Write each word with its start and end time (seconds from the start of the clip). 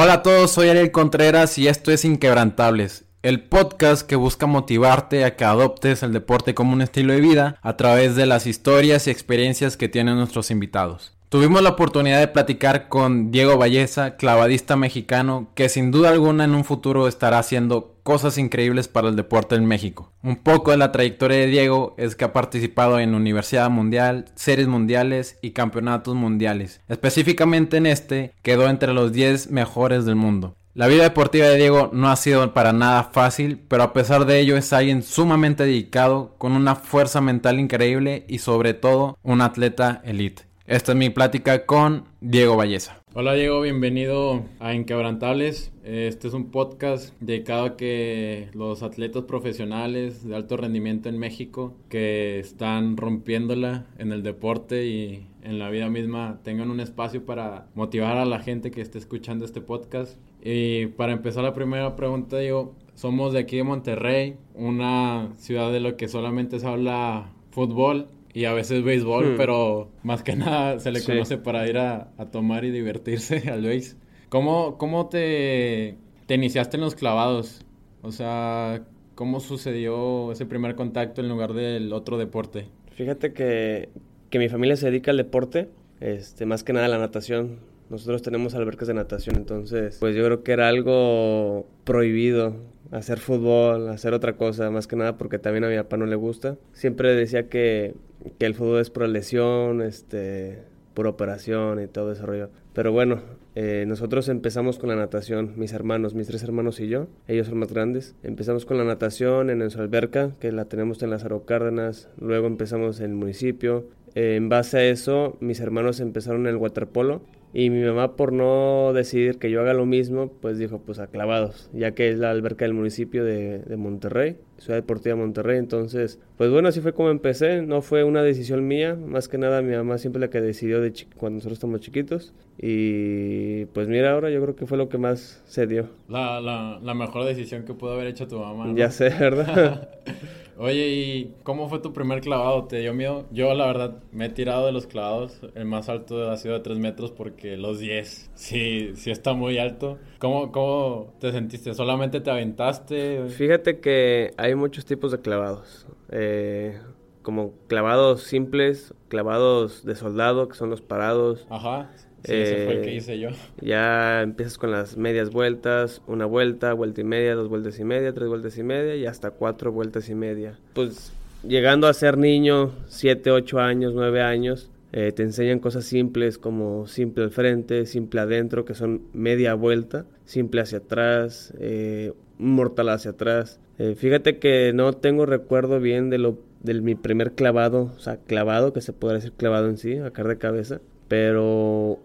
Hola 0.00 0.12
a 0.12 0.22
todos, 0.22 0.52
soy 0.52 0.68
Ariel 0.68 0.92
Contreras 0.92 1.58
y 1.58 1.66
esto 1.66 1.90
es 1.90 2.04
Inquebrantables, 2.04 3.06
el 3.22 3.42
podcast 3.42 4.06
que 4.06 4.14
busca 4.14 4.46
motivarte 4.46 5.24
a 5.24 5.34
que 5.34 5.44
adoptes 5.44 6.04
el 6.04 6.12
deporte 6.12 6.54
como 6.54 6.72
un 6.72 6.82
estilo 6.82 7.14
de 7.14 7.20
vida 7.20 7.58
a 7.62 7.76
través 7.76 8.14
de 8.14 8.24
las 8.24 8.46
historias 8.46 9.08
y 9.08 9.10
experiencias 9.10 9.76
que 9.76 9.88
tienen 9.88 10.14
nuestros 10.14 10.52
invitados. 10.52 11.18
Tuvimos 11.30 11.62
la 11.62 11.70
oportunidad 11.70 12.20
de 12.20 12.28
platicar 12.28 12.88
con 12.88 13.32
Diego 13.32 13.58
Valleza, 13.58 14.14
clavadista 14.14 14.76
mexicano, 14.76 15.50
que 15.56 15.68
sin 15.68 15.90
duda 15.90 16.10
alguna 16.10 16.44
en 16.44 16.54
un 16.54 16.64
futuro 16.64 17.08
estará 17.08 17.40
haciendo 17.40 17.97
cosas 18.08 18.38
increíbles 18.38 18.88
para 18.88 19.10
el 19.10 19.16
deporte 19.16 19.54
en 19.54 19.66
México. 19.66 20.10
Un 20.22 20.36
poco 20.36 20.70
de 20.70 20.78
la 20.78 20.92
trayectoria 20.92 21.36
de 21.36 21.46
Diego 21.46 21.94
es 21.98 22.16
que 22.16 22.24
ha 22.24 22.32
participado 22.32 22.98
en 22.98 23.14
Universidad 23.14 23.68
Mundial, 23.68 24.24
Series 24.34 24.66
Mundiales 24.66 25.36
y 25.42 25.50
Campeonatos 25.50 26.14
Mundiales. 26.14 26.80
Específicamente 26.88 27.76
en 27.76 27.84
este, 27.84 28.32
quedó 28.40 28.70
entre 28.70 28.94
los 28.94 29.12
10 29.12 29.50
mejores 29.50 30.06
del 30.06 30.16
mundo. 30.16 30.54
La 30.72 30.86
vida 30.86 31.02
deportiva 31.02 31.48
de 31.48 31.56
Diego 31.56 31.90
no 31.92 32.08
ha 32.08 32.16
sido 32.16 32.54
para 32.54 32.72
nada 32.72 33.04
fácil, 33.04 33.60
pero 33.68 33.82
a 33.82 33.92
pesar 33.92 34.24
de 34.24 34.40
ello 34.40 34.56
es 34.56 34.72
alguien 34.72 35.02
sumamente 35.02 35.66
dedicado, 35.66 36.34
con 36.38 36.52
una 36.52 36.76
fuerza 36.76 37.20
mental 37.20 37.60
increíble 37.60 38.24
y 38.26 38.38
sobre 38.38 38.72
todo 38.72 39.18
un 39.22 39.42
atleta 39.42 40.00
elite. 40.02 40.47
Esta 40.68 40.92
es 40.92 40.98
mi 40.98 41.08
plática 41.08 41.64
con 41.64 42.04
Diego 42.20 42.54
Valleza. 42.54 43.02
Hola 43.14 43.32
Diego, 43.32 43.62
bienvenido 43.62 44.42
a 44.60 44.74
Inquebrantables. 44.74 45.72
Este 45.82 46.28
es 46.28 46.34
un 46.34 46.50
podcast 46.50 47.14
dedicado 47.20 47.64
a 47.64 47.76
que 47.78 48.50
los 48.52 48.82
atletas 48.82 49.22
profesionales 49.22 50.28
de 50.28 50.36
alto 50.36 50.58
rendimiento 50.58 51.08
en 51.08 51.18
México 51.18 51.74
que 51.88 52.38
están 52.38 52.98
rompiéndola 52.98 53.86
en 53.96 54.12
el 54.12 54.22
deporte 54.22 54.86
y 54.86 55.26
en 55.42 55.58
la 55.58 55.70
vida 55.70 55.88
misma 55.88 56.40
tengan 56.44 56.70
un 56.70 56.80
espacio 56.80 57.24
para 57.24 57.68
motivar 57.74 58.18
a 58.18 58.26
la 58.26 58.40
gente 58.40 58.70
que 58.70 58.82
esté 58.82 58.98
escuchando 58.98 59.46
este 59.46 59.62
podcast. 59.62 60.18
Y 60.42 60.88
para 60.88 61.12
empezar 61.12 61.44
la 61.44 61.54
primera 61.54 61.96
pregunta, 61.96 62.36
Diego, 62.36 62.74
somos 62.94 63.32
de 63.32 63.38
aquí 63.38 63.56
de 63.56 63.62
Monterrey, 63.62 64.36
una 64.52 65.30
ciudad 65.38 65.72
de 65.72 65.80
lo 65.80 65.96
que 65.96 66.08
solamente 66.08 66.60
se 66.60 66.66
habla 66.66 67.32
fútbol 67.52 68.08
y 68.32 68.44
a 68.44 68.52
veces 68.52 68.82
béisbol, 68.84 69.34
hmm. 69.34 69.36
pero 69.36 69.90
más 70.02 70.22
que 70.22 70.36
nada 70.36 70.78
se 70.78 70.90
le 70.90 71.02
conoce 71.02 71.38
para 71.38 71.68
ir 71.68 71.78
a, 71.78 72.10
tomar 72.30 72.64
y 72.64 72.70
divertirse 72.70 73.48
al 73.50 73.62
béis. 73.62 73.96
¿Cómo, 74.28 74.76
cómo 74.78 75.08
te, 75.08 75.96
te 76.26 76.34
iniciaste 76.34 76.76
en 76.76 76.82
los 76.82 76.94
clavados? 76.94 77.64
O 78.02 78.12
sea, 78.12 78.82
¿cómo 79.14 79.40
sucedió 79.40 80.30
ese 80.32 80.46
primer 80.46 80.74
contacto 80.74 81.20
en 81.20 81.28
lugar 81.28 81.54
del 81.54 81.92
otro 81.92 82.18
deporte? 82.18 82.66
Fíjate 82.94 83.32
que, 83.32 83.88
que 84.30 84.38
mi 84.38 84.48
familia 84.48 84.76
se 84.76 84.86
dedica 84.86 85.10
al 85.10 85.16
deporte, 85.16 85.68
este, 86.00 86.46
más 86.46 86.62
que 86.62 86.72
nada 86.72 86.86
a 86.86 86.88
la 86.88 86.98
natación. 86.98 87.58
Nosotros 87.90 88.22
tenemos 88.22 88.54
albercas 88.54 88.88
de 88.88 88.94
natación, 88.94 89.36
entonces 89.36 89.96
pues 90.00 90.14
yo 90.14 90.24
creo 90.24 90.42
que 90.42 90.52
era 90.52 90.68
algo 90.68 91.66
prohibido 91.84 92.56
hacer 92.90 93.18
fútbol, 93.18 93.88
hacer 93.88 94.14
otra 94.14 94.36
cosa, 94.36 94.70
más 94.70 94.86
que 94.86 94.96
nada 94.96 95.16
porque 95.18 95.38
también 95.38 95.64
a 95.64 95.68
mi 95.68 95.76
papá 95.76 95.96
no 95.96 96.06
le 96.06 96.16
gusta. 96.16 96.56
Siempre 96.72 97.14
decía 97.14 97.48
que 97.48 97.94
que 98.38 98.46
el 98.46 98.54
fútbol 98.54 98.80
es 98.80 98.90
por 98.90 99.08
lesión, 99.08 99.82
este, 99.82 100.58
por 100.94 101.06
operación 101.06 101.82
y 101.82 101.86
todo 101.86 102.12
ese 102.12 102.24
rollo. 102.24 102.50
Pero 102.72 102.92
bueno, 102.92 103.20
eh, 103.54 103.84
nosotros 103.86 104.28
empezamos 104.28 104.78
con 104.78 104.88
la 104.88 104.96
natación, 104.96 105.54
mis 105.56 105.72
hermanos, 105.72 106.14
mis 106.14 106.26
tres 106.26 106.42
hermanos 106.42 106.80
y 106.80 106.88
yo, 106.88 107.08
ellos 107.26 107.46
son 107.46 107.58
más 107.58 107.72
grandes. 107.72 108.14
Empezamos 108.22 108.64
con 108.64 108.78
la 108.78 108.84
natación 108.84 109.50
en 109.50 109.58
nuestra 109.58 109.82
alberca, 109.82 110.32
que 110.40 110.52
la 110.52 110.66
tenemos 110.66 111.02
en 111.02 111.10
Lázaro 111.10 111.44
Cárdenas, 111.44 112.08
luego 112.20 112.46
empezamos 112.46 113.00
en 113.00 113.10
el 113.12 113.16
municipio. 113.16 113.86
Eh, 114.14 114.36
en 114.36 114.48
base 114.48 114.78
a 114.78 114.84
eso, 114.84 115.36
mis 115.40 115.60
hermanos 115.60 116.00
empezaron 116.00 116.46
el 116.46 116.56
waterpolo 116.56 117.22
y 117.54 117.70
mi 117.70 117.82
mamá, 117.82 118.14
por 118.14 118.32
no 118.32 118.92
decidir 118.92 119.38
que 119.38 119.50
yo 119.50 119.60
haga 119.62 119.72
lo 119.72 119.86
mismo, 119.86 120.30
pues 120.40 120.58
dijo, 120.58 120.80
pues 120.84 120.98
a 120.98 121.06
clavados, 121.06 121.70
ya 121.72 121.92
que 121.92 122.10
es 122.10 122.18
la 122.18 122.30
alberca 122.30 122.66
del 122.66 122.74
municipio 122.74 123.24
de, 123.24 123.60
de, 123.60 123.76
Monterrey, 123.76 124.36
Ciudad 124.58 124.78
Deportiva 124.78 125.16
Monterrey. 125.16 125.58
Entonces, 125.58 126.20
pues 126.36 126.50
bueno, 126.50 126.68
así 126.68 126.80
fue 126.80 126.92
como 126.92 127.08
empecé. 127.08 127.62
No 127.62 127.80
fue 127.80 128.04
una 128.04 128.22
decisión 128.22 128.66
mía, 128.66 128.94
más 128.94 129.28
que 129.28 129.38
nada 129.38 129.62
mi 129.62 129.74
mamá 129.74 129.96
siempre 129.96 130.20
la 130.20 130.28
que 130.28 130.42
decidió 130.42 130.82
de 130.82 130.92
cuando 131.16 131.36
nosotros 131.36 131.56
estamos 131.56 131.80
chiquitos. 131.80 132.34
Y 132.60 133.64
pues 133.66 133.88
mira, 133.88 134.12
ahora 134.12 134.30
yo 134.30 134.42
creo 134.42 134.54
que 134.54 134.66
fue 134.66 134.76
lo 134.76 134.90
que 134.90 134.98
más 134.98 135.42
se 135.46 135.66
dio. 135.66 135.88
La, 136.08 136.40
la, 136.40 136.78
la 136.82 136.94
mejor 136.94 137.24
decisión 137.24 137.64
que 137.64 137.72
pudo 137.72 137.94
haber 137.94 138.08
hecho 138.08 138.28
tu 138.28 138.38
mamá. 138.38 138.70
Ya 138.74 138.90
sé, 138.90 139.08
¿verdad? 139.08 139.88
Oye, 140.60 140.88
¿y 140.88 141.34
cómo 141.44 141.68
fue 141.68 141.78
tu 141.78 141.92
primer 141.92 142.20
clavado? 142.20 142.64
¿Te 142.64 142.78
dio 142.78 142.92
miedo? 142.92 143.26
Yo, 143.30 143.54
la 143.54 143.66
verdad, 143.66 144.02
me 144.10 144.26
he 144.26 144.28
tirado 144.28 144.66
de 144.66 144.72
los 144.72 144.88
clavados. 144.88 145.40
El 145.54 145.66
más 145.66 145.88
alto 145.88 146.28
ha 146.30 146.36
sido 146.36 146.54
de 146.54 146.60
3 146.60 146.78
metros 146.78 147.12
porque 147.12 147.56
los 147.56 147.78
10 147.78 148.32
sí, 148.34 148.90
sí 148.96 149.12
está 149.12 149.34
muy 149.34 149.58
alto. 149.58 149.98
¿Cómo, 150.18 150.50
¿Cómo 150.50 151.14
te 151.20 151.30
sentiste? 151.30 151.74
¿Solamente 151.74 152.20
te 152.20 152.30
aventaste? 152.32 153.28
Fíjate 153.28 153.78
que 153.78 154.32
hay 154.36 154.56
muchos 154.56 154.84
tipos 154.84 155.12
de 155.12 155.20
clavados. 155.20 155.86
Eh, 156.10 156.76
como 157.22 157.52
clavados 157.68 158.24
simples, 158.24 158.94
clavados 159.08 159.84
de 159.84 159.94
soldado, 159.94 160.48
que 160.48 160.56
son 160.56 160.70
los 160.70 160.80
parados. 160.80 161.46
Ajá. 161.50 161.88
Sí, 162.24 162.34
ese 162.34 162.64
fue 162.64 162.74
el 162.74 162.82
que 162.82 162.90
eh, 162.90 162.94
hice 162.96 163.18
yo. 163.18 163.28
Ya 163.60 164.22
empiezas 164.22 164.58
con 164.58 164.70
las 164.70 164.96
medias 164.96 165.30
vueltas, 165.30 166.02
una 166.06 166.26
vuelta, 166.26 166.72
vuelta 166.72 167.00
y 167.00 167.04
media, 167.04 167.34
dos 167.34 167.48
vueltas 167.48 167.78
y 167.78 167.84
media, 167.84 168.12
tres 168.12 168.28
vueltas 168.28 168.58
y 168.58 168.62
media 168.62 168.96
y 168.96 169.06
hasta 169.06 169.30
cuatro 169.30 169.72
vueltas 169.72 170.08
y 170.08 170.14
media. 170.14 170.58
Pues 170.74 171.12
llegando 171.46 171.86
a 171.86 171.94
ser 171.94 172.18
niño, 172.18 172.72
siete, 172.86 173.30
ocho 173.30 173.60
años, 173.60 173.94
nueve 173.94 174.20
años, 174.20 174.70
eh, 174.92 175.12
te 175.12 175.22
enseñan 175.22 175.60
cosas 175.60 175.84
simples 175.84 176.38
como 176.38 176.86
simple 176.86 177.24
al 177.24 177.30
frente, 177.30 177.86
simple 177.86 178.20
adentro, 178.20 178.64
que 178.64 178.74
son 178.74 179.02
media 179.12 179.54
vuelta, 179.54 180.04
simple 180.24 180.60
hacia 180.60 180.78
atrás, 180.78 181.54
eh, 181.60 182.12
mortal 182.38 182.88
hacia 182.88 183.12
atrás. 183.12 183.60
fíjate 183.96 184.38
que 184.38 184.72
no 184.74 184.92
tengo 184.92 185.24
recuerdo 185.24 185.78
bien 185.78 186.10
de 186.10 186.18
lo 186.18 186.38
de 186.62 186.80
mi 186.80 186.94
primer 186.94 187.32
clavado, 187.32 187.92
o 187.96 188.00
sea, 188.00 188.16
clavado, 188.16 188.72
que 188.72 188.80
se 188.80 188.92
podría 188.92 189.18
decir 189.20 189.32
clavado 189.32 189.68
en 189.68 189.76
sí, 189.76 189.98
a 189.98 190.10
de 190.10 190.38
cabeza, 190.38 190.80
pero 191.06 192.00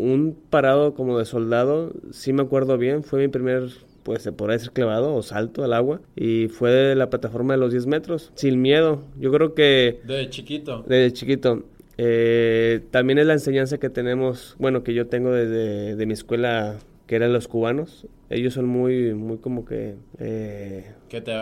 un 0.00 0.36
parado 0.50 0.94
como 0.94 1.18
de 1.18 1.24
soldado, 1.24 1.92
sí 2.10 2.32
me 2.32 2.42
acuerdo 2.42 2.78
bien, 2.78 3.02
fue 3.02 3.20
mi 3.20 3.28
primer, 3.28 3.68
pues 4.02 4.22
se 4.22 4.32
podría 4.32 4.56
decir 4.56 4.72
clavado 4.72 5.14
o 5.14 5.22
salto 5.22 5.62
al 5.62 5.72
agua, 5.72 6.00
y 6.16 6.48
fue 6.48 6.70
de 6.70 6.94
la 6.94 7.10
plataforma 7.10 7.54
de 7.54 7.60
los 7.60 7.72
10 7.72 7.86
metros, 7.86 8.32
sin 8.34 8.60
miedo. 8.62 9.02
Yo 9.18 9.30
creo 9.30 9.54
que... 9.54 10.00
Desde 10.04 10.30
chiquito. 10.30 10.84
Desde 10.86 11.12
chiquito. 11.12 11.64
Eh, 11.98 12.80
también 12.90 13.18
es 13.18 13.26
la 13.26 13.34
enseñanza 13.34 13.78
que 13.78 13.90
tenemos, 13.90 14.56
bueno, 14.58 14.82
que 14.82 14.94
yo 14.94 15.06
tengo 15.06 15.32
desde 15.32 15.96
de 15.96 16.06
mi 16.06 16.14
escuela, 16.14 16.76
que 17.06 17.16
eran 17.16 17.32
los 17.32 17.46
cubanos. 17.46 18.06
Ellos 18.30 18.54
son 18.54 18.66
muy, 18.66 19.14
muy 19.14 19.38
como 19.38 19.64
que... 19.64 19.96
Eh, 20.18 20.92
que 21.08 21.20
te... 21.20 21.32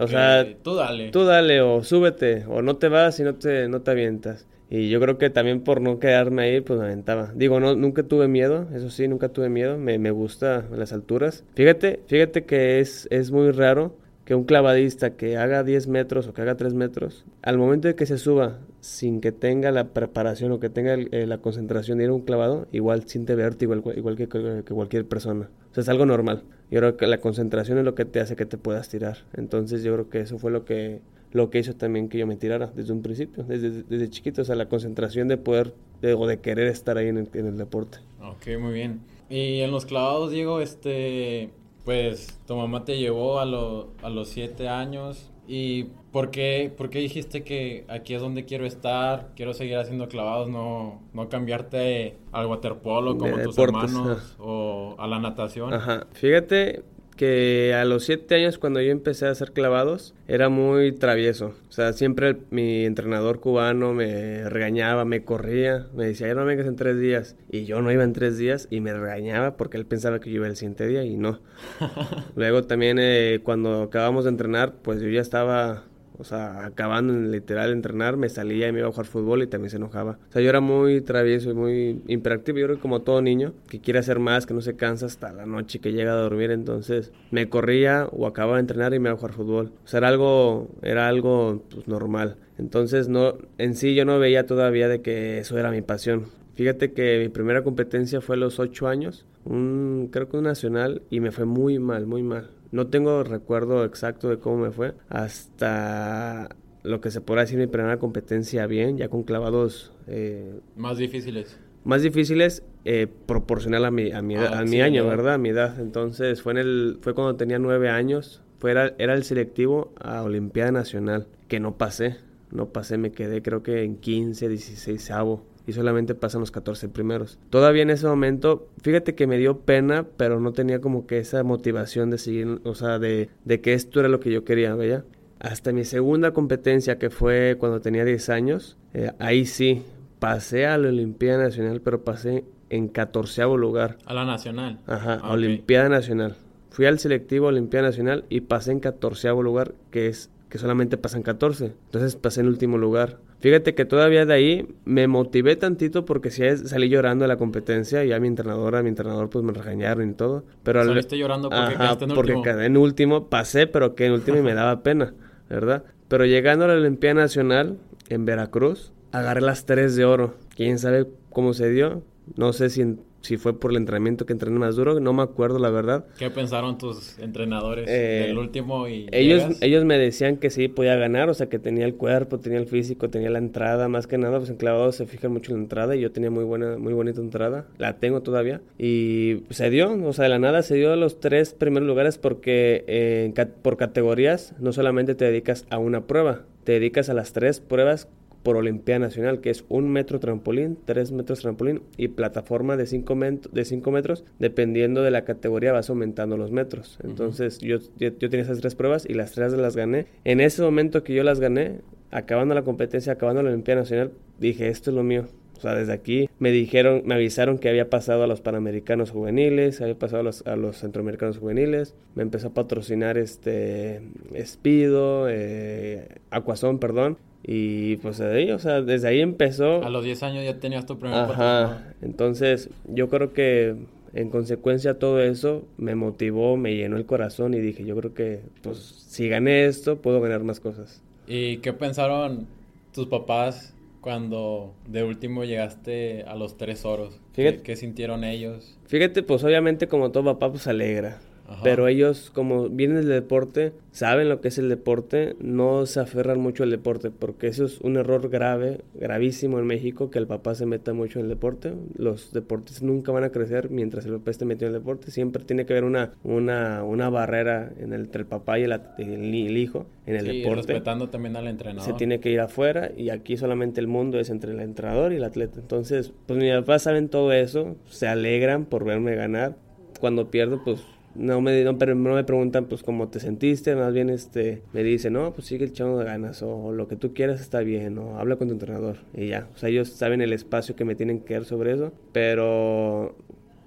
O 0.00 0.06
sea, 0.06 0.46
tú 0.62 0.76
dale. 0.76 1.10
Tú 1.10 1.24
dale 1.24 1.60
o 1.60 1.82
súbete 1.82 2.44
o 2.46 2.62
no 2.62 2.76
te 2.76 2.88
vas 2.88 3.18
y 3.18 3.24
no 3.24 3.34
te, 3.34 3.68
no 3.68 3.82
te 3.82 3.90
avientas. 3.90 4.46
Y 4.70 4.90
yo 4.90 5.00
creo 5.00 5.16
que 5.18 5.30
también 5.30 5.62
por 5.62 5.80
no 5.80 5.98
quedarme 5.98 6.42
ahí, 6.42 6.60
pues 6.60 6.78
me 6.78 6.86
aventaba. 6.86 7.32
Digo, 7.34 7.58
no, 7.60 7.74
nunca 7.74 8.02
tuve 8.02 8.28
miedo, 8.28 8.68
eso 8.74 8.90
sí, 8.90 9.08
nunca 9.08 9.30
tuve 9.30 9.48
miedo, 9.48 9.78
me, 9.78 9.98
me 9.98 10.10
gusta 10.10 10.66
las 10.70 10.92
alturas. 10.92 11.44
Fíjate, 11.54 12.00
fíjate 12.06 12.44
que 12.44 12.80
es, 12.80 13.08
es 13.10 13.30
muy 13.30 13.50
raro 13.50 13.96
que 14.28 14.34
un 14.34 14.44
clavadista 14.44 15.16
que 15.16 15.38
haga 15.38 15.64
10 15.64 15.88
metros 15.88 16.26
o 16.26 16.34
que 16.34 16.42
haga 16.42 16.54
3 16.54 16.74
metros, 16.74 17.24
al 17.40 17.56
momento 17.56 17.88
de 17.88 17.94
que 17.94 18.04
se 18.04 18.18
suba 18.18 18.58
sin 18.80 19.20
que 19.20 19.32
tenga 19.32 19.70
la 19.70 19.88
preparación 19.88 20.52
o 20.52 20.60
que 20.60 20.70
tenga 20.70 20.94
eh, 20.94 21.26
la 21.26 21.38
concentración 21.38 21.98
de 21.98 22.04
ir 22.04 22.10
a 22.10 22.14
un 22.14 22.22
clavado, 22.22 22.68
igual 22.72 23.08
siente 23.08 23.34
vértigo 23.34 23.74
igual, 23.74 23.98
igual 23.98 24.16
que, 24.16 24.28
que, 24.28 24.74
cualquier 24.74 25.06
persona. 25.06 25.50
O 25.70 25.74
sea, 25.74 25.82
es 25.82 25.88
algo 25.88 26.06
normal. 26.06 26.44
Yo 26.70 26.80
creo 26.80 26.96
que 26.96 27.06
la 27.06 27.20
concentración 27.20 27.78
es 27.78 27.84
lo 27.84 27.94
que 27.94 28.04
te 28.04 28.20
hace 28.20 28.36
que 28.36 28.46
te 28.46 28.58
puedas 28.58 28.88
tirar. 28.88 29.18
Entonces 29.34 29.82
yo 29.82 29.92
creo 29.94 30.08
que 30.08 30.20
eso 30.20 30.38
fue 30.38 30.50
lo 30.50 30.64
que 30.64 31.00
lo 31.32 31.50
que 31.50 31.58
hizo 31.58 31.74
también 31.74 32.08
que 32.08 32.18
yo 32.18 32.26
me 32.26 32.36
tirara 32.36 32.68
desde 32.74 32.92
un 32.92 33.02
principio, 33.02 33.44
desde, 33.44 33.82
desde 33.82 34.08
chiquito, 34.08 34.42
o 34.42 34.44
sea, 34.44 34.54
la 34.54 34.68
concentración 34.68 35.28
de 35.28 35.36
poder 35.36 35.74
o 36.02 36.26
de 36.26 36.40
querer 36.40 36.68
estar 36.68 36.96
ahí 36.96 37.08
en 37.08 37.18
el, 37.18 37.28
en 37.34 37.46
el, 37.46 37.58
deporte. 37.58 37.98
Ok, 38.22 38.58
muy 38.58 38.72
bien. 38.72 39.00
Y 39.28 39.60
en 39.60 39.70
los 39.70 39.84
clavados, 39.84 40.30
Diego, 40.30 40.60
este, 40.60 41.50
pues 41.84 42.38
tu 42.46 42.56
mamá 42.56 42.84
te 42.84 42.98
llevó 42.98 43.40
a, 43.40 43.42
a 43.42 44.10
los 44.10 44.28
siete 44.28 44.68
años. 44.68 45.30
¿Y 45.50 45.84
por 46.12 46.30
qué, 46.30 46.70
por 46.76 46.90
qué 46.90 46.98
dijiste 46.98 47.42
que 47.42 47.86
aquí 47.88 48.12
es 48.12 48.20
donde 48.20 48.44
quiero 48.44 48.66
estar, 48.66 49.30
quiero 49.34 49.54
seguir 49.54 49.78
haciendo 49.78 50.06
clavados, 50.06 50.50
no, 50.50 51.00
no 51.14 51.28
cambiarte 51.30 52.18
al 52.32 52.46
waterpolo 52.46 53.16
como 53.16 53.38
tus 53.38 53.56
hermanos 53.56 54.36
o 54.38 54.94
a 54.98 55.06
la 55.06 55.18
natación? 55.18 55.72
Ajá, 55.72 56.06
fíjate, 56.12 56.84
que 57.18 57.74
a 57.74 57.84
los 57.84 58.04
siete 58.04 58.36
años 58.36 58.58
cuando 58.58 58.80
yo 58.80 58.92
empecé 58.92 59.26
a 59.26 59.30
hacer 59.30 59.52
clavados 59.52 60.14
era 60.28 60.48
muy 60.48 60.92
travieso. 60.92 61.54
O 61.68 61.72
sea, 61.72 61.92
siempre 61.92 62.38
mi 62.50 62.84
entrenador 62.84 63.40
cubano 63.40 63.92
me 63.92 64.48
regañaba, 64.48 65.04
me 65.04 65.24
corría, 65.24 65.88
me 65.94 66.06
decía, 66.06 66.28
ya 66.28 66.34
no 66.34 66.44
vengas 66.44 66.68
en 66.68 66.76
tres 66.76 66.98
días. 66.98 67.36
Y 67.50 67.64
yo 67.64 67.82
no 67.82 67.90
iba 67.90 68.04
en 68.04 68.12
tres 68.12 68.38
días 68.38 68.68
y 68.70 68.80
me 68.80 68.94
regañaba 68.94 69.56
porque 69.56 69.76
él 69.76 69.84
pensaba 69.84 70.20
que 70.20 70.30
yo 70.30 70.36
iba 70.36 70.46
el 70.46 70.56
siguiente 70.56 70.86
día 70.86 71.02
y 71.02 71.16
no. 71.16 71.40
Luego 72.36 72.62
también 72.62 72.98
eh, 73.00 73.40
cuando 73.42 73.82
acabamos 73.82 74.24
de 74.24 74.30
entrenar, 74.30 74.74
pues 74.80 75.00
yo 75.00 75.08
ya 75.08 75.20
estaba 75.20 75.84
O 76.18 76.24
sea, 76.24 76.64
acabando 76.64 77.14
literal 77.14 77.72
entrenar, 77.72 78.16
me 78.16 78.28
salía 78.28 78.68
y 78.68 78.72
me 78.72 78.80
iba 78.80 78.88
a 78.88 78.90
jugar 78.90 79.06
fútbol 79.06 79.42
y 79.42 79.46
también 79.46 79.70
se 79.70 79.76
enojaba. 79.76 80.18
O 80.28 80.32
sea, 80.32 80.42
yo 80.42 80.48
era 80.48 80.60
muy 80.60 81.00
travieso 81.00 81.50
y 81.50 81.54
muy 81.54 82.02
imperactivo. 82.08 82.58
Yo 82.58 82.66
creo 82.66 82.76
que 82.76 82.82
como 82.82 83.02
todo 83.02 83.22
niño, 83.22 83.54
que 83.68 83.80
quiere 83.80 84.00
hacer 84.00 84.18
más, 84.18 84.46
que 84.46 84.54
no 84.54 84.60
se 84.60 84.76
cansa 84.76 85.06
hasta 85.06 85.32
la 85.32 85.46
noche 85.46 85.78
que 85.78 85.92
llega 85.92 86.12
a 86.12 86.16
dormir. 86.16 86.50
Entonces, 86.50 87.12
me 87.30 87.48
corría 87.48 88.06
o 88.10 88.26
acababa 88.26 88.56
de 88.56 88.62
entrenar 88.62 88.94
y 88.94 88.98
me 88.98 89.08
iba 89.08 89.14
a 89.14 89.16
jugar 89.16 89.32
fútbol. 89.34 89.72
O 89.84 89.88
sea, 89.88 89.98
era 89.98 90.08
algo, 90.08 90.68
era 90.82 91.08
algo 91.08 91.62
pues, 91.70 91.86
normal. 91.88 92.36
Entonces, 92.58 93.08
no, 93.08 93.38
en 93.58 93.74
sí 93.74 93.94
yo 93.94 94.04
no 94.04 94.18
veía 94.18 94.46
todavía 94.46 94.88
de 94.88 95.00
que 95.00 95.38
eso 95.38 95.58
era 95.58 95.70
mi 95.70 95.82
pasión. 95.82 96.26
Fíjate 96.58 96.92
que 96.92 97.20
mi 97.20 97.28
primera 97.28 97.62
competencia 97.62 98.20
fue 98.20 98.34
a 98.34 98.38
los 98.40 98.58
ocho 98.58 98.88
años, 98.88 99.24
un, 99.44 100.08
creo 100.10 100.28
que 100.28 100.38
un 100.38 100.42
nacional, 100.42 101.02
y 101.08 101.20
me 101.20 101.30
fue 101.30 101.44
muy 101.44 101.78
mal, 101.78 102.06
muy 102.06 102.24
mal. 102.24 102.50
No 102.70 102.88
tengo 102.88 103.24
recuerdo 103.24 103.84
exacto 103.84 104.28
de 104.28 104.38
cómo 104.38 104.58
me 104.58 104.70
fue 104.70 104.94
hasta 105.08 106.48
lo 106.82 107.00
que 107.00 107.10
se 107.10 107.20
podrá 107.20 107.42
decir 107.42 107.58
mi 107.58 107.66
primera 107.66 107.98
competencia 107.98 108.66
bien, 108.66 108.96
ya 108.98 109.08
con 109.08 109.22
clavados... 109.22 109.92
Eh, 110.06 110.60
más 110.76 110.98
difíciles. 110.98 111.58
Más 111.84 112.02
difíciles 112.02 112.62
eh, 112.84 113.06
proporcional 113.26 113.84
a 113.84 113.90
mi, 113.90 114.12
a 114.12 114.22
mi, 114.22 114.36
ah, 114.36 114.60
a 114.60 114.64
mi 114.64 114.80
año, 114.80 115.06
¿verdad? 115.06 115.34
A 115.34 115.38
mi 115.38 115.50
edad. 115.50 115.80
Entonces 115.80 116.42
fue, 116.42 116.52
en 116.52 116.58
el, 116.58 116.98
fue 117.00 117.14
cuando 117.14 117.36
tenía 117.36 117.58
nueve 117.58 117.88
años, 117.88 118.42
fue, 118.58 118.70
era, 118.70 118.94
era 118.98 119.14
el 119.14 119.24
selectivo 119.24 119.92
a 119.98 120.22
Olimpiada 120.22 120.72
Nacional, 120.72 121.26
que 121.48 121.60
no 121.60 121.76
pasé. 121.76 122.16
No 122.50 122.70
pasé, 122.70 122.96
me 122.96 123.12
quedé 123.12 123.42
creo 123.42 123.62
que 123.62 123.82
en 123.82 123.96
15, 123.96 124.48
16 124.48 125.10
avo 125.10 125.44
y 125.68 125.74
solamente 125.74 126.14
pasan 126.14 126.40
los 126.40 126.50
14 126.50 126.88
primeros. 126.88 127.38
Todavía 127.50 127.82
en 127.82 127.90
ese 127.90 128.06
momento, 128.06 128.68
fíjate 128.80 129.14
que 129.14 129.26
me 129.26 129.36
dio 129.36 129.58
pena, 129.58 130.06
pero 130.16 130.40
no 130.40 130.52
tenía 130.52 130.80
como 130.80 131.06
que 131.06 131.18
esa 131.18 131.44
motivación 131.44 132.08
de 132.08 132.16
seguir, 132.16 132.62
o 132.64 132.74
sea, 132.74 132.98
de, 132.98 133.28
de 133.44 133.60
que 133.60 133.74
esto 133.74 134.00
era 134.00 134.08
lo 134.08 134.18
que 134.18 134.32
yo 134.32 134.46
quería, 134.46 134.74
¿veía? 134.74 135.04
Hasta 135.40 135.72
mi 135.72 135.84
segunda 135.84 136.32
competencia, 136.32 136.98
que 136.98 137.10
fue 137.10 137.56
cuando 137.60 137.82
tenía 137.82 138.06
10 138.06 138.30
años, 138.30 138.78
eh, 138.94 139.12
ahí 139.18 139.44
sí, 139.44 139.82
pasé 140.18 140.64
a 140.64 140.78
la 140.78 140.88
Olimpiada 140.88 141.44
Nacional, 141.44 141.82
pero 141.82 142.02
pasé 142.02 142.46
en 142.70 142.88
14 142.88 143.42
lugar. 143.58 143.98
A 144.06 144.14
la 144.14 144.24
Nacional. 144.24 144.80
Ajá, 144.86 145.16
a 145.16 145.32
Olimpiada 145.32 145.90
Nacional. 145.90 146.36
Fui 146.70 146.86
al 146.86 146.98
selectivo 146.98 147.48
Olimpiada 147.48 147.88
Nacional 147.88 148.24
y 148.30 148.40
pasé 148.40 148.72
en 148.72 148.80
14 148.80 149.28
lugar, 149.28 149.74
que 149.90 150.06
es 150.06 150.30
que 150.48 150.56
solamente 150.56 150.96
pasan 150.96 151.22
14. 151.22 151.74
Entonces 151.84 152.16
pasé 152.16 152.40
en 152.40 152.46
último 152.46 152.78
lugar. 152.78 153.18
Fíjate 153.40 153.74
que 153.74 153.84
todavía 153.84 154.26
de 154.26 154.34
ahí 154.34 154.74
me 154.84 155.06
motivé 155.06 155.54
tantito 155.54 156.04
porque 156.04 156.30
si 156.30 156.42
salí 156.56 156.88
llorando 156.88 157.22
de 157.22 157.28
la 157.28 157.36
competencia 157.36 158.04
y 158.04 158.12
a 158.12 158.18
mi 158.18 158.26
entrenadora, 158.26 158.82
mi 158.82 158.88
entrenador 158.88 159.30
pues 159.30 159.44
me 159.44 159.52
regañaron 159.52 160.10
y 160.10 160.14
todo. 160.14 160.44
Pero 160.64 160.84
Saliste 160.84 161.16
llorando 161.16 161.48
porque 161.48 161.74
quedaste 161.74 162.04
en 162.04 162.14
porque 162.14 162.34
quedé 162.42 162.66
en 162.66 162.76
último, 162.76 163.28
pasé, 163.28 163.68
pero 163.68 163.94
que 163.94 164.06
en 164.06 164.12
último 164.12 164.38
y 164.38 164.42
me 164.42 164.54
daba 164.54 164.82
pena, 164.82 165.14
¿verdad? 165.48 165.84
Pero 166.08 166.24
llegando 166.24 166.64
a 166.64 166.68
la 166.68 166.74
Olimpiada 166.74 167.14
Nacional 167.14 167.78
en 168.08 168.24
Veracruz, 168.24 168.92
agarré 169.12 169.40
las 169.40 169.66
tres 169.66 169.94
de 169.94 170.04
oro. 170.04 170.34
¿Quién 170.56 170.78
sabe 170.78 171.06
cómo 171.30 171.54
se 171.54 171.70
dio? 171.70 172.02
No 172.36 172.52
sé 172.52 172.70
si 172.70 172.80
en 172.80 173.00
si 173.20 173.36
fue 173.36 173.58
por 173.58 173.70
el 173.70 173.76
entrenamiento 173.76 174.26
que 174.26 174.32
entrené 174.32 174.58
más 174.58 174.76
duro, 174.76 175.00
no 175.00 175.12
me 175.12 175.22
acuerdo 175.22 175.58
la 175.58 175.70
verdad. 175.70 176.06
¿Qué 176.18 176.30
pensaron 176.30 176.78
tus 176.78 177.18
entrenadores 177.18 177.86
eh, 177.88 178.34
último 178.36 178.88
y 178.88 179.08
ellos 179.12 179.44
ellos 179.60 179.84
me 179.84 179.98
decían 179.98 180.36
que 180.36 180.50
sí 180.50 180.68
podía 180.68 180.96
ganar, 180.96 181.28
o 181.28 181.34
sea, 181.34 181.48
que 181.48 181.58
tenía 181.58 181.84
el 181.84 181.94
cuerpo, 181.94 182.38
tenía 182.38 182.58
el 182.58 182.66
físico, 182.66 183.10
tenía 183.10 183.30
la 183.30 183.38
entrada, 183.38 183.88
más 183.88 184.06
que 184.06 184.18
nada 184.18 184.38
pues 184.38 184.50
en 184.50 184.56
clavados 184.56 184.96
se 184.96 185.06
fijan 185.06 185.32
mucho 185.32 185.52
en 185.52 185.58
la 185.58 185.62
entrada 185.64 185.96
y 185.96 186.00
yo 186.00 186.12
tenía 186.12 186.30
muy 186.30 186.44
buena 186.44 186.78
muy 186.78 186.92
bonita 186.92 187.20
entrada, 187.20 187.66
la 187.78 187.98
tengo 187.98 188.22
todavía 188.22 188.60
y 188.78 189.42
se 189.50 189.70
dio, 189.70 189.92
o 189.92 190.12
sea, 190.12 190.24
de 190.24 190.28
la 190.30 190.38
nada 190.38 190.62
se 190.62 190.76
dio 190.76 190.94
los 190.96 191.20
tres 191.20 191.54
primeros 191.54 191.86
lugares 191.86 192.18
porque 192.18 192.84
eh, 192.86 193.32
por 193.62 193.76
categorías 193.76 194.54
no 194.58 194.72
solamente 194.72 195.14
te 195.14 195.24
dedicas 195.24 195.66
a 195.70 195.78
una 195.78 196.06
prueba, 196.06 196.42
te 196.64 196.72
dedicas 196.72 197.08
a 197.08 197.14
las 197.14 197.32
tres 197.32 197.60
pruebas 197.60 198.08
por 198.42 198.56
Olimpia 198.56 198.98
Nacional, 198.98 199.40
que 199.40 199.50
es 199.50 199.64
un 199.68 199.90
metro 199.90 200.20
trampolín, 200.20 200.78
tres 200.84 201.12
metros 201.12 201.40
trampolín 201.40 201.82
y 201.96 202.08
plataforma 202.08 202.76
de 202.76 202.86
cinco, 202.86 203.16
de 203.16 203.64
cinco 203.64 203.90
metros. 203.90 204.24
Dependiendo 204.38 205.02
de 205.02 205.10
la 205.10 205.24
categoría 205.24 205.72
vas 205.72 205.90
aumentando 205.90 206.36
los 206.36 206.50
metros. 206.50 206.98
Entonces 207.02 207.58
yo, 207.58 207.78
yo, 207.98 208.12
tenía 208.14 208.42
esas 208.42 208.60
tres 208.60 208.74
pruebas 208.74 209.06
y 209.08 209.14
las 209.14 209.32
tres 209.32 209.52
las 209.52 209.76
gané. 209.76 210.06
En 210.24 210.40
ese 210.40 210.62
momento 210.62 211.02
que 211.02 211.14
yo 211.14 211.22
las 211.22 211.40
gané, 211.40 211.80
acabando 212.10 212.54
la 212.54 212.62
competencia, 212.62 213.12
acabando 213.12 213.42
la 213.42 213.50
Olimpia 213.50 213.74
Nacional, 213.74 214.12
dije, 214.38 214.68
esto 214.68 214.90
es 214.90 214.96
lo 214.96 215.02
mío. 215.02 215.26
O 215.58 215.60
sea, 215.60 215.74
desde 215.74 215.92
aquí 215.92 216.30
me 216.38 216.52
dijeron, 216.52 217.02
me 217.04 217.16
avisaron 217.16 217.58
que 217.58 217.68
había 217.68 217.90
pasado 217.90 218.22
a 218.22 218.28
los 218.28 218.40
Panamericanos 218.40 219.10
Juveniles, 219.10 219.80
había 219.80 219.98
pasado 219.98 220.20
a 220.20 220.22
los, 220.22 220.46
a 220.46 220.54
los 220.54 220.78
Centroamericanos 220.78 221.38
Juveniles, 221.38 221.96
me 222.14 222.22
empezó 222.22 222.48
a 222.48 222.54
patrocinar 222.54 223.18
este 223.18 224.00
Espido, 224.34 225.26
eh, 225.28 226.20
Aquazón, 226.30 226.78
perdón, 226.78 227.18
y 227.42 227.96
pues 227.96 228.20
ahí, 228.20 228.50
o 228.50 228.58
sea, 228.58 228.82
desde 228.82 229.08
ahí 229.08 229.20
empezó. 229.20 229.82
A 229.84 229.90
los 229.90 230.04
10 230.04 230.22
años 230.22 230.44
ya 230.44 230.58
tenías 230.58 230.86
tu 230.86 230.98
primer 230.98 231.18
Ajá. 231.18 231.94
Entonces, 232.02 232.70
yo 232.86 233.08
creo 233.08 233.32
que 233.32 233.76
en 234.12 234.30
consecuencia 234.30 234.98
todo 234.98 235.20
eso 235.22 235.64
me 235.76 235.94
motivó, 235.94 236.56
me 236.56 236.74
llenó 236.74 236.96
el 236.96 237.06
corazón 237.06 237.54
y 237.54 237.60
dije, 237.60 237.84
yo 237.84 237.96
creo 237.96 238.14
que 238.14 238.40
pues 238.62 238.78
si 238.78 239.28
gané 239.28 239.66
esto, 239.66 240.00
puedo 240.00 240.20
ganar 240.20 240.42
más 240.44 240.60
cosas. 240.60 241.02
¿Y 241.26 241.58
qué 241.58 241.72
pensaron 241.72 242.46
tus 242.92 243.06
papás 243.06 243.74
cuando 244.00 244.72
de 244.86 245.02
último 245.02 245.44
llegaste 245.44 246.24
a 246.24 246.34
los 246.34 246.56
tres 246.56 246.84
oros? 246.84 247.20
Fíjate, 247.32 247.62
¿Qué, 247.62 247.76
sintieron 247.76 248.24
ellos? 248.24 248.78
Fíjate, 248.86 249.22
pues 249.22 249.44
obviamente 249.44 249.88
como 249.88 250.10
todo 250.10 250.24
papá 250.24 250.50
pues 250.50 250.66
alegra. 250.66 251.20
Pero 251.62 251.88
ellos, 251.88 252.30
como 252.34 252.68
vienen 252.68 252.98
del 252.98 253.08
deporte, 253.08 253.72
saben 253.90 254.28
lo 254.28 254.40
que 254.40 254.48
es 254.48 254.58
el 254.58 254.68
deporte, 254.68 255.34
no 255.40 255.86
se 255.86 256.00
aferran 256.00 256.40
mucho 256.40 256.62
al 256.62 256.70
deporte, 256.70 257.10
porque 257.10 257.46
eso 257.46 257.64
es 257.64 257.80
un 257.80 257.96
error 257.96 258.28
grave, 258.28 258.82
gravísimo 258.94 259.58
en 259.58 259.66
México, 259.66 260.10
que 260.10 260.18
el 260.18 260.26
papá 260.26 260.54
se 260.54 260.66
meta 260.66 260.92
mucho 260.92 261.18
en 261.18 261.24
el 261.24 261.30
deporte. 261.30 261.72
Los 261.96 262.32
deportes 262.32 262.82
nunca 262.82 263.12
van 263.12 263.24
a 263.24 263.30
crecer 263.30 263.70
mientras 263.70 264.04
el 264.04 264.12
papá 264.12 264.30
esté 264.30 264.44
metido 264.44 264.68
en 264.68 264.74
el 264.74 264.80
deporte. 264.80 265.10
Siempre 265.10 265.44
tiene 265.44 265.64
que 265.64 265.72
haber 265.72 265.84
una, 265.84 266.12
una, 266.22 266.84
una 266.84 267.08
barrera 267.08 267.72
en 267.78 267.92
el, 267.92 268.02
entre 268.02 268.22
el 268.22 268.26
papá 268.26 268.58
y 268.58 268.64
el, 268.64 268.72
el, 268.98 269.56
hijo 269.56 269.86
en 270.06 270.16
el 270.16 270.26
sí, 270.26 270.38
deporte. 270.38 270.72
respetando 270.72 271.08
también 271.08 271.36
al 271.36 271.48
entrenador. 271.48 271.84
Se 271.84 271.92
tiene 271.94 272.20
que 272.20 272.30
ir 272.30 272.40
afuera 272.40 272.90
y 272.96 273.10
aquí 273.10 273.36
solamente 273.36 273.80
el 273.80 273.86
mundo 273.86 274.18
es 274.18 274.30
entre 274.30 274.52
el 274.52 274.60
entrenador 274.60 275.12
y 275.12 275.16
el 275.16 275.24
atleta. 275.24 275.60
Entonces, 275.60 276.12
pues 276.26 276.38
mis 276.38 276.52
papás 276.52 276.82
saben 276.82 277.08
todo 277.08 277.32
eso, 277.32 277.76
se 277.86 278.06
alegran 278.06 278.64
por 278.66 278.84
verme 278.84 279.14
ganar. 279.14 279.56
Cuando 280.00 280.30
pierdo, 280.30 280.62
pues 280.64 280.80
no 281.18 281.40
me, 281.40 281.62
no, 281.64 281.72
no 281.72 282.14
me 282.14 282.24
preguntan 282.24 282.66
pues 282.66 282.82
cómo 282.82 283.08
te 283.08 283.20
sentiste, 283.20 283.74
más 283.74 283.92
bien 283.92 284.08
este 284.08 284.62
me 284.72 284.82
dicen, 284.82 285.14
no, 285.14 285.32
pues 285.34 285.46
sigue 285.48 285.64
el 285.64 285.72
chavo 285.72 285.98
de 285.98 286.04
ganas 286.04 286.42
o, 286.42 286.72
lo 286.72 286.88
que 286.88 286.96
tú 286.96 287.12
quieras 287.12 287.40
está 287.40 287.60
bien 287.60 287.98
o 287.98 288.18
habla 288.18 288.36
con 288.36 288.48
tu 288.48 288.54
entrenador 288.54 288.98
y 289.14 289.28
ya, 289.28 289.48
o 289.54 289.58
sea, 289.58 289.68
ellos 289.68 289.88
saben 289.88 290.22
el 290.22 290.32
espacio 290.32 290.76
que 290.76 290.84
me 290.84 290.94
tienen 290.94 291.20
que 291.20 291.34
dar 291.34 291.44
sobre 291.44 291.72
eso, 291.72 291.92
pero 292.12 293.16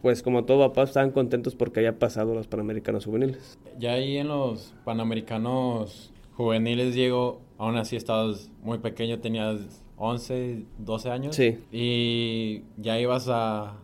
pues 0.01 0.23
como 0.23 0.45
todo 0.45 0.67
papá 0.69 0.83
estaban 0.83 1.11
contentos 1.11 1.55
porque 1.55 1.81
haya 1.81 1.99
pasado 1.99 2.33
los 2.33 2.47
Panamericanos 2.47 3.05
juveniles. 3.05 3.59
Ya 3.77 3.93
ahí 3.93 4.17
en 4.17 4.29
los 4.29 4.73
Panamericanos 4.83 6.11
juveniles, 6.33 6.95
Diego, 6.95 7.41
aún 7.57 7.77
así 7.77 7.97
estabas 7.97 8.49
muy 8.63 8.79
pequeño, 8.79 9.19
tenías 9.19 9.83
11, 9.97 10.63
12 10.79 11.09
años. 11.11 11.35
Sí. 11.35 11.59
Y 11.71 12.63
ya 12.77 12.99
ibas 12.99 13.27
a 13.29 13.75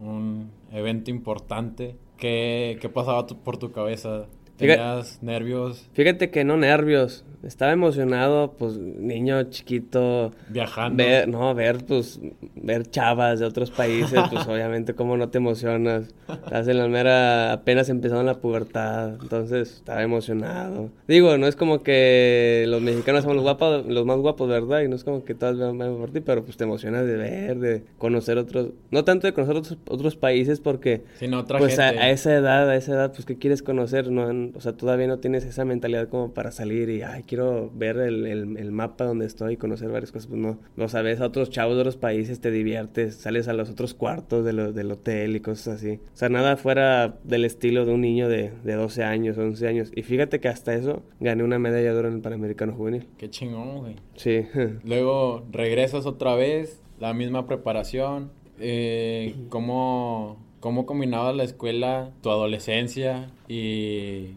un 0.00 0.50
evento 0.70 1.10
importante 1.10 1.96
¿Qué, 2.16 2.78
qué 2.80 2.88
pasaba 2.88 3.26
por 3.26 3.58
tu 3.58 3.72
cabeza? 3.72 4.28
¿Tenías 4.56 5.22
nervios? 5.22 5.88
Fíjate 5.92 6.30
que 6.30 6.44
no 6.44 6.56
nervios. 6.56 7.24
Estaba 7.46 7.72
emocionado, 7.72 8.54
pues, 8.58 8.78
niño 8.78 9.42
chiquito. 9.44 10.32
Viajando. 10.48 11.04
Ver, 11.04 11.28
no, 11.28 11.54
ver, 11.54 11.84
pues, 11.84 12.18
ver 12.54 12.86
chavas 12.88 13.40
de 13.40 13.46
otros 13.46 13.70
países, 13.70 14.18
pues, 14.30 14.46
obviamente, 14.46 14.94
¿cómo 14.94 15.18
no 15.18 15.28
te 15.28 15.38
emocionas? 15.38 16.14
Estás 16.26 16.68
en 16.68 16.78
la 16.78 16.88
mera, 16.88 17.52
apenas 17.52 17.90
empezando 17.90 18.22
la 18.22 18.40
pubertad, 18.40 19.18
entonces, 19.20 19.74
estaba 19.74 20.02
emocionado. 20.02 20.88
Digo, 21.06 21.36
no 21.36 21.46
es 21.46 21.54
como 21.54 21.82
que 21.82 22.64
los 22.66 22.80
mexicanos 22.80 23.22
somos 23.22 23.36
los 23.36 23.44
guapos, 23.44 23.84
los 23.86 24.06
más 24.06 24.18
guapos, 24.18 24.48
¿verdad? 24.48 24.80
Y 24.80 24.88
no 24.88 24.96
es 24.96 25.04
como 25.04 25.24
que 25.24 25.34
todas 25.34 25.58
vean 25.58 25.76
por 25.76 26.10
ti, 26.12 26.20
pero, 26.20 26.44
pues, 26.44 26.56
te 26.56 26.64
emocionas 26.64 27.06
de 27.06 27.16
ver, 27.16 27.58
de 27.58 27.82
conocer 27.98 28.38
otros, 28.38 28.70
no 28.90 29.04
tanto 29.04 29.26
de 29.26 29.34
conocer 29.34 29.56
otros, 29.56 29.76
otros 29.86 30.16
países, 30.16 30.60
porque, 30.60 31.02
Sino 31.18 31.40
otra 31.40 31.58
pues, 31.58 31.78
A, 31.78 31.88
a, 31.88 32.08
esa 32.08 32.34
edad, 32.34 32.70
a 32.70 32.76
esa 32.76 32.92
edad, 32.92 33.12
pues, 33.12 33.26
¿qué 33.26 33.36
quieres 33.36 33.62
conocer? 33.62 34.10
No, 34.10 34.43
o 34.54 34.60
sea, 34.60 34.76
todavía 34.76 35.06
no 35.06 35.18
tienes 35.18 35.44
esa 35.44 35.64
mentalidad 35.64 36.08
como 36.08 36.32
para 36.32 36.50
salir 36.50 36.88
y, 36.90 37.02
ay, 37.02 37.22
quiero 37.24 37.70
ver 37.74 37.98
el, 37.98 38.26
el, 38.26 38.72
mapa 38.72 39.04
donde 39.04 39.26
estoy 39.26 39.54
y 39.54 39.56
conocer 39.56 39.90
varias 39.90 40.10
cosas. 40.12 40.28
Pues 40.28 40.40
no, 40.40 40.58
no 40.76 40.88
sabes, 40.88 41.20
a 41.20 41.26
otros 41.26 41.50
chavos 41.50 41.74
de 41.74 41.80
otros 41.82 41.96
países 41.96 42.40
te 42.40 42.50
diviertes, 42.50 43.16
sales 43.16 43.48
a 43.48 43.52
los 43.52 43.70
otros 43.70 43.94
cuartos 43.94 44.44
de 44.44 44.54
del 44.72 44.90
hotel 44.90 45.36
y 45.36 45.40
cosas 45.40 45.76
así. 45.76 46.00
O 46.12 46.16
sea, 46.16 46.28
nada 46.28 46.56
fuera 46.56 47.18
del 47.24 47.44
estilo 47.44 47.84
de 47.84 47.92
un 47.92 48.00
niño 48.00 48.28
de, 48.28 48.52
de 48.62 48.74
12 48.74 49.04
años, 49.04 49.36
11 49.36 49.68
años. 49.68 49.92
Y 49.94 50.02
fíjate 50.02 50.40
que 50.40 50.48
hasta 50.48 50.74
eso 50.74 51.02
gané 51.20 51.42
una 51.42 51.58
medalla 51.58 51.92
de 51.92 51.98
oro 51.98 52.08
en 52.08 52.14
el 52.14 52.20
Panamericano 52.20 52.72
Juvenil. 52.74 53.06
Qué 53.18 53.30
chingón, 53.30 53.78
güey. 53.78 53.96
Sí. 54.16 54.46
Luego 54.84 55.44
regresas 55.50 56.06
otra 56.06 56.34
vez, 56.34 56.82
la 57.00 57.12
misma 57.12 57.46
preparación. 57.46 58.30
Eh, 58.58 59.34
¿Cómo 59.48 60.38
cómo 60.64 60.86
combinabas 60.86 61.36
la 61.36 61.44
escuela, 61.44 62.10
tu 62.22 62.30
adolescencia 62.30 63.30
y 63.48 64.30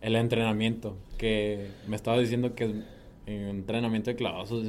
el 0.00 0.14
entrenamiento, 0.14 0.94
que 1.18 1.70
me 1.88 1.96
estabas 1.96 2.20
diciendo 2.20 2.54
que 2.54 2.84
entrenamiento 3.26 4.08
de 4.10 4.14
clavados 4.14 4.62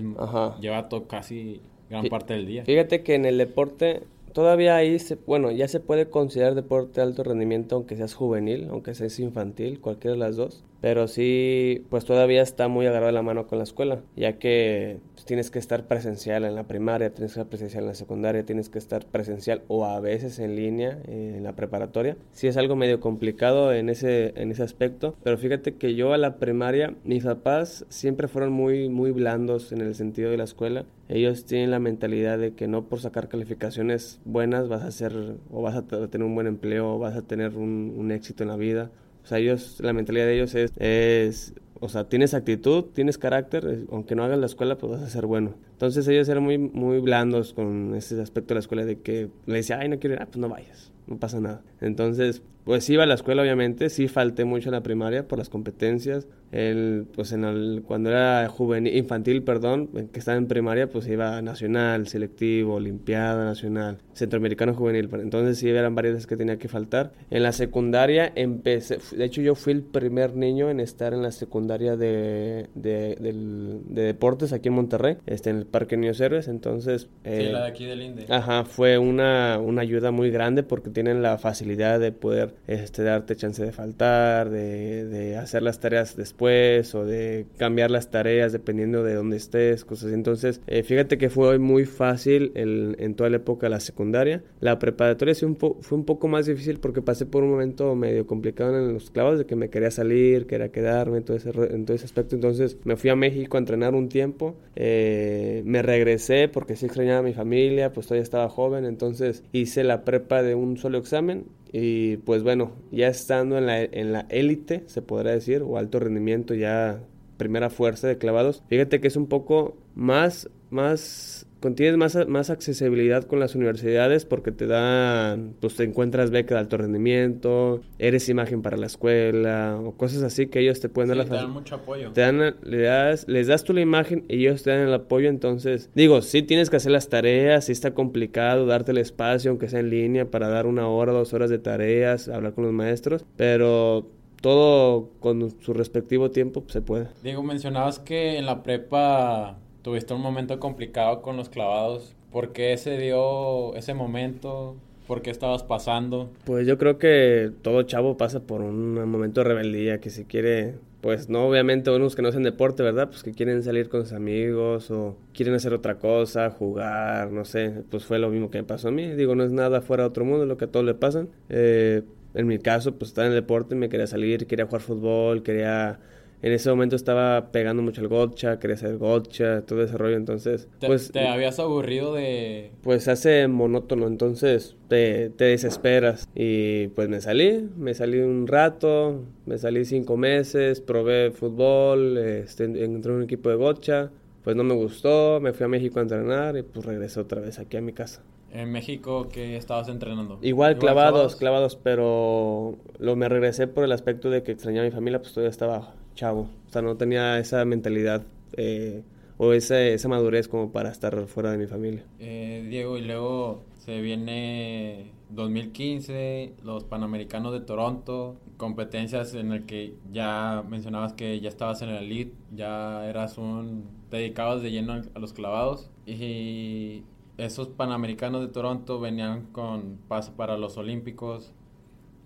lleva 0.60 0.90
todo 0.90 1.06
casi 1.08 1.62
gran 1.88 2.08
parte 2.08 2.34
del 2.34 2.48
día. 2.48 2.66
Fíjate 2.66 3.04
que 3.04 3.14
en 3.14 3.26
el 3.26 3.38
deporte 3.38 4.02
todavía 4.34 4.76
ahí, 4.76 4.98
se, 4.98 5.14
bueno, 5.28 5.52
ya 5.52 5.68
se 5.68 5.80
puede 5.80 6.10
considerar 6.10 6.56
deporte 6.56 7.00
de 7.00 7.04
alto 7.04 7.24
rendimiento 7.24 7.76
aunque 7.76 7.96
seas 7.96 8.16
juvenil, 8.16 8.70
aunque 8.72 8.96
seas 8.96 9.20
infantil, 9.20 9.82
cualquiera 9.82 10.14
de 10.14 10.20
las 10.20 10.36
dos. 10.36 10.64
Pero 10.84 11.08
sí, 11.08 11.86
pues 11.90 12.04
todavía 12.04 12.42
está 12.42 12.68
muy 12.68 12.86
agarrado 12.86 13.14
la 13.14 13.22
mano 13.22 13.48
con 13.48 13.58
la 13.58 13.64
escuela, 13.64 14.02
ya 14.18 14.34
que 14.34 15.00
pues, 15.14 15.26
tienes 15.26 15.50
que 15.50 15.58
estar 15.58 15.88
presencial 15.88 16.44
en 16.44 16.56
la 16.56 16.68
primaria, 16.68 17.14
tienes 17.14 17.32
que 17.32 17.40
estar 17.40 17.50
presencial 17.50 17.84
en 17.86 17.88
la 17.88 17.96
secundaria, 17.96 18.46
tienes 18.46 18.68
que 18.68 18.80
estar 18.80 19.06
presencial 19.06 19.62
o 19.70 19.86
a 19.86 20.02
veces 20.02 20.40
en 20.40 20.58
línea 20.58 21.00
eh, 21.08 21.36
en 21.38 21.44
la 21.44 21.56
preparatoria. 21.56 22.18
Sí 22.34 22.48
es 22.48 22.58
algo 22.58 22.76
medio 22.76 23.00
complicado 23.00 23.72
en 23.72 23.88
ese, 23.88 24.34
en 24.36 24.52
ese 24.52 24.62
aspecto, 24.62 25.16
pero 25.24 25.38
fíjate 25.38 25.76
que 25.76 25.96
yo 25.96 26.12
a 26.12 26.18
la 26.18 26.36
primaria, 26.36 26.96
mis 27.06 27.24
papás 27.24 27.86
siempre 27.88 28.28
fueron 28.28 28.52
muy, 28.52 28.90
muy 28.90 29.12
blandos 29.12 29.72
en 29.72 29.80
el 29.80 29.96
sentido 29.96 30.32
de 30.32 30.38
la 30.38 30.44
escuela. 30.44 30.84
Ellos 31.08 31.46
tienen 31.46 31.72
la 31.72 31.80
mentalidad 31.80 32.38
de 32.38 32.56
que 32.56 32.68
no 32.68 32.90
por 32.90 33.00
sacar 33.00 33.30
calificaciones 33.30 34.20
buenas 34.26 34.68
vas 34.68 34.84
a 34.84 34.92
ser 34.92 35.38
o 35.50 35.62
vas 35.62 35.76
a 35.76 35.88
tener 35.88 36.28
un 36.28 36.36
buen 36.36 36.48
empleo 36.48 36.96
o 36.96 37.00
vas 37.00 37.16
a 37.16 37.22
tener 37.22 37.56
un 37.56 38.12
éxito 38.12 38.44
en 38.44 38.50
la 38.50 38.58
vida. 38.58 38.92
O 39.24 39.28
sea, 39.28 39.40
ellos, 39.40 39.78
la 39.80 39.94
mentalidad 39.94 40.26
de 40.26 40.36
ellos 40.36 40.56
es, 40.56 40.72
es 40.78 41.54
o 41.80 41.90
sea, 41.90 42.06
tienes 42.06 42.34
actitud, 42.34 42.86
tienes 42.94 43.18
carácter, 43.18 43.86
aunque 43.92 44.16
no 44.16 44.24
hagas 44.24 44.40
la 44.40 44.46
escuela, 44.46 44.78
pues 44.78 44.94
vas 44.94 45.02
a 45.02 45.10
ser 45.10 45.26
bueno. 45.26 45.56
Entonces 45.72 46.08
ellos 46.08 46.30
eran 46.30 46.44
muy, 46.44 46.58
muy 46.58 47.00
blandos 47.00 47.54
con 47.54 47.94
ese 47.96 48.22
aspecto 48.22 48.50
de 48.50 48.56
la 48.56 48.60
escuela 48.62 48.86
de 48.86 49.02
que 49.02 49.30
le 49.46 49.56
decía, 49.56 49.80
ay, 49.80 49.90
no 49.90 50.00
quiero 50.00 50.16
ir, 50.16 50.22
ah, 50.22 50.28
pues 50.28 50.38
no 50.38 50.48
vayas, 50.48 50.94
no 51.08 51.18
pasa 51.18 51.42
nada. 51.42 51.62
Entonces, 51.82 52.42
pues 52.64 52.90
iba 52.90 53.04
a 53.04 53.06
la 53.06 53.16
escuela, 53.16 53.42
obviamente, 53.42 53.90
sí 53.90 54.08
falté 54.08 54.46
mucho 54.46 54.70
en 54.70 54.74
la 54.74 54.84
primaria 54.84 55.28
por 55.28 55.38
las 55.38 55.50
competencias. 55.50 56.28
El, 56.52 57.08
pues 57.16 57.32
en 57.32 57.46
el, 57.46 57.82
cuando 57.84 58.12
era 58.12 58.48
juvenil, 58.48 58.96
infantil, 58.96 59.42
perdón, 59.42 59.90
que 60.12 60.20
estaba 60.20 60.38
en 60.38 60.46
primaria, 60.46 60.88
pues 60.88 61.08
iba 61.08 61.36
a 61.36 61.42
nacional, 61.42 62.08
selectivo, 62.08 62.76
olimpiada 62.76 63.44
nacional, 63.44 63.98
centroamericano 64.14 64.76
juvenil. 64.76 65.10
Entonces 65.14 65.58
sí 65.58 65.68
eran 65.68 65.96
varias 65.96 66.14
veces 66.14 66.28
que 66.28 66.38
tenía 66.38 66.58
que 66.58 66.68
faltar. 66.68 67.12
En 67.32 67.42
la 67.42 67.54
secundaria 67.54 68.32
empecé, 68.36 69.00
de 69.16 69.26
hecho 69.26 69.42
yo 69.42 69.56
fui 69.56 69.74
el 69.74 69.82
primer 69.82 70.36
niño 70.36 70.70
en 70.70 70.80
estar 70.80 71.16
en 71.16 71.24
la 71.24 71.32
secundaria 71.32 71.98
de, 71.98 72.68
de, 72.76 73.18
de 73.20 74.04
deportes 74.04 74.54
aquí 74.54 74.68
en 74.68 74.76
Monterrey, 74.76 75.18
este, 75.26 75.50
en 75.50 75.58
el 75.58 75.66
Parque 75.66 75.98
Niños 75.98 76.22
Héroes. 76.22 76.48
Entonces... 76.48 77.10
sí, 77.24 77.44
la 77.52 77.64
de 77.64 77.68
aquí 77.68 77.86
del 77.86 78.04
INDE. 78.04 78.28
Ajá, 78.30 78.64
fue 78.64 79.00
una, 79.00 79.58
una 79.58 79.82
ayuda 79.82 80.12
muy 80.12 80.30
grande 80.30 80.62
porque 80.62 80.92
tienen 80.92 81.24
la 81.24 81.40
facilidad 81.40 82.00
de 82.00 82.12
poder 82.12 82.53
este, 82.68 83.04
darte 83.04 83.36
chance 83.36 83.64
de 83.64 83.72
faltar, 83.72 84.50
de, 84.50 85.38
hacer 85.38 85.64
las 85.64 85.80
tareas 85.80 86.16
después 86.16 86.94
o 86.96 87.06
de 87.06 87.46
cambiar 87.58 87.92
las 87.92 88.12
tareas 88.12 88.52
dependiendo 88.52 89.04
de 89.04 89.16
dónde 89.16 89.38
estés, 89.38 89.86
cosas 89.86 90.06
así. 90.06 90.14
Entonces, 90.14 90.62
eh, 90.68 90.84
fíjate 90.84 91.18
que 91.18 91.30
fue 91.30 91.60
muy 91.60 91.86
fácil 91.86 92.52
en 92.56 93.16
toda 93.16 93.30
la 93.30 93.38
época 93.38 93.70
la 93.70 93.80
secundaria. 93.80 94.44
La 94.60 94.80
preparatoria 94.80 95.36
fue 95.36 95.98
un 95.98 96.06
poco 96.06 96.28
más 96.28 96.46
difícil 96.46 96.80
porque 96.80 97.02
pasé 97.02 97.26
por 97.26 97.44
un 97.44 97.52
momento 97.52 97.96
medio 97.96 98.26
complicado 98.26 98.78
en 98.78 98.94
los 98.94 99.12
clavos 99.12 99.40
de 99.40 99.46
que 99.46 99.56
me 99.56 99.70
quería 99.70 99.92
salir, 99.92 100.48
quería 100.48 100.70
quedarme, 100.70 101.22
todo 101.22 101.38
ese, 101.38 101.50
en 101.50 101.86
todo 101.86 101.96
ese 101.96 102.06
aspecto. 102.06 102.36
Entonces, 102.36 102.78
me 102.84 102.96
fui 102.96 103.10
a 103.10 103.16
México 103.16 103.58
a 103.58 103.60
entrenar 103.60 103.96
un 103.96 104.10
tiempo, 104.10 104.56
eh, 104.76 105.62
me 105.66 105.82
regresé 105.82 106.48
porque 106.48 106.76
sí 106.76 106.86
extrañaba 106.86 107.22
mi 107.22 107.34
familia, 107.34 107.94
pues 107.94 108.08
todavía 108.08 108.24
estaba 108.24 108.50
joven, 108.50 108.86
entonces 108.86 109.44
hice 109.52 109.84
la 109.84 110.04
prepa 110.04 110.44
de 110.44 110.56
un 110.56 110.78
solo 110.78 110.98
examen 110.98 111.46
y 111.74 112.18
pues 112.18 112.44
bueno, 112.44 112.72
ya 112.92 113.08
estando 113.08 113.58
en 113.58 113.66
la, 113.66 113.82
en 113.82 114.14
la 114.14 114.28
élite, 114.30 114.84
se 114.86 115.02
podrá 115.02 115.32
decir, 115.32 115.64
o 115.64 115.80
alto 115.80 116.00
rendimiento, 116.00 116.54
ya 116.54 117.02
primera 117.38 117.72
fuerza 117.72 118.08
de 118.08 118.20
clavados, 118.20 118.64
fíjate 118.68 119.02
que 119.02 119.08
es 119.08 119.16
un 119.16 119.26
poco 119.26 119.76
más, 119.96 120.52
más 120.70 121.48
tienes 121.72 121.98
más, 121.98 122.28
más 122.28 122.50
accesibilidad 122.50 123.24
con 123.24 123.40
las 123.40 123.56
universidades 123.56 124.26
porque 124.26 124.52
te 124.52 124.68
dan, 124.68 125.56
pues 125.60 125.76
te 125.76 125.84
encuentras 125.84 126.30
beca 126.30 126.56
de 126.56 126.62
alto 126.62 126.78
rendimiento, 126.78 127.82
eres 128.00 128.30
imagen 128.30 128.62
para 128.62 128.78
la 128.78 128.86
escuela 128.86 129.80
o 129.84 129.94
cosas 129.94 130.24
así 130.24 130.48
que 130.48 130.60
ellos 130.60 130.80
te 130.80 130.90
pueden 130.90 131.10
dar 131.10 131.18
la 131.18 131.26
Te 131.26 131.36
dan 131.36 131.52
mucho 131.52 131.76
apoyo. 131.76 132.12
Te 132.12 132.22
dan, 132.22 132.56
le 132.62 132.82
das, 132.82 133.28
les 133.28 133.48
das 133.48 133.64
tú 133.64 133.74
la 133.74 133.82
imagen 133.82 134.26
y 134.28 134.46
ellos 134.46 134.64
te 134.64 134.72
dan 134.72 134.82
el 134.82 134.94
apoyo, 134.94 135.30
entonces, 135.30 135.90
digo, 135.96 136.22
sí 136.22 136.44
tienes 136.44 136.70
que 136.70 136.76
hacer 136.76 136.92
las 136.92 137.10
tareas, 137.10 137.66
sí 137.66 137.72
está 137.72 137.94
complicado 137.94 138.66
darte 138.66 138.92
el 138.92 138.98
espacio, 138.98 139.52
aunque 139.52 139.70
sea 139.70 139.80
en 139.80 139.90
línea, 139.90 140.30
para 140.30 140.50
dar 140.50 140.68
una 140.68 140.88
hora, 140.88 141.12
dos 141.14 141.34
horas 141.34 141.50
de 141.50 141.60
tareas, 141.60 142.28
hablar 142.28 142.54
con 142.54 142.66
los 142.66 142.74
maestros, 142.74 143.26
pero 143.38 144.10
todo 144.42 145.12
con 145.22 145.52
su 145.62 145.74
respectivo 145.74 146.30
tiempo 146.30 146.62
pues, 146.62 146.74
se 146.74 146.82
puede. 146.82 147.08
Diego, 147.24 147.44
mencionabas 147.44 148.00
que 148.00 148.38
en 148.38 148.46
la 148.46 148.62
prepa 148.62 149.58
tuviste 149.84 150.14
un 150.14 150.22
momento 150.22 150.60
complicado 150.60 151.22
con 151.22 151.38
los 151.38 151.50
clavados. 151.50 152.16
¿Por 152.32 152.52
qué 152.52 152.76
se 152.78 152.98
dio 152.98 153.76
ese 153.76 153.94
momento? 153.94 154.76
¿Por 155.06 155.22
qué 155.22 155.30
estabas 155.30 155.62
pasando? 155.64 156.32
Pues 156.46 156.66
yo 156.66 156.78
creo 156.78 156.98
que 156.98 157.52
todo 157.62 157.84
chavo 157.84 158.18
pasa 158.18 158.40
por 158.40 158.62
un 158.62 158.94
momento 159.08 159.42
de 159.42 159.50
rebeldía, 159.50 160.00
que 160.00 160.10
si 160.10 160.24
quiere, 160.24 160.76
pues 161.02 161.30
no 161.30 161.46
obviamente 161.46 161.92
unos 161.92 162.16
que 162.16 162.22
no 162.22 162.30
hacen 162.30 162.44
deporte, 162.44 162.82
¿verdad? 162.82 163.10
Pues 163.10 163.22
que 163.22 163.34
quieren 163.34 163.62
salir 163.62 163.90
con 163.90 164.04
sus 164.04 164.14
amigos 164.14 164.90
o 164.90 165.18
quieren 165.34 165.54
hacer 165.54 165.74
otra 165.74 166.00
cosa, 166.00 166.50
jugar, 166.50 167.32
no 167.32 167.44
sé, 167.44 167.84
pues 167.92 168.06
fue 168.06 168.18
lo 168.18 168.30
mismo 168.30 168.50
que 168.50 168.60
me 168.60 168.64
pasó 168.64 168.88
a 168.88 168.92
mí. 168.92 169.12
Digo, 169.12 169.36
no 169.36 169.44
es 169.44 169.52
nada 169.52 169.82
fuera 169.82 170.04
de 170.04 170.10
otro 170.10 170.24
mundo, 170.24 170.46
lo 170.46 170.58
que 170.58 170.66
a 170.66 170.72
todos 170.72 170.86
le 170.86 170.94
pasan. 170.94 171.28
Eh, 171.50 172.04
en 172.34 172.48
mi 172.48 172.58
caso, 172.58 172.96
pues 172.96 173.10
estaba 173.10 173.28
en 173.28 173.34
el 173.34 173.42
deporte, 173.42 173.76
me 173.76 173.90
quería 173.90 174.08
salir, 174.08 174.48
quería 174.48 174.66
jugar 174.66 174.82
fútbol, 174.82 175.44
quería 175.44 176.00
en 176.44 176.52
ese 176.52 176.70
momento 176.70 176.98
estaba 176.98 177.52
pegando 177.54 177.82
mucho 177.82 178.02
el 178.02 178.10
gotcha, 178.10 178.60
quería 178.60 178.76
hacer 178.76 178.98
gotcha, 178.98 179.62
todo 179.62 179.82
ese 179.82 179.98
rollo, 179.98 180.18
entonces... 180.18 180.68
¿Te, 180.80 180.88
pues, 180.88 181.10
¿Te 181.10 181.26
habías 181.26 181.58
aburrido 181.58 182.14
de...? 182.14 182.72
Pues 182.82 183.08
hace 183.08 183.48
monótono, 183.48 184.08
entonces 184.08 184.76
te, 184.90 185.30
te, 185.30 185.46
desesperas. 185.46 186.28
Y 186.36 186.88
pues 186.90 187.08
me 187.08 187.22
salí, 187.22 187.70
me 187.78 187.94
salí 187.94 188.20
un 188.20 188.46
rato, 188.48 189.24
me 189.46 189.58
salí 189.58 189.86
cinco 189.86 190.18
meses, 190.18 190.82
probé 190.82 191.32
fútbol, 191.32 192.18
este, 192.18 192.66
entré 192.66 192.84
en 192.84 193.18
un 193.18 193.24
equipo 193.24 193.50
de 193.50 193.56
gotcha, 193.56 194.12
pues 194.44 194.58
no 194.58 194.66
me 194.66 194.74
gustó, 194.74 195.40
me 195.42 195.54
fui 195.54 195.64
a 195.64 195.70
México 195.70 196.00
a 196.00 196.02
entrenar 196.02 196.58
y 196.58 196.64
pues 196.64 196.86
regresé 196.86 197.22
otra 197.22 197.40
vez 197.40 197.58
aquí 197.58 197.78
a 197.78 197.82
mi 197.82 197.94
casa. 197.94 198.22
¿En 198.54 198.72
México 198.72 199.30
qué 199.32 199.58
estabas 199.58 199.90
entrenando? 199.90 200.38
Igual, 200.44 200.78
clavados, 200.78 201.36
clavados, 201.36 201.76
pero 201.76 202.78
lo 203.00 203.16
me 203.16 203.28
regresé 203.28 203.66
por 203.66 203.84
el 203.84 203.92
aspecto 203.92 204.30
de 204.30 204.44
que 204.44 204.52
extrañaba 204.52 204.86
a 204.86 204.90
mi 204.90 204.96
familia, 204.96 205.20
pues 205.20 205.34
todavía 205.34 205.50
estaba 205.50 205.96
chavo. 206.14 206.50
O 206.68 206.72
sea, 206.72 206.84
no 206.84 206.96
tenía 206.96 207.40
esa 207.40 207.66
mentalidad 207.66 208.22
eh, 208.56 209.02
o 209.38 209.54
esa, 209.54 209.82
esa 209.82 210.08
madurez 210.08 210.48
como 210.48 210.72
para 210.72 210.92
estar 210.92 211.26
fuera 211.26 211.52
de 211.52 211.58
mi 211.58 211.66
familia. 211.66 212.04
Eh, 212.20 212.64
Diego, 212.70 213.00
y 213.00 213.02
luego 213.02 213.64
se 213.80 214.00
viene 214.02 215.12
2015, 215.32 216.54
los 216.64 216.84
Panamericanos 216.84 217.54
de 217.54 217.62
Toronto, 217.62 218.38
competencias 218.58 219.34
en 219.34 219.52
el 219.52 219.66
que 219.66 219.96
ya 220.12 220.64
mencionabas 220.70 221.14
que 221.14 221.40
ya 221.40 221.50
estabas 221.50 221.82
en 221.82 221.90
el 221.90 222.04
elite, 222.04 222.34
ya 222.56 223.10
eras 223.10 223.40
un... 223.40 223.86
te 224.12 224.18
dedicabas 224.18 224.62
de 224.62 224.70
lleno 224.70 225.02
a 225.14 225.20
los 225.20 225.34
clavados 225.34 225.90
y 226.06 227.04
esos 227.38 227.68
Panamericanos 227.68 228.42
de 228.42 228.48
Toronto 228.48 229.00
venían 229.00 229.48
con 229.52 229.98
paso 230.08 230.34
para 230.34 230.58
los 230.58 230.78
Olímpicos 230.78 231.54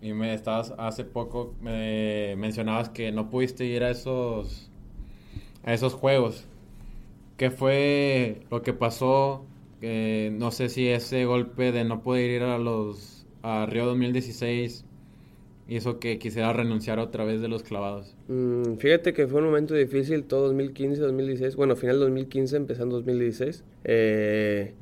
y 0.02 0.14
me 0.14 0.34
estabas 0.34 0.74
hace 0.78 1.04
poco 1.06 1.56
me 1.62 2.36
mencionabas 2.38 2.90
que 2.90 3.12
no 3.12 3.30
pudiste 3.30 3.66
ir 3.66 3.84
a 3.84 3.90
esos 3.90 4.70
a 5.64 5.74
esos 5.74 5.94
juegos. 5.94 6.46
¿Qué 7.38 7.52
fue 7.52 8.42
lo 8.50 8.62
que 8.62 8.74
pasó? 8.74 9.46
no 9.80 10.50
sé 10.50 10.70
si 10.70 10.88
ese 10.88 11.26
golpe 11.26 11.72
de 11.72 11.84
no 11.84 12.02
poder 12.02 12.32
ir 12.32 12.42
a 12.42 12.58
los 12.58 13.28
a 13.44 13.68
Río 13.68 13.86
2016 13.86 14.86
hizo 15.68 16.00
que 16.00 16.18
quisiera 16.18 16.54
renunciar 16.54 16.98
otra 17.00 17.26
vez 17.26 17.42
de 17.42 17.48
los 17.48 17.62
clavados. 17.64 18.16
Mm, 18.28 18.78
fíjate 18.78 19.14
que 19.14 19.28
fue 19.28 19.40
un 19.40 19.48
momento 19.48 19.76
difícil 19.76 20.24
todo 20.24 20.46
2015, 20.48 21.02
2016. 21.02 21.56
Bueno, 21.56 21.76
final 21.76 22.00
2015, 22.00 22.58
empezando 22.58 22.96
2016. 22.96 23.64
Eh, 23.84 24.74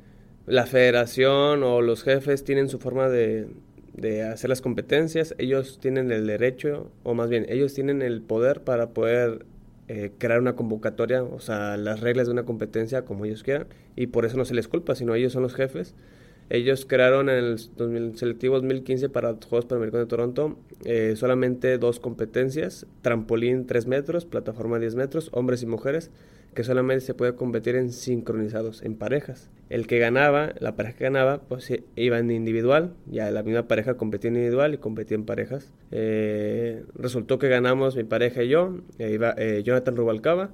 la 0.46 0.66
federación 0.66 1.62
o 1.62 1.82
los 1.82 2.02
jefes 2.02 2.44
tienen 2.44 2.68
su 2.68 2.78
forma 2.78 3.08
de, 3.08 3.48
de 3.96 4.22
hacer 4.22 4.50
las 4.50 4.60
competencias, 4.60 5.34
ellos 5.38 5.78
tienen 5.80 6.12
el 6.12 6.26
derecho, 6.26 6.90
o 7.02 7.14
más 7.14 7.28
bien, 7.28 7.46
ellos 7.48 7.74
tienen 7.74 8.02
el 8.02 8.22
poder 8.22 8.62
para 8.62 8.90
poder 8.90 9.46
eh, 9.88 10.12
crear 10.18 10.40
una 10.40 10.54
convocatoria, 10.54 11.22
o 11.22 11.40
sea, 11.40 11.76
las 11.76 12.00
reglas 12.00 12.26
de 12.26 12.32
una 12.32 12.44
competencia 12.44 13.04
como 13.04 13.24
ellos 13.24 13.42
quieran, 13.42 13.68
y 13.96 14.08
por 14.08 14.26
eso 14.26 14.36
no 14.36 14.44
se 14.44 14.54
les 14.54 14.68
culpa, 14.68 14.94
sino 14.94 15.14
ellos 15.14 15.32
son 15.32 15.42
los 15.42 15.54
jefes. 15.54 15.94
Ellos 16.48 16.86
crearon 16.86 17.28
en 17.28 17.44
el 17.44 17.58
selectivo 18.16 18.56
2015 18.56 19.08
para 19.08 19.32
los 19.32 19.44
Juegos 19.44 19.66
Panamericanos 19.66 20.06
de 20.06 20.10
Toronto 20.10 20.56
eh, 20.84 21.14
solamente 21.16 21.78
dos 21.78 22.00
competencias, 22.00 22.86
trampolín 23.02 23.66
3 23.66 23.86
metros, 23.86 24.26
plataforma 24.26 24.78
10 24.78 24.94
metros, 24.94 25.30
hombres 25.32 25.62
y 25.62 25.66
mujeres, 25.66 26.10
que 26.54 26.64
solamente 26.64 27.04
se 27.04 27.14
puede 27.14 27.34
competir 27.34 27.76
en 27.76 27.92
sincronizados, 27.92 28.82
en 28.82 28.96
parejas. 28.96 29.50
El 29.68 29.86
que 29.86 29.98
ganaba, 29.98 30.54
la 30.58 30.74
pareja 30.74 30.96
que 30.96 31.04
ganaba, 31.04 31.42
pues 31.42 31.70
iba 31.96 32.18
en 32.18 32.30
individual, 32.30 32.94
ya 33.06 33.30
la 33.30 33.42
misma 33.42 33.68
pareja 33.68 33.96
competía 33.96 34.28
en 34.28 34.36
individual 34.36 34.74
y 34.74 34.78
competía 34.78 35.16
en 35.16 35.24
parejas. 35.24 35.72
Eh, 35.90 36.84
resultó 36.94 37.38
que 37.38 37.48
ganamos 37.48 37.94
mi 37.96 38.04
pareja 38.04 38.42
y 38.42 38.48
yo, 38.48 38.78
eh, 38.98 39.18
eh, 39.36 39.62
Jonathan 39.64 39.96
Rubalcaba, 39.96 40.50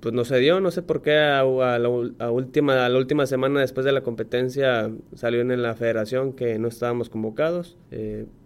pues 0.00 0.14
no 0.14 0.24
se 0.24 0.38
dio, 0.38 0.60
no 0.60 0.70
sé 0.70 0.82
por 0.82 1.00
qué 1.00 1.16
a, 1.16 1.42
la, 1.78 1.88
última, 1.88 2.84
a 2.84 2.88
la 2.88 2.98
última 2.98 3.26
semana 3.26 3.60
después 3.60 3.86
de 3.86 3.92
la 3.92 4.02
competencia 4.02 4.90
salió 5.14 5.40
en 5.40 5.62
la 5.62 5.74
federación 5.74 6.34
que 6.34 6.58
no 6.58 6.68
estábamos 6.68 7.08
convocados. 7.08 7.76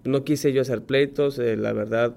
no 0.04 0.24
quise 0.24 0.52
yo 0.52 0.62
hacer 0.62 0.82
pleitos, 0.82 1.38
la 1.38 1.72
verdad 1.72 2.14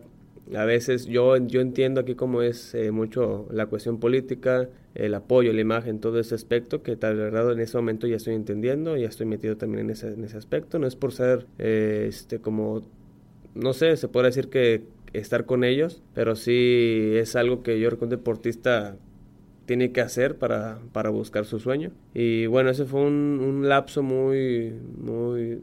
a 0.55 0.65
veces 0.65 1.05
yo, 1.05 1.37
yo 1.37 1.61
entiendo 1.61 2.01
aquí 2.01 2.15
cómo 2.15 2.41
es 2.41 2.73
eh, 2.75 2.91
mucho 2.91 3.47
la 3.51 3.67
cuestión 3.67 3.99
política, 3.99 4.69
el 4.95 5.13
apoyo, 5.13 5.53
la 5.53 5.61
imagen, 5.61 5.99
todo 5.99 6.19
ese 6.19 6.35
aspecto 6.35 6.83
que 6.83 6.95
tal 6.97 7.15
verdad 7.15 7.51
en 7.53 7.59
ese 7.61 7.77
momento 7.77 8.07
ya 8.07 8.17
estoy 8.17 8.35
entendiendo, 8.35 8.97
ya 8.97 9.07
estoy 9.07 9.25
metido 9.25 9.55
también 9.55 9.85
en 9.85 9.91
ese, 9.91 10.13
en 10.13 10.23
ese 10.23 10.37
aspecto. 10.37 10.79
No 10.79 10.87
es 10.87 10.95
por 10.95 11.13
ser 11.13 11.47
eh, 11.57 12.07
este 12.09 12.39
como, 12.39 12.83
no 13.55 13.73
sé, 13.73 13.95
se 13.95 14.07
puede 14.09 14.27
decir 14.27 14.49
que 14.49 14.83
estar 15.13 15.45
con 15.45 15.63
ellos, 15.63 16.01
pero 16.13 16.35
sí 16.35 17.11
es 17.15 17.35
algo 17.35 17.63
que 17.63 17.79
yo 17.79 17.89
como 17.97 18.09
deportista 18.09 18.97
tiene 19.65 19.91
que 19.91 20.01
hacer 20.01 20.37
para, 20.37 20.79
para 20.91 21.09
buscar 21.09 21.45
su 21.45 21.59
sueño. 21.59 21.91
Y 22.13 22.45
bueno, 22.47 22.69
ese 22.69 22.85
fue 22.85 23.01
un, 23.01 23.39
un 23.41 23.69
lapso 23.69 24.03
muy, 24.03 24.73
muy 24.97 25.59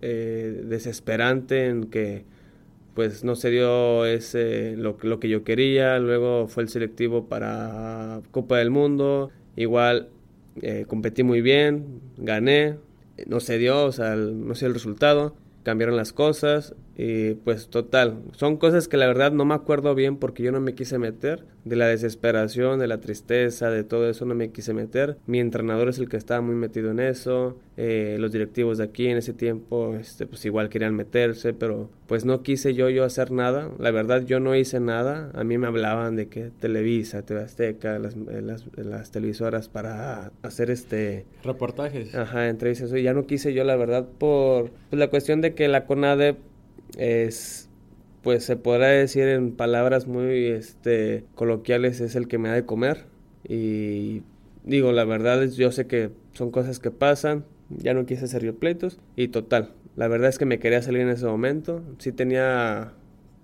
eh, 0.00 0.64
desesperante 0.66 1.66
en 1.66 1.84
que 1.84 2.24
pues 2.94 3.24
no 3.24 3.36
se 3.36 3.50
dio 3.50 4.04
ese 4.04 4.76
lo, 4.76 4.98
lo 5.02 5.18
que 5.18 5.28
yo 5.28 5.44
quería, 5.44 5.98
luego 5.98 6.46
fue 6.48 6.64
el 6.64 6.68
selectivo 6.68 7.26
para 7.26 8.20
Copa 8.32 8.58
del 8.58 8.70
Mundo, 8.70 9.30
igual 9.56 10.08
eh, 10.60 10.84
competí 10.86 11.22
muy 11.22 11.40
bien, 11.40 12.00
gané, 12.18 12.76
no 13.26 13.40
se 13.40 13.58
dio, 13.58 13.84
o 13.84 13.92
sea, 13.92 14.16
no 14.16 14.54
sé 14.54 14.66
el 14.66 14.74
resultado, 14.74 15.34
cambiaron 15.62 15.96
las 15.96 16.12
cosas 16.12 16.74
y 16.96 17.34
pues 17.34 17.68
total, 17.68 18.18
son 18.32 18.56
cosas 18.56 18.88
que 18.88 18.96
la 18.96 19.06
verdad 19.06 19.32
no 19.32 19.44
me 19.44 19.54
acuerdo 19.54 19.94
bien 19.94 20.16
porque 20.16 20.42
yo 20.42 20.52
no 20.52 20.60
me 20.60 20.74
quise 20.74 20.98
meter, 20.98 21.44
de 21.64 21.76
la 21.76 21.86
desesperación, 21.86 22.78
de 22.78 22.88
la 22.88 22.98
tristeza, 22.98 23.70
de 23.70 23.84
todo 23.84 24.08
eso 24.10 24.24
no 24.24 24.34
me 24.34 24.50
quise 24.50 24.74
meter. 24.74 25.16
Mi 25.26 25.38
entrenador 25.38 25.88
es 25.88 25.98
el 25.98 26.08
que 26.08 26.16
estaba 26.16 26.40
muy 26.40 26.54
metido 26.54 26.90
en 26.90 27.00
eso, 27.00 27.56
eh, 27.76 28.16
los 28.18 28.32
directivos 28.32 28.78
de 28.78 28.84
aquí 28.84 29.06
en 29.06 29.16
ese 29.16 29.32
tiempo 29.32 29.94
este, 29.94 30.26
pues 30.26 30.44
igual 30.44 30.68
querían 30.68 30.94
meterse, 30.94 31.54
pero 31.54 31.88
pues 32.06 32.24
no 32.24 32.42
quise 32.42 32.74
yo 32.74 32.90
yo 32.90 33.04
hacer 33.04 33.30
nada, 33.30 33.70
la 33.78 33.90
verdad 33.90 34.24
yo 34.26 34.40
no 34.40 34.54
hice 34.54 34.80
nada, 34.80 35.30
a 35.34 35.44
mí 35.44 35.56
me 35.56 35.66
hablaban 35.66 36.16
de 36.16 36.28
que 36.28 36.50
Televisa, 36.60 37.22
TV 37.22 37.42
Azteca, 37.42 37.98
las, 37.98 38.14
eh, 38.14 38.42
las, 38.42 38.66
las 38.76 39.10
televisoras 39.10 39.68
para 39.68 40.32
hacer 40.42 40.70
este... 40.70 41.24
Reportajes. 41.42 42.14
Ajá, 42.14 42.48
entrevistas, 42.48 42.92
y 42.92 43.02
ya 43.02 43.14
no 43.14 43.26
quise 43.26 43.54
yo 43.54 43.64
la 43.64 43.76
verdad 43.76 44.06
por 44.18 44.70
pues, 44.90 44.98
la 44.98 45.08
cuestión 45.08 45.40
de 45.40 45.54
que 45.54 45.68
la 45.68 45.86
CONADE 45.86 46.36
es 46.98 47.68
pues 48.22 48.44
se 48.44 48.56
podrá 48.56 48.88
decir 48.88 49.26
en 49.28 49.52
palabras 49.52 50.06
muy 50.06 50.46
este 50.46 51.24
coloquiales 51.34 52.00
es 52.00 52.14
el 52.14 52.28
que 52.28 52.38
me 52.38 52.48
da 52.48 52.54
de 52.54 52.64
comer. 52.66 53.06
Y 53.48 54.22
digo 54.64 54.92
la 54.92 55.04
verdad 55.04 55.42
es 55.42 55.56
yo 55.56 55.72
sé 55.72 55.86
que 55.86 56.10
son 56.32 56.50
cosas 56.50 56.78
que 56.78 56.90
pasan 56.90 57.44
ya 57.68 57.94
no 57.94 58.06
quise 58.06 58.26
hacer 58.26 58.44
yo 58.44 58.54
pleitos 58.56 59.00
y 59.16 59.28
total 59.28 59.72
la 59.96 60.08
verdad 60.08 60.28
es 60.28 60.38
que 60.38 60.46
me 60.46 60.58
quería 60.58 60.82
salir 60.82 61.02
en 61.02 61.10
ese 61.10 61.26
momento. 61.26 61.82
Sí 61.98 62.12
tenía 62.12 62.92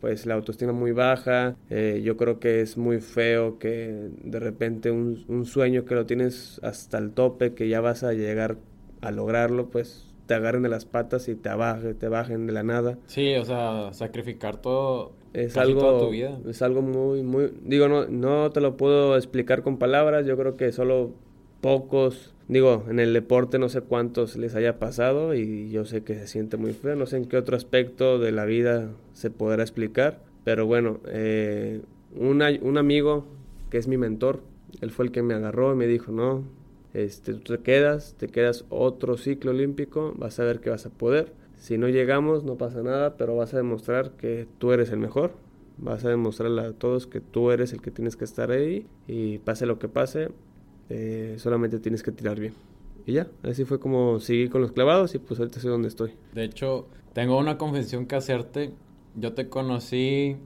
pues 0.00 0.26
la 0.26 0.34
autoestima 0.34 0.72
muy 0.72 0.92
baja 0.92 1.56
eh, 1.70 2.00
yo 2.04 2.16
creo 2.16 2.38
que 2.38 2.60
es 2.60 2.76
muy 2.76 3.00
feo 3.00 3.58
que 3.58 4.10
de 4.22 4.38
repente 4.38 4.90
un, 4.92 5.24
un 5.28 5.44
sueño 5.44 5.84
que 5.84 5.94
lo 5.96 6.06
tienes 6.06 6.60
hasta 6.62 6.98
el 6.98 7.10
tope 7.12 7.54
que 7.54 7.68
ya 7.68 7.80
vas 7.80 8.04
a 8.04 8.12
llegar 8.12 8.58
a 9.00 9.10
lograrlo 9.10 9.70
pues 9.70 10.07
te 10.28 10.34
agarren 10.34 10.62
de 10.62 10.68
las 10.68 10.84
patas 10.84 11.26
y 11.28 11.34
te 11.34 11.48
bajen, 11.48 11.98
te 11.98 12.06
bajen 12.06 12.46
de 12.46 12.52
la 12.52 12.62
nada. 12.62 12.98
Sí, 13.06 13.34
o 13.34 13.44
sea, 13.44 13.92
sacrificar 13.94 14.60
todo 14.60 15.12
es 15.32 15.56
algo 15.56 15.80
toda 15.80 16.00
tu 16.00 16.10
vida. 16.10 16.38
es 16.48 16.62
algo 16.62 16.80
muy 16.80 17.22
muy 17.22 17.52
digo 17.62 17.86
no 17.88 18.06
no 18.06 18.50
te 18.50 18.60
lo 18.60 18.76
puedo 18.76 19.16
explicar 19.16 19.62
con 19.62 19.78
palabras, 19.78 20.26
yo 20.26 20.36
creo 20.36 20.56
que 20.56 20.70
solo 20.70 21.12
pocos 21.60 22.34
digo, 22.46 22.84
en 22.88 23.00
el 23.00 23.12
deporte 23.12 23.58
no 23.58 23.68
sé 23.70 23.80
cuántos 23.80 24.36
les 24.36 24.54
haya 24.54 24.78
pasado 24.78 25.34
y 25.34 25.70
yo 25.70 25.86
sé 25.86 26.02
que 26.02 26.14
se 26.14 26.26
siente 26.26 26.58
muy 26.58 26.72
feo, 26.72 26.94
no 26.94 27.06
sé 27.06 27.16
en 27.16 27.24
qué 27.24 27.38
otro 27.38 27.56
aspecto 27.56 28.18
de 28.18 28.32
la 28.32 28.44
vida 28.44 28.90
se 29.14 29.30
podrá 29.30 29.62
explicar, 29.62 30.20
pero 30.44 30.66
bueno, 30.66 31.00
eh, 31.06 31.80
un 32.14 32.78
amigo 32.78 33.26
que 33.70 33.78
es 33.78 33.88
mi 33.88 33.96
mentor, 33.96 34.40
él 34.80 34.90
fue 34.90 35.06
el 35.06 35.12
que 35.12 35.22
me 35.22 35.34
agarró 35.34 35.72
y 35.72 35.76
me 35.76 35.86
dijo, 35.86 36.12
no, 36.12 36.44
este, 37.04 37.34
tú 37.34 37.56
te 37.56 37.62
quedas, 37.62 38.14
te 38.18 38.26
quedas 38.26 38.64
otro 38.70 39.16
ciclo 39.16 39.52
olímpico, 39.52 40.14
vas 40.16 40.40
a 40.40 40.44
ver 40.44 40.60
que 40.60 40.70
vas 40.70 40.84
a 40.86 40.90
poder. 40.90 41.32
Si 41.56 41.78
no 41.78 41.88
llegamos, 41.88 42.44
no 42.44 42.56
pasa 42.56 42.82
nada, 42.82 43.16
pero 43.16 43.36
vas 43.36 43.54
a 43.54 43.56
demostrar 43.56 44.12
que 44.12 44.46
tú 44.58 44.72
eres 44.72 44.90
el 44.90 44.98
mejor. 44.98 45.32
Vas 45.76 46.04
a 46.04 46.08
demostrarle 46.08 46.62
a 46.62 46.72
todos 46.72 47.06
que 47.06 47.20
tú 47.20 47.52
eres 47.52 47.72
el 47.72 47.80
que 47.80 47.92
tienes 47.92 48.16
que 48.16 48.24
estar 48.24 48.50
ahí 48.50 48.86
y 49.06 49.38
pase 49.38 49.64
lo 49.64 49.78
que 49.78 49.88
pase, 49.88 50.30
eh, 50.88 51.36
solamente 51.38 51.78
tienes 51.78 52.02
que 52.02 52.10
tirar 52.10 52.40
bien. 52.40 52.54
Y 53.06 53.12
ya, 53.12 53.28
así 53.44 53.64
fue 53.64 53.78
como 53.78 54.18
seguí 54.18 54.48
con 54.48 54.60
los 54.60 54.72
clavados 54.72 55.14
y 55.14 55.18
pues 55.18 55.38
ahorita 55.38 55.60
sé 55.60 55.68
dónde 55.68 55.88
estoy. 55.88 56.12
De 56.34 56.42
hecho, 56.42 56.88
tengo 57.12 57.38
una 57.38 57.58
confesión 57.58 58.06
que 58.06 58.16
hacerte. 58.16 58.72
Yo 59.14 59.34
te 59.34 59.48
conocí 59.48 60.36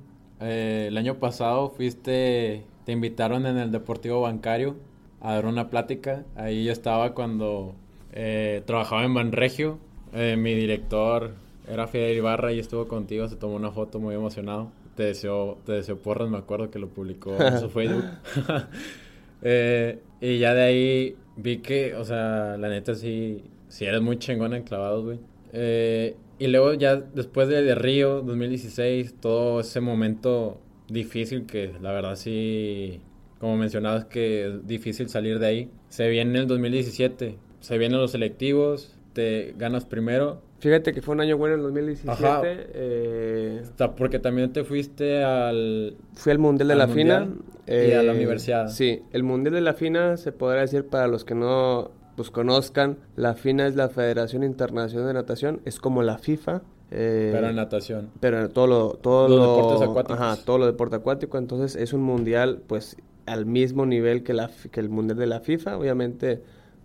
eh, 0.41 0.87
el 0.89 0.99
año 0.99 1.19
pasado, 1.19 1.71
fuiste, 1.71 2.65
te 2.85 2.93
invitaron 2.93 3.47
en 3.47 3.57
el 3.57 3.73
Deportivo 3.73 4.21
Bancario 4.21 4.77
a 5.23 5.35
dar 5.35 5.47
una 5.47 5.71
plática. 5.71 6.25
Ahí 6.35 6.65
yo 6.65 6.73
estaba 6.73 7.15
cuando 7.15 7.75
eh, 8.13 8.63
trabajaba 8.67 9.05
en 9.05 9.15
Banregio. 9.15 9.79
Eh, 10.13 10.37
mi 10.37 10.55
director 10.55 11.33
era 11.69 11.87
Fidel 11.87 12.17
Ibarra 12.17 12.53
y 12.53 12.59
estuvo 12.59 12.89
contigo, 12.89 13.29
se 13.29 13.37
tomó 13.37 13.55
una 13.55 13.71
foto 13.71 14.01
muy 14.01 14.15
emocionado. 14.15 14.71
Te 14.97 15.05
deseo, 15.05 15.59
te 15.65 15.73
deseo 15.73 15.97
porras, 15.97 16.29
me 16.29 16.37
acuerdo 16.37 16.71
que 16.71 16.79
lo 16.79 16.89
publicó 16.89 17.35
en 17.41 17.61
su 17.61 17.71
Facebook. 17.71 18.05
eh, 19.43 20.01
y 20.21 20.39
ya 20.39 20.55
de 20.55 20.63
ahí 20.63 21.17
vi 21.37 21.59
que, 21.59 21.95
o 21.95 22.05
sea, 22.05 22.57
la 22.59 22.69
neta 22.69 22.95
sí, 22.95 23.45
sí 23.69 23.85
eres 23.85 24.03
muy 24.03 24.19
chingón 24.19 24.55
en 24.55 24.65
clavados, 24.65 25.05
güey. 25.05 25.19
Eh, 25.53 26.17
y 26.39 26.49
luego 26.49 26.75
ya 26.75 26.97
después 26.97 27.49
de, 27.49 27.63
de 27.63 27.75
Río 27.77 28.23
2016, 28.23 29.15
todo 29.21 29.61
ese 29.61 29.81
momento 29.81 30.59
difícil 30.89 31.47
que 31.47 31.73
la 31.81 31.93
verdad 31.93 32.17
sí 32.17 33.01
como 33.43 33.57
mencionabas 33.57 34.05
que 34.05 34.47
es 34.47 34.67
difícil 34.69 35.09
salir 35.09 35.41
de 35.41 35.47
ahí. 35.49 35.71
Se 35.89 36.09
viene 36.09 36.39
el 36.39 36.47
2017, 36.47 37.37
se 37.59 37.77
vienen 37.77 38.01
los 38.01 38.13
selectivos, 38.13 38.97
te 39.15 39.57
ganas 39.59 39.85
primero. 39.85 40.41
Fíjate 40.61 40.93
que 40.93 41.03
fue 41.03 41.17
un 41.17 41.23
año 41.23 41.37
bueno 41.37 41.57
el 41.57 41.63
2017. 41.63 42.69
Eh, 42.73 43.63
porque 43.99 44.21
también 44.21 44.53
te 44.53 44.63
fuiste 44.63 45.25
al... 45.25 45.97
Fui 46.15 46.31
al 46.31 46.39
Mundial 46.39 46.69
de 46.69 46.77
la 46.77 46.87
FINA. 46.87 47.31
y 47.67 47.91
a 47.91 48.05
la 48.05 48.13
eh, 48.13 48.17
universidad. 48.17 48.69
Sí, 48.69 49.03
el 49.11 49.25
Mundial 49.25 49.55
de 49.57 49.61
la 49.61 49.75
FINA 49.75 50.19
se 50.19 50.31
podrá 50.31 50.61
decir 50.61 50.87
para 50.87 51.09
los 51.09 51.25
que 51.25 51.35
no 51.35 51.91
pues 52.15 52.31
conozcan, 52.31 52.99
la 53.17 53.35
FINA 53.35 53.67
es 53.67 53.75
la 53.75 53.89
Federación 53.89 54.45
Internacional 54.45 55.09
de 55.09 55.15
Natación, 55.15 55.63
es 55.65 55.81
como 55.81 56.05
la 56.05 56.19
FIFA. 56.19 56.63
Eh, 56.93 57.31
pero 57.33 57.49
en 57.49 57.57
natación. 57.57 58.11
Pero 58.21 58.39
en 58.39 58.51
todo 58.51 58.69
lo... 58.69 58.91
Todo 59.03 59.29
los 59.29 59.57
deportes 59.57 59.89
acuáticos. 59.89 60.21
Ajá, 60.21 60.37
todo 60.45 60.59
lo 60.59 60.67
deporte 60.67 60.95
acuático. 60.95 61.39
Entonces 61.39 61.75
es 61.75 61.93
un 61.93 62.03
mundial, 62.03 62.63
pues 62.69 62.97
al 63.27 63.47
mismo 63.47 63.87
nivel 63.87 64.23
que, 64.23 64.35
la, 64.35 64.51
que 64.71 64.81
el 64.81 64.89
mundial 64.89 65.19
de 65.19 65.27
la 65.27 65.41
FIFA. 65.41 65.79
Obviamente, 65.79 66.43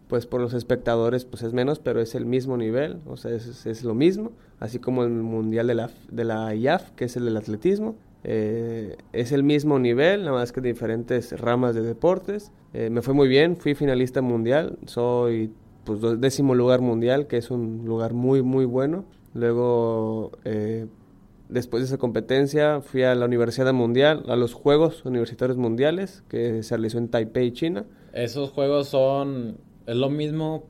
pues 0.07 0.25
por 0.25 0.41
los 0.41 0.53
espectadores, 0.53 1.25
pues 1.25 1.43
es 1.43 1.53
menos, 1.53 1.79
pero 1.79 2.01
es 2.01 2.15
el 2.15 2.25
mismo 2.25 2.57
nivel, 2.57 2.99
o 3.05 3.17
sea, 3.17 3.31
es, 3.31 3.65
es 3.65 3.83
lo 3.83 3.93
mismo. 3.93 4.31
Así 4.59 4.79
como 4.79 5.03
el 5.03 5.11
mundial 5.11 5.67
de 5.67 5.75
la, 5.75 5.89
de 6.09 6.23
la 6.23 6.55
IAF, 6.55 6.91
que 6.91 7.05
es 7.05 7.15
el 7.17 7.25
del 7.25 7.37
atletismo. 7.37 7.95
Eh, 8.23 8.97
es 9.13 9.31
el 9.31 9.43
mismo 9.43 9.79
nivel, 9.79 10.21
nada 10.21 10.33
más 10.33 10.51
que 10.51 10.61
diferentes 10.61 11.39
ramas 11.39 11.75
de 11.75 11.81
deportes. 11.81 12.51
Eh, 12.73 12.89
me 12.89 13.01
fue 13.01 13.13
muy 13.13 13.27
bien, 13.27 13.55
fui 13.55 13.75
finalista 13.75 14.21
mundial, 14.21 14.77
soy 14.85 15.53
pues 15.85 16.01
décimo 16.19 16.53
lugar 16.53 16.81
mundial, 16.81 17.27
que 17.27 17.37
es 17.37 17.49
un 17.51 17.83
lugar 17.85 18.13
muy, 18.13 18.41
muy 18.41 18.65
bueno. 18.65 19.05
Luego 19.33 20.31
eh, 20.43 20.87
Después 21.49 21.81
de 21.81 21.87
esa 21.87 21.97
competencia 21.97 22.81
fui 22.81 23.03
a 23.03 23.15
la 23.15 23.25
Universidad 23.25 23.73
Mundial, 23.73 24.23
a 24.27 24.35
los 24.35 24.53
Juegos 24.53 25.05
Universitarios 25.05 25.57
Mundiales 25.57 26.23
que 26.27 26.61
se 26.63 26.75
realizó 26.75 26.97
en 26.97 27.07
Taipei, 27.07 27.51
China. 27.51 27.85
Esos 28.13 28.51
juegos 28.51 28.89
son, 28.89 29.57
es 29.85 29.95
lo 29.95 30.09
mismo 30.09 30.65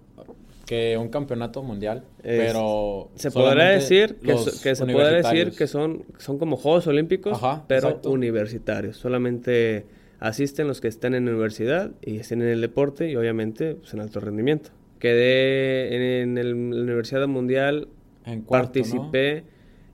que 0.68 0.98
un 0.98 1.08
campeonato 1.08 1.64
mundial, 1.64 2.04
pero 2.22 3.10
se 3.16 3.32
podrá 3.32 3.70
decir 3.70 4.18
que, 4.18 4.76
se 4.76 4.86
puede 4.86 5.24
decir 5.24 5.54
que 5.58 5.66
son 5.66 6.04
son 6.18 6.38
como 6.38 6.58
Juegos 6.58 6.86
Olímpicos, 6.88 7.40
pero 7.68 8.02
universitarios. 8.04 8.98
Solamente 8.98 9.86
asisten 10.20 10.68
los 10.68 10.82
que 10.82 10.90
están 10.90 11.16
en 11.16 11.26
la 11.26 11.32
universidad 11.32 11.92
y 12.02 12.18
estén 12.18 12.42
en 12.42 12.50
el 12.50 12.62
deporte 12.62 13.10
y 13.10 13.16
obviamente 13.16 13.76
pues, 13.76 13.94
en 13.94 14.02
alto 14.02 14.20
rendimiento. 14.20 14.72
Quedé 15.00 16.22
en, 16.22 16.38
el, 16.38 16.70
la 16.70 16.82
Universidad 16.82 17.28
Mundial, 17.28 17.88
en 18.26 18.44
participé 18.44 19.46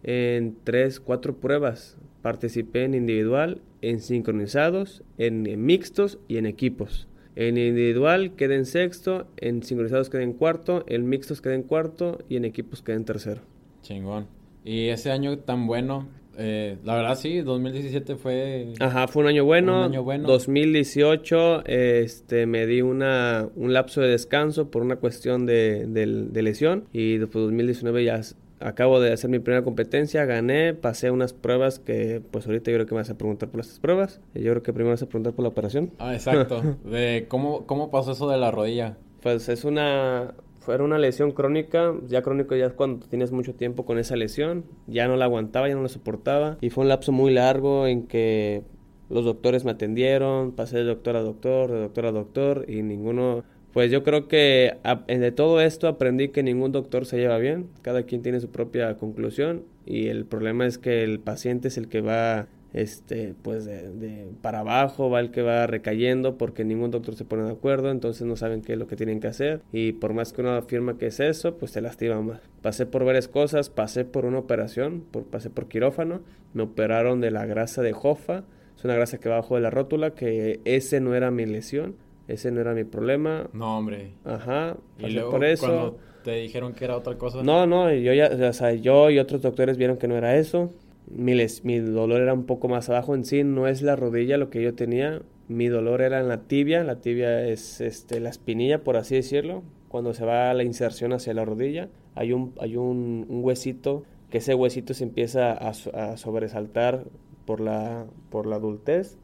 en 0.04 0.56
tres, 0.64 1.00
cuatro 1.00 1.38
pruebas. 1.38 1.98
Participé 2.22 2.84
en 2.84 2.94
individual, 2.94 3.62
en 3.82 4.00
sincronizados, 4.00 5.04
en, 5.18 5.44
mixtos 5.66 6.20
y 6.28 6.38
en 6.38 6.46
equipos. 6.46 7.08
En 7.36 7.58
individual 7.58 8.36
quedé 8.36 8.56
en 8.56 8.66
sexto, 8.66 9.28
en 9.38 9.64
sincronizados 9.64 10.10
quedé 10.10 10.24
en 10.24 10.34
cuarto, 10.34 10.84
en 10.88 11.10
mixtos 11.10 11.42
quedé 11.42 11.56
en 11.56 11.64
cuarto 11.64 12.20
y 12.30 12.36
en 12.36 12.46
equipos 12.46 12.82
quedé 12.82 12.98
en 12.98 13.06
tercero. 13.06 13.42
Chingón. 13.82 14.28
Y 14.64 14.90
ese 14.90 15.12
año 15.12 15.40
tan 15.40 15.68
bueno, 15.68 16.08
eh, 16.38 16.78
la 16.84 16.96
verdad 16.96 17.18
sí, 17.18 17.42
2017 17.42 18.16
fue... 18.16 18.74
Ajá, 18.80 19.08
fue 19.08 19.24
un 19.24 19.30
año 19.30 19.46
bueno. 19.46 19.80
Un 19.80 19.92
año 19.92 20.04
bueno. 20.04 20.28
2018 20.28 21.66
este, 21.66 22.46
me 22.46 22.66
di 22.66 22.82
una, 22.82 23.50
un 23.56 23.74
lapso 23.74 24.02
de 24.02 24.10
descanso 24.10 24.70
por 24.70 24.82
una 24.82 24.98
cuestión 24.98 25.46
de, 25.46 25.86
de 25.88 26.42
lesión 26.42 26.86
y 26.94 27.18
después 27.18 27.44
2019 27.46 28.06
ya 28.06 28.22
acabo 28.64 29.00
de 29.00 29.12
hacer 29.12 29.30
mi 29.30 29.40
primera 29.40 29.64
competencia, 29.64 30.26
gané, 30.26 30.74
pasé 30.74 31.12
unas 31.12 31.34
pruebas 31.34 31.80
que 31.80 32.22
pues 32.32 32.46
ahorita 32.46 32.72
yo 32.72 32.78
creo 32.78 32.88
que 32.88 32.96
me 32.96 33.02
vas 33.02 33.10
a 33.10 33.18
preguntar 33.18 33.50
por 33.50 33.60
estas 33.60 33.80
pruebas. 33.80 34.22
Yo 34.34 34.52
creo 34.52 34.64
que 34.64 34.74
primero 34.74 34.94
vas 34.94 35.04
a 35.04 35.08
preguntar 35.08 35.34
por 35.34 35.44
la 35.44 35.50
operación. 35.50 35.92
Ah, 36.00 36.14
exacto. 36.14 36.62
de 36.84 37.26
cómo, 37.28 37.66
¿Cómo 37.66 37.92
pasó 37.92 38.14
eso 38.14 38.30
de 38.30 38.38
la 38.38 38.52
rodilla? 38.52 38.98
Pues 39.22 39.50
es 39.50 39.64
una... 39.66 40.34
Fue 40.60 40.82
una 40.82 40.98
lesión 40.98 41.32
crónica, 41.32 41.94
ya 42.08 42.22
crónico 42.22 42.56
ya 42.56 42.68
es 42.68 42.72
cuando 42.72 43.06
tienes 43.06 43.34
mucho 43.34 43.54
tiempo 43.54 43.84
con 43.84 44.00
esa 44.00 44.16
lesión, 44.16 44.64
ya 44.88 45.10
no 45.10 45.18
la 45.18 45.26
aguantaba, 45.26 45.68
ya 45.68 45.76
no 45.76 45.82
la 45.82 45.90
soportaba 45.90 46.58
y 46.62 46.70
fue 46.70 46.84
un 46.84 46.88
lapso 46.88 47.12
muy 47.12 47.34
largo 47.34 47.86
en 47.86 48.08
que 48.08 48.64
los 49.10 49.26
doctores 49.26 49.66
me 49.66 49.72
atendieron, 49.72 50.54
pasé 50.54 50.78
de 50.78 50.86
doctor 50.86 51.18
a 51.18 51.22
doctor, 51.22 51.70
de 51.70 51.80
doctor 51.82 52.06
a 52.06 52.12
doctor 52.14 52.66
y 52.70 52.82
ninguno 52.82 53.44
pues 53.74 53.92
yo 53.92 54.04
creo 54.04 54.28
que 54.28 54.78
de 55.08 55.32
todo 55.32 55.60
esto 55.60 55.88
aprendí 55.88 56.30
que 56.30 56.44
ningún 56.44 56.72
doctor 56.72 57.06
se 57.06 57.18
lleva 57.18 57.38
bien, 57.40 57.68
cada 57.82 58.04
quien 58.04 58.22
tiene 58.22 58.40
su 58.40 58.50
propia 58.50 58.96
conclusión 58.98 59.64
y 59.86 60.08
el 60.08 60.26
problema 60.26 60.66
es 60.66 60.78
que 60.78 61.04
el 61.04 61.20
paciente 61.20 61.68
es 61.68 61.78
el 61.78 61.90
que 61.90 62.02
va 62.02 62.48
este 62.74 63.36
pues 63.44 63.66
de, 63.66 64.28
para 64.42 64.60
abajo 64.60 65.10
va 65.10 65.20
el 65.20 65.30
que 65.30 65.44
va 65.44 65.68
recayendo 65.68 66.38
porque 66.38 66.66
ningún 66.66 66.90
doctor 66.90 67.16
se 67.16 67.24
pone 67.24 67.44
de 67.44 67.52
acuerdo 67.52 67.92
entonces 67.92 68.26
no 68.26 68.36
saben 68.36 68.62
qué 68.62 68.74
es 68.74 68.80
lo 68.80 68.88
que 68.88 68.96
tienen 68.96 69.20
que 69.20 69.28
hacer 69.28 69.62
y 69.72 69.94
por 69.94 70.14
más 70.14 70.34
que 70.34 70.42
uno 70.42 70.54
afirma 70.54 70.98
que 70.98 71.08
es 71.08 71.20
eso 71.20 71.58
pues 71.58 71.72
te 71.72 71.82
lastima 71.82 72.20
más. 72.22 72.40
Pasé 72.64 72.88
por 72.88 73.06
varias 73.06 73.28
cosas 73.28 73.70
pasé 73.70 74.06
por 74.06 74.26
una 74.26 74.40
operación 74.40 75.04
por, 75.12 75.26
pasé 75.26 75.52
por 75.52 75.68
quirófano 75.68 76.22
me 76.54 76.64
operaron 76.64 77.22
de 77.22 77.30
la 77.30 77.46
grasa 77.46 77.84
de 77.84 77.94
jofa 77.94 78.44
es 78.76 78.84
una 78.84 78.96
grasa 78.96 79.20
que 79.20 79.30
va 79.30 79.42
de 79.42 79.62
la 79.62 79.70
rótula 79.70 80.16
que 80.16 80.60
ese 80.66 81.00
no 81.00 81.14
era 81.14 81.30
mi 81.30 81.46
lesión 81.46 81.96
ese 82.28 82.52
no 82.52 82.62
era 82.62 82.74
mi 82.74 82.84
problema. 82.84 83.50
No, 83.54 83.78
hombre. 83.78 84.14
Ajá. 84.24 84.78
Y 85.00 85.12
luego, 85.12 85.32
por 85.32 85.44
eso. 85.44 85.66
Cuando 85.66 85.98
te 86.24 86.36
dijeron 86.36 86.74
que 86.74 86.86
era 86.86 86.98
otra 86.98 87.18
cosa. 87.18 87.44
No, 87.44 87.68
no, 87.68 87.92
yo 87.94 88.14
ya, 88.14 88.28
o 88.28 88.54
sea, 88.54 88.74
yo 88.74 89.10
y 89.10 89.20
otros 89.20 89.42
doctores 89.42 89.78
vieron 89.78 89.98
que 89.98 90.08
no 90.08 90.16
era 90.16 90.38
eso. 90.38 90.72
Mi, 91.08 91.36
mi 91.64 91.80
dolor 91.80 92.22
era 92.22 92.34
un 92.34 92.46
poco 92.46 92.70
más 92.70 92.90
abajo 92.90 93.14
en 93.14 93.26
sí, 93.26 93.44
no 93.44 93.68
es 93.68 93.82
la 93.82 93.96
rodilla 93.96 94.38
lo 94.38 94.50
que 94.50 94.62
yo 94.62 94.74
tenía. 94.74 95.22
Mi 95.50 95.68
dolor 95.68 96.02
era 96.02 96.22
en 96.22 96.30
la 96.30 96.44
tibia, 96.44 96.84
la 96.84 97.02
tibia 97.02 97.46
es 97.46 97.82
este, 97.82 98.22
la 98.22 98.30
espinilla, 98.30 98.84
por 98.84 98.96
así 98.96 99.16
decirlo. 99.16 99.64
Cuando 99.90 100.14
se 100.14 100.26
va 100.26 100.54
la 100.54 100.64
inserción 100.64 101.12
hacia 101.12 101.34
la 101.34 101.46
rodilla, 101.46 101.90
hay 102.16 102.32
un, 102.32 102.54
hay 102.60 102.78
un, 102.78 103.26
un 103.28 103.44
huesito, 103.44 104.04
que 104.30 104.38
ese 104.38 104.56
huesito 104.56 104.94
se 104.94 105.04
empieza 105.04 105.52
a, 105.52 105.70
a 105.70 106.18
sobresaltar 106.18 107.04
por 107.46 107.60
la, 107.60 108.06
por 108.30 108.48
la 108.48 108.56
adultez 108.56 109.18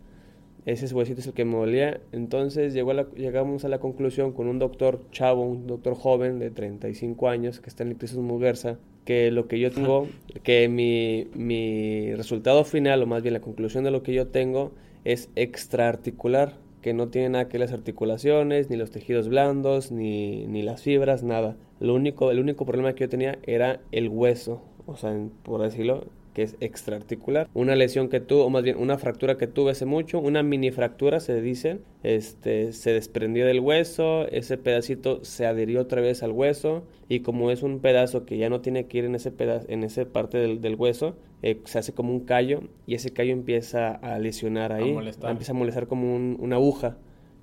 ese 0.66 0.94
huesito 0.94 1.22
es 1.22 1.28
el 1.28 1.34
que 1.34 1.46
me 1.46 1.58
dolía. 1.58 2.02
Entonces 2.12 2.74
llegó 2.74 2.94
llegamos 3.14 3.66
a 3.66 3.70
la 3.70 3.80
conclusión 3.80 4.34
con 4.34 4.48
un 4.48 4.60
doctor 4.60 5.02
chavo, 5.12 5.44
un 5.44 5.68
doctor 5.68 5.96
joven 5.96 6.40
de 6.40 6.52
35 6.52 7.30
años 7.30 7.60
que 7.60 7.70
está 7.70 7.84
en 7.84 7.90
el 7.90 7.96
piso 7.96 8.22
Muguerza, 8.22 8.78
que 9.06 9.32
lo 9.32 9.48
que 9.48 9.60
yo 9.60 9.72
tengo, 9.72 10.08
que 10.44 10.68
mi, 10.70 11.28
mi 11.34 12.14
resultado 12.16 12.64
final, 12.64 13.02
o 13.04 13.08
más 13.08 13.24
bien 13.24 13.34
la 13.34 13.42
conclusión 13.42 13.84
de 13.84 13.92
lo 13.92 14.04
que 14.04 14.14
yo 14.14 14.28
tengo, 14.28 14.72
es 15.06 15.30
extraarticular, 15.36 16.58
que 16.82 16.94
no 16.94 17.10
tiene 17.10 17.30
nada 17.30 17.48
que 17.48 17.58
ver 17.58 17.70
las 17.70 17.74
articulaciones, 17.74 18.70
ni 18.70 18.78
los 18.78 18.92
tejidos 18.92 19.28
blandos, 19.28 19.92
ni, 19.92 20.46
ni 20.48 20.62
las 20.62 20.84
fibras, 20.84 21.24
nada. 21.24 21.58
Lo 21.80 21.96
único, 21.96 22.32
el 22.32 22.40
único 22.40 22.66
problema 22.66 22.94
que 22.94 23.06
yo 23.06 23.10
tenía 23.10 23.40
era 23.44 23.82
el 23.92 24.10
hueso, 24.10 24.62
o 24.86 24.96
sea, 24.96 25.16
por 25.44 25.62
decirlo, 25.62 26.06
que 26.40 26.44
es 26.44 26.56
extraarticular. 26.62 27.50
Una 27.54 27.76
lesión 27.76 28.08
que 28.08 28.22
tuvo, 28.22 28.46
o 28.46 28.50
más 28.50 28.64
bien 28.64 28.78
una 28.78 28.98
fractura 28.98 29.36
que 29.36 29.46
tuve 29.46 29.72
hace 29.72 29.86
mucho, 29.86 30.20
una 30.20 30.42
mini 30.42 30.72
fractura 30.72 31.20
se 31.20 31.42
dice, 31.42 31.80
este, 32.02 32.72
se 32.72 32.94
desprendió 32.94 33.46
del 33.46 33.60
hueso, 33.60 34.26
ese 34.30 34.58
pedacito 34.58 35.22
se 35.26 35.46
adhirió 35.46 35.82
otra 35.82 36.00
vez 36.00 36.24
al 36.24 36.32
hueso 36.32 36.86
y 37.10 37.20
como 37.20 37.52
es 37.52 37.62
un 37.62 37.80
pedazo 37.80 38.26
que 38.26 38.38
ya 38.38 38.50
no 38.50 38.62
tiene 38.62 38.86
que 38.86 39.00
ir 39.00 39.04
en 39.04 39.16
ese 39.16 39.32
pedazo, 39.32 39.66
en 39.68 39.84
esa 39.84 40.06
parte 40.06 40.38
del, 40.38 40.76
hueso, 40.76 41.18
eh, 41.42 41.60
se 41.66 41.78
hace 41.78 41.92
como 41.92 42.14
un 42.14 42.22
callo 42.22 42.62
y 42.88 42.96
ese 42.96 43.12
callo 43.12 43.34
empieza 43.34 43.92
a 43.92 44.18
lesionar 44.18 44.72
ahí, 44.72 44.96
empieza 45.24 45.52
a 45.52 45.56
molestar 45.56 45.88
como 45.88 46.16
una 46.16 46.56
aguja 46.56 46.96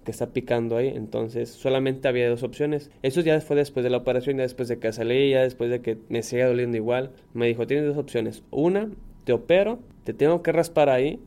que 0.06 0.12
está 0.12 0.32
picando 0.32 0.78
ahí. 0.78 0.88
Entonces, 0.88 1.50
solamente 1.50 2.08
había 2.08 2.30
dos 2.30 2.42
opciones. 2.42 2.90
Eso 3.02 3.20
ya 3.20 3.38
fue 3.42 3.56
después 3.56 3.84
de 3.84 3.90
la 3.90 3.98
operación, 3.98 4.38
ya 4.38 4.44
después 4.44 4.68
de 4.68 4.78
que 4.78 4.90
salí, 4.92 5.32
ya 5.32 5.42
después 5.42 5.68
de 5.68 5.82
que 5.82 5.98
me 6.08 6.22
siga 6.22 6.46
doliendo 6.46 6.78
igual. 6.78 7.10
Me 7.34 7.46
dijo, 7.46 7.66
tienes 7.66 7.86
dos 7.86 7.98
opciones. 7.98 8.42
Una, 8.50 8.88
te 9.24 9.34
opero, 9.34 9.80
te 10.04 10.14
tengo 10.14 10.42
que 10.42 10.52
raspar 10.52 10.88
ahí, 10.88 11.20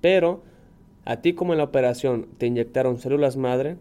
pero 0.00 0.42
a 1.04 1.20
ti 1.20 1.34
como 1.34 1.52
en 1.52 1.58
la 1.58 1.64
operación 1.64 2.26
te 2.38 2.46
inyectaron 2.46 2.98
células 2.98 3.36
madre, 3.36 3.76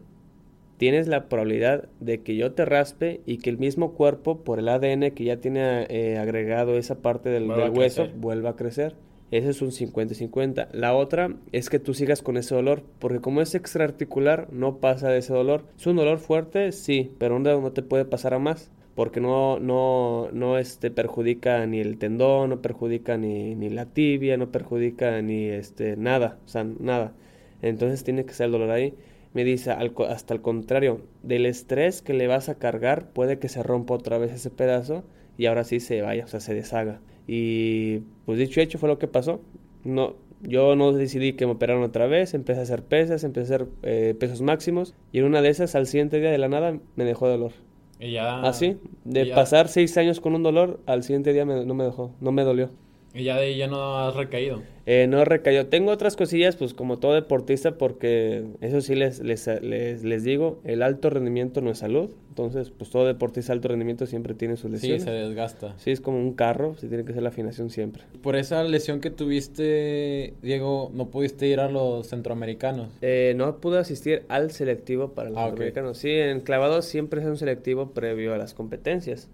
tienes 0.77 1.07
la 1.07 1.29
probabilidad 1.29 1.87
de 2.01 2.21
que 2.21 2.35
yo 2.35 2.51
te 2.51 2.65
raspe 2.65 3.21
y 3.25 3.37
que 3.37 3.49
el 3.49 3.57
mismo 3.57 3.93
cuerpo, 3.93 4.43
por 4.43 4.59
el 4.59 4.67
ADN 4.67 5.11
que 5.11 5.23
ya 5.23 5.37
tiene 5.37 5.87
eh, 5.89 6.17
agregado 6.17 6.77
esa 6.77 6.95
parte 7.01 7.29
del, 7.29 7.47
del 7.47 7.69
hueso, 7.71 8.09
vuelva 8.17 8.51
a 8.51 8.55
crecer. 8.55 8.95
Ese 9.31 9.49
es 9.49 9.61
un 9.61 9.71
50-50. 9.71 10.69
La 10.71 10.93
otra 10.93 11.35
es 11.51 11.69
que 11.69 11.79
tú 11.79 11.93
sigas 11.93 12.21
con 12.21 12.37
ese 12.37 12.55
dolor, 12.55 12.83
porque 12.99 13.19
como 13.19 13.41
es 13.41 13.55
extraarticular, 13.55 14.47
no 14.51 14.77
pasa 14.77 15.09
de 15.09 15.19
ese 15.19 15.33
dolor. 15.33 15.65
Es 15.77 15.87
un 15.87 15.95
dolor 15.95 16.19
fuerte, 16.19 16.71
sí, 16.71 17.11
pero 17.17 17.39
no 17.39 17.71
te 17.71 17.81
puede 17.81 18.05
pasar 18.05 18.33
a 18.33 18.39
más, 18.39 18.71
porque 18.93 19.19
no, 19.19 19.59
no, 19.59 20.29
no 20.31 20.57
este, 20.57 20.91
perjudica 20.91 21.65
ni 21.65 21.79
el 21.79 21.97
tendón, 21.97 22.49
no 22.51 22.61
perjudica 22.61 23.17
ni, 23.17 23.55
ni 23.55 23.69
la 23.69 23.85
tibia, 23.85 24.37
no 24.37 24.51
perjudica 24.51 25.21
ni 25.21 25.45
este, 25.45 25.97
nada, 25.97 26.37
o 26.45 26.47
sea, 26.47 26.63
nada. 26.63 27.13
Entonces 27.61 28.03
tiene 28.03 28.25
que 28.25 28.33
ser 28.33 28.47
el 28.47 28.51
dolor 28.53 28.69
ahí. 28.69 28.93
Me 29.33 29.43
dice, 29.43 29.71
hasta 29.71 30.33
el 30.33 30.41
contrario, 30.41 31.01
del 31.23 31.45
estrés 31.45 32.01
que 32.01 32.13
le 32.13 32.27
vas 32.27 32.47
a 32.47 32.55
cargar, 32.55 33.09
puede 33.09 33.37
que 33.37 33.49
se 33.49 33.63
rompa 33.63 33.95
otra 33.95 34.17
vez 34.17 34.31
ese 34.31 34.49
pedazo 34.49 35.03
y 35.37 35.47
ahora 35.47 35.65
sí 35.65 35.81
se 35.81 36.01
vaya, 36.01 36.23
o 36.23 36.27
sea, 36.27 36.39
se 36.39 36.53
deshaga. 36.53 37.01
Y 37.27 37.99
pues 38.25 38.37
dicho 38.39 38.61
hecho 38.61 38.77
fue 38.77 38.89
lo 38.89 38.99
que 38.99 39.07
pasó. 39.07 39.41
No, 39.83 40.15
yo 40.41 40.75
no 40.75 40.93
decidí 40.93 41.33
que 41.33 41.45
me 41.45 41.53
operaron 41.53 41.83
otra 41.83 42.07
vez, 42.07 42.33
empecé 42.33 42.59
a 42.59 42.63
hacer 42.63 42.83
pesas, 42.83 43.23
empecé 43.23 43.53
a 43.53 43.55
hacer 43.55 43.67
eh, 43.83 44.15
pesos 44.19 44.41
máximos 44.41 44.93
y 45.11 45.19
en 45.19 45.25
una 45.25 45.41
de 45.41 45.49
esas 45.49 45.75
al 45.75 45.87
siguiente 45.87 46.19
día 46.19 46.31
de 46.31 46.37
la 46.37 46.49
nada 46.49 46.77
me 46.95 47.03
dejó 47.03 47.27
dolor. 47.27 47.51
Y 47.99 48.11
ya... 48.11 48.41
Así, 48.41 48.77
de 49.05 49.27
pasar 49.27 49.69
seis 49.69 49.97
años 49.97 50.19
con 50.19 50.35
un 50.35 50.43
dolor, 50.43 50.81
al 50.85 51.03
siguiente 51.03 51.33
día 51.33 51.45
no 51.45 51.73
me 51.73 51.83
dejó, 51.83 52.11
no 52.19 52.31
me 52.31 52.43
dolió. 52.43 52.69
Y 53.13 53.23
ya 53.23 53.37
de 53.37 53.45
ahí 53.45 53.57
ya 53.57 53.67
no 53.67 53.97
has 53.97 54.15
recaído. 54.15 54.61
Eh, 54.85 55.07
no 55.07 55.25
recayó. 55.25 55.67
Tengo 55.67 55.91
otras 55.91 56.15
cosillas, 56.15 56.55
pues 56.55 56.73
como 56.73 56.99
todo 56.99 57.13
deportista, 57.13 57.77
porque 57.77 58.45
eso 58.61 58.81
sí 58.81 58.93
les, 58.93 59.19
les, 59.19 59.47
les, 59.61 60.23
digo, 60.23 60.59
el 60.63 60.83
alto 60.83 61.09
rendimiento 61.09 61.61
no 61.61 61.71
es 61.71 61.79
salud. 61.79 62.11
Entonces, 62.29 62.69
pues 62.69 62.89
todo 62.91 63.05
deportista 63.05 63.53
de 63.53 63.57
alto 63.57 63.69
rendimiento 63.69 64.05
siempre 64.05 64.33
tiene 64.33 64.57
sus 64.57 64.69
lesiones. 64.69 65.03
Sí, 65.03 65.09
se 65.09 65.13
desgasta. 65.13 65.73
Sí, 65.77 65.91
es 65.91 66.01
como 66.01 66.19
un 66.19 66.33
carro, 66.33 66.75
sí 66.75 66.87
tiene 66.87 67.03
que 67.05 67.13
ser 67.13 67.23
la 67.23 67.29
afinación 67.29 67.69
siempre. 67.69 68.03
Por 68.21 68.35
esa 68.35 68.63
lesión 68.63 68.99
que 68.99 69.09
tuviste, 69.09 70.33
Diego, 70.41 70.91
¿no 70.93 71.09
pudiste 71.09 71.47
ir 71.47 71.61
a 71.61 71.69
los 71.69 72.07
centroamericanos? 72.07 72.89
Eh, 73.01 73.33
no 73.37 73.57
pude 73.57 73.79
asistir 73.79 74.23
al 74.27 74.51
selectivo 74.51 75.13
para 75.13 75.29
los 75.29 75.37
ah, 75.39 75.45
centroamericanos. 75.45 75.97
Sí, 75.97 76.11
en 76.11 76.41
clavado 76.41 76.81
siempre 76.81 77.21
es 77.21 77.27
un 77.27 77.37
selectivo 77.37 77.91
previo 77.91 78.33
a 78.33 78.37
las 78.37 78.53
competencias. 78.53 79.29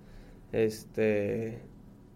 Este 0.54 1.60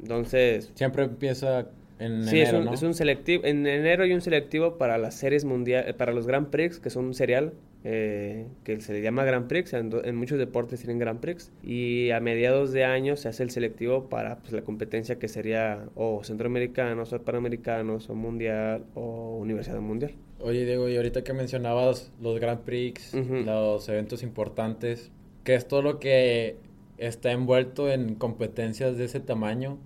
entonces... 0.02 0.72
Siempre 0.76 1.04
empieza 1.04 1.68
en 2.00 2.24
sí, 2.24 2.42
enero, 2.42 2.60
es 2.60 2.68
un, 2.68 2.74
es 2.74 2.84
un 2.84 2.94
selectivo. 2.94 3.46
En 3.46 3.66
enero 3.66 4.04
hay 4.04 4.14
un 4.14 4.22
selectivo 4.22 4.78
para 4.78 4.98
las 4.98 5.16
series 5.16 5.46
mundiales, 5.46 5.94
para 5.96 6.12
los 6.14 6.28
Grand 6.28 6.50
Prix, 6.50 6.80
que 6.80 6.90
son 6.90 7.06
un 7.06 7.14
serial 7.14 7.54
eh, 7.88 8.48
que 8.64 8.82
se 8.82 8.94
le 8.94 9.02
llama 9.02 9.24
Grand 9.24 9.48
Prix. 9.48 9.74
En, 9.74 10.16
muchos 10.16 10.38
deportes 10.40 10.80
tienen 10.80 10.98
Grand 11.00 11.20
Prix. 11.20 11.52
Y 11.64 12.10
a 12.10 12.20
mediados 12.20 12.74
de 12.74 12.84
año 12.84 13.16
se 13.16 13.30
hace 13.30 13.44
el 13.44 13.52
selectivo 13.52 14.10
para 14.10 14.40
pues, 14.40 14.52
la 14.54 14.64
competencia 14.64 15.20
que 15.20 15.28
sería 15.28 15.86
o 15.96 16.24
centroamericanos, 16.24 17.14
o 17.14 17.22
panamericanos, 17.22 18.10
o 18.10 18.16
mundial, 18.16 18.86
o 18.96 19.38
universidad 19.38 19.80
mundial. 19.80 20.14
Oye, 20.40 20.66
Diego, 20.66 20.90
y 20.90 20.98
ahorita 20.98 21.24
que 21.24 21.34
mencionabas 21.34 22.12
los 22.20 22.40
Grand 22.40 22.62
Prix, 22.62 23.14
los 23.14 23.88
eventos 23.88 24.22
importantes, 24.22 25.12
¿qué 25.44 25.56
es 25.56 25.68
todo 25.68 25.82
lo 25.82 26.00
que 26.00 26.58
está 26.98 27.32
envuelto 27.32 27.92
en 27.92 28.16
competencias 28.16 28.98
de 28.98 29.06
ese 29.06 29.20
tamaño, 29.20 29.78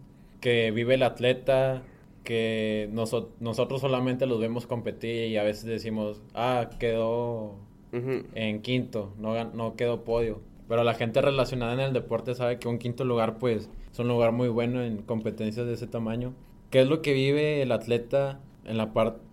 que 0.41 0.71
vive 0.71 0.95
el 0.95 1.03
atleta, 1.03 1.83
que 2.29 2.87
nosotros 2.91 3.81
solamente 3.81 4.27
los 4.27 4.39
vemos 4.39 4.67
competir 4.67 5.31
y 5.31 5.37
a 5.37 5.43
veces 5.43 5.65
decimos, 5.65 6.21
ah, 6.35 6.69
quedó 6.77 7.55
en 7.91 8.61
quinto, 8.61 9.15
no, 9.17 9.43
no 9.45 9.75
quedó 9.75 10.03
podio. 10.03 10.41
Pero 10.67 10.83
la 10.83 10.93
gente 10.93 11.21
relacionada 11.21 11.73
en 11.73 11.79
el 11.79 11.91
deporte 11.91 12.35
sabe 12.35 12.59
que 12.59 12.67
un 12.67 12.77
quinto 12.77 13.03
lugar, 13.03 13.39
pues, 13.39 13.67
es 13.91 13.97
un 13.97 14.07
lugar 14.07 14.31
muy 14.31 14.47
bueno 14.47 14.83
en 14.83 15.01
competencias 15.01 15.65
de 15.65 15.73
ese 15.73 15.87
tamaño. 15.87 16.35
¿Qué 16.69 16.81
es 16.81 16.87
lo 16.87 17.01
que 17.01 17.13
vive 17.13 17.63
el 17.63 17.71
atleta 17.71 18.39
en 18.63 18.77
la, 18.77 18.91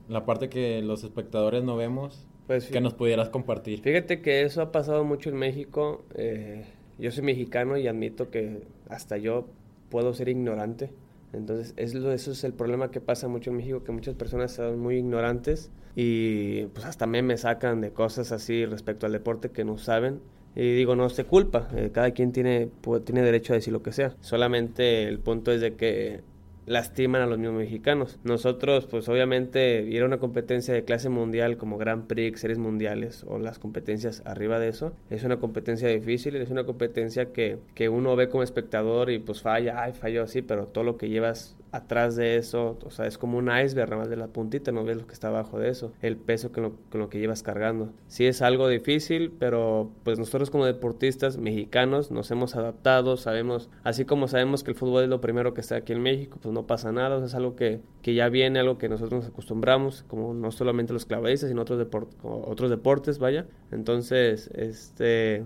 la 0.09 0.25
parte 0.25 0.49
que 0.49 0.81
los 0.81 1.05
espectadores 1.05 1.63
no 1.65 1.77
vemos 1.77 2.27
pues, 2.47 2.69
que 2.69 2.81
nos 2.81 2.95
pudieras 2.95 3.29
compartir. 3.29 3.83
Fíjate 3.83 4.23
que 4.23 4.41
eso 4.41 4.63
ha 4.63 4.73
pasado 4.73 5.05
mucho 5.05 5.29
en 5.29 5.37
México. 5.37 6.07
Eh, 6.15 6.65
yo 6.97 7.11
soy 7.11 7.25
mexicano 7.25 7.77
y 7.77 7.89
admito 7.89 8.31
que 8.31 8.63
hasta 8.89 9.19
yo 9.19 9.49
puedo 9.91 10.15
ser 10.15 10.31
ignorante. 10.31 10.91
Entonces, 11.33 11.75
eso 11.77 12.33
es 12.33 12.45
el 12.45 12.53
problema 12.53 12.91
que 12.91 13.01
pasa 13.01 13.29
mucho 13.29 13.51
en 13.51 13.57
México, 13.57 13.85
que 13.85 13.93
muchas 13.93 14.15
personas 14.15 14.53
son 14.53 14.79
muy 14.79 14.97
ignorantes 14.97 15.71
y 15.95 16.67
pues 16.67 16.87
hasta 16.87 17.07
me 17.07 17.37
sacan 17.37 17.81
de 17.81 17.91
cosas 17.91 18.33
así 18.33 18.67
respecto 18.67 19.07
al 19.07 19.13
deporte 19.13 19.51
que 19.51 19.65
no 19.65 19.79
saben. 19.79 20.21
Y 20.55 20.75
digo, 20.75 20.97
no 20.97 21.11
se 21.11 21.25
culpa, 21.25 21.69
eh, 21.75 21.91
cada 21.93 22.13
quien 22.13 22.33
tiene, 22.33 22.71
tiene 23.05 23.23
derecho 23.23 23.53
a 23.53 23.57
decir 23.57 23.73
lo 23.73 23.83
que 23.83 23.93
sea. 23.93 24.15
Solamente 24.21 25.07
el 25.07 25.19
punto 25.19 25.53
es 25.53 25.61
de 25.61 25.75
que 25.75 26.23
lastiman 26.67 27.23
a 27.23 27.27
los 27.27 27.39
mismos 27.39 27.59
mexicanos. 27.59 28.19
Nosotros, 28.25 28.87
pues 28.87 29.09
obviamente, 29.09 29.83
ir 29.83 30.03
a 30.03 30.07
una 30.07 30.19
competencia 30.19 30.75
de 30.75 30.85
clase 30.85 31.09
mundial 31.09 31.57
como 31.57 31.79
Grand 31.79 32.07
Prix, 32.07 32.41
series 32.41 32.59
mundiales 32.59 33.25
o 33.27 33.39
las 33.39 33.59
competencias 33.59 34.23
arriba 34.27 34.59
de 34.59 34.69
eso, 34.69 34.93
es 35.11 35.25
una 35.25 35.39
competencia 35.39 35.89
difícil, 35.89 36.37
es 36.37 36.51
una 36.51 36.65
competencia 36.65 37.33
que, 37.33 37.59
que 37.75 37.89
uno 37.89 38.17
ve 38.17 38.29
como 38.29 38.43
espectador 38.43 39.11
y 39.11 39.19
pues 39.19 39.43
falla, 39.43 39.83
ay, 39.83 39.93
falló 39.93 40.23
así, 40.23 40.43
pero 40.43 40.67
todo 40.67 40.85
lo 40.85 40.97
que 40.97 41.09
llevas 41.09 41.57
atrás 41.73 42.17
de 42.17 42.37
eso, 42.37 42.79
o 42.85 42.91
sea, 42.91 43.07
es 43.07 43.19
como 43.19 43.39
un 43.39 43.49
iceberg, 43.49 43.91
nada 43.91 44.03
más 44.03 44.11
de 44.11 44.17
la 44.17 44.29
puntita, 44.29 44.73
no 44.73 44.85
ves 44.85 44.97
lo 44.97 45.07
que 45.07 45.13
está 45.13 45.29
abajo 45.29 45.59
de 45.59 45.69
eso, 45.69 45.93
el 46.03 46.17
peso 46.17 46.53
con 46.53 46.75
lo, 46.93 47.09
que 47.09 47.19
llevas 47.19 47.43
cargando. 47.43 47.93
Sí 48.09 48.27
es 48.27 48.43
algo 48.43 48.69
difícil, 48.69 49.33
pero 49.39 49.91
pues 50.03 50.19
nosotros 50.19 50.51
como 50.51 50.65
deportistas 50.65 51.37
mexicanos 51.37 52.11
nos 52.11 52.31
hemos 52.31 52.57
adaptado, 52.57 53.17
sabemos, 53.17 53.69
así 53.85 54.05
como 54.05 54.29
sabemos 54.29 54.65
que 54.65 54.71
el 54.71 54.77
fútbol 54.77 55.05
es 55.05 55.09
lo 55.09 55.21
primero 55.21 55.55
que 55.55 55.61
está 55.61 55.77
aquí 55.77 55.93
en 55.93 56.03
México, 56.03 56.39
pues 56.41 56.53
no 56.53 56.67
pasa 56.67 56.93
nada, 56.93 57.25
es 57.25 57.35
algo 57.35 57.57
que, 57.57 57.81
que 58.03 58.15
ya 58.15 58.29
viene, 58.29 58.61
algo 58.61 58.79
que 58.79 58.89
nosotros 58.89 59.23
nos 59.23 59.31
acostumbramos, 59.31 60.05
como 60.09 60.35
no 60.35 60.51
solamente 60.51 60.93
los 60.93 61.05
clavadistas, 61.05 61.49
sino 61.49 61.63
otros, 61.63 61.87
otros 62.23 62.71
deportes, 62.71 63.19
vaya. 63.19 63.47
Entonces, 63.71 64.51
este, 64.55 65.45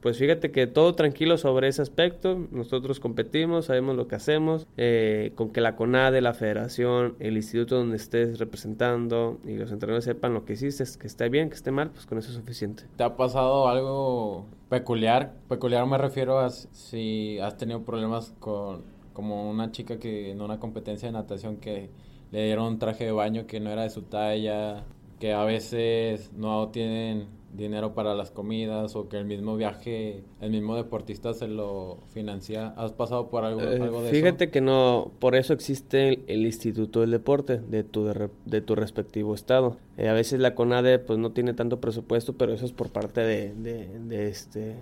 pues 0.00 0.18
fíjate 0.18 0.52
que 0.52 0.66
todo 0.66 0.94
tranquilo 0.94 1.38
sobre 1.38 1.68
ese 1.68 1.82
aspecto. 1.82 2.46
Nosotros 2.50 3.00
competimos, 3.00 3.66
sabemos 3.66 3.96
lo 3.96 4.06
que 4.06 4.14
hacemos. 4.14 4.66
Eh, 4.76 5.32
con 5.34 5.50
que 5.50 5.60
la 5.60 5.76
CONADE, 5.76 6.20
la 6.20 6.34
federación, 6.34 7.16
el 7.18 7.36
instituto 7.36 7.76
donde 7.76 7.96
estés 7.96 8.38
representando 8.38 9.38
y 9.44 9.56
los 9.56 9.72
entrenadores 9.72 10.04
sepan 10.04 10.34
lo 10.34 10.44
que 10.44 10.52
hiciste, 10.52 10.84
que 10.98 11.06
esté 11.06 11.28
bien, 11.28 11.48
que 11.48 11.56
esté 11.56 11.72
mal, 11.72 11.90
pues 11.90 12.06
con 12.06 12.18
eso 12.18 12.28
es 12.30 12.36
suficiente. 12.36 12.84
¿Te 12.96 13.02
ha 13.04 13.16
pasado 13.16 13.68
algo 13.68 14.46
peculiar? 14.68 15.34
Peculiar 15.48 15.86
me 15.86 15.98
refiero 15.98 16.38
a 16.38 16.50
si 16.50 17.38
has 17.40 17.56
tenido 17.56 17.82
problemas 17.82 18.34
con 18.38 18.98
como 19.12 19.50
una 19.50 19.72
chica 19.72 19.98
que 19.98 20.30
en 20.30 20.40
una 20.40 20.60
competencia 20.60 21.08
de 21.08 21.12
natación 21.12 21.56
que 21.56 21.90
le 22.30 22.44
dieron 22.44 22.66
un 22.66 22.78
traje 22.78 23.04
de 23.04 23.10
baño 23.10 23.48
que 23.48 23.58
no 23.58 23.68
era 23.70 23.82
de 23.82 23.90
su 23.90 24.02
talla, 24.02 24.84
que 25.18 25.32
a 25.32 25.42
veces 25.42 26.32
no 26.34 26.68
tienen 26.68 27.26
dinero 27.52 27.94
para 27.94 28.14
las 28.14 28.30
comidas 28.30 28.94
o 28.96 29.08
que 29.08 29.18
el 29.18 29.24
mismo 29.24 29.56
viaje, 29.56 30.22
el 30.40 30.50
mismo 30.50 30.76
deportista 30.76 31.34
se 31.34 31.48
lo 31.48 31.98
financia. 32.12 32.68
¿Has 32.76 32.92
pasado 32.92 33.28
por 33.28 33.44
algo, 33.44 33.62
eh, 33.62 33.80
algo 33.80 34.02
de 34.02 34.10
fíjate 34.10 34.50
que 34.50 34.60
no, 34.60 35.10
por 35.18 35.34
eso 35.34 35.52
existe 35.52 36.20
el, 36.26 36.46
Instituto 36.46 37.00
del 37.00 37.10
Deporte 37.10 37.58
de 37.58 37.84
tu, 37.84 38.10
de, 38.44 38.60
tu 38.60 38.74
respectivo 38.74 39.34
estado. 39.34 39.76
Eh, 39.96 40.08
a 40.08 40.12
veces 40.12 40.40
la 40.40 40.54
CONADE 40.54 40.98
pues 40.98 41.18
no 41.18 41.32
tiene 41.32 41.54
tanto 41.54 41.80
presupuesto, 41.80 42.34
pero 42.34 42.52
eso 42.52 42.64
es 42.64 42.72
por 42.72 42.90
parte 42.90 43.20
de, 43.20 43.54
de 43.54 44.28
este 44.28 44.76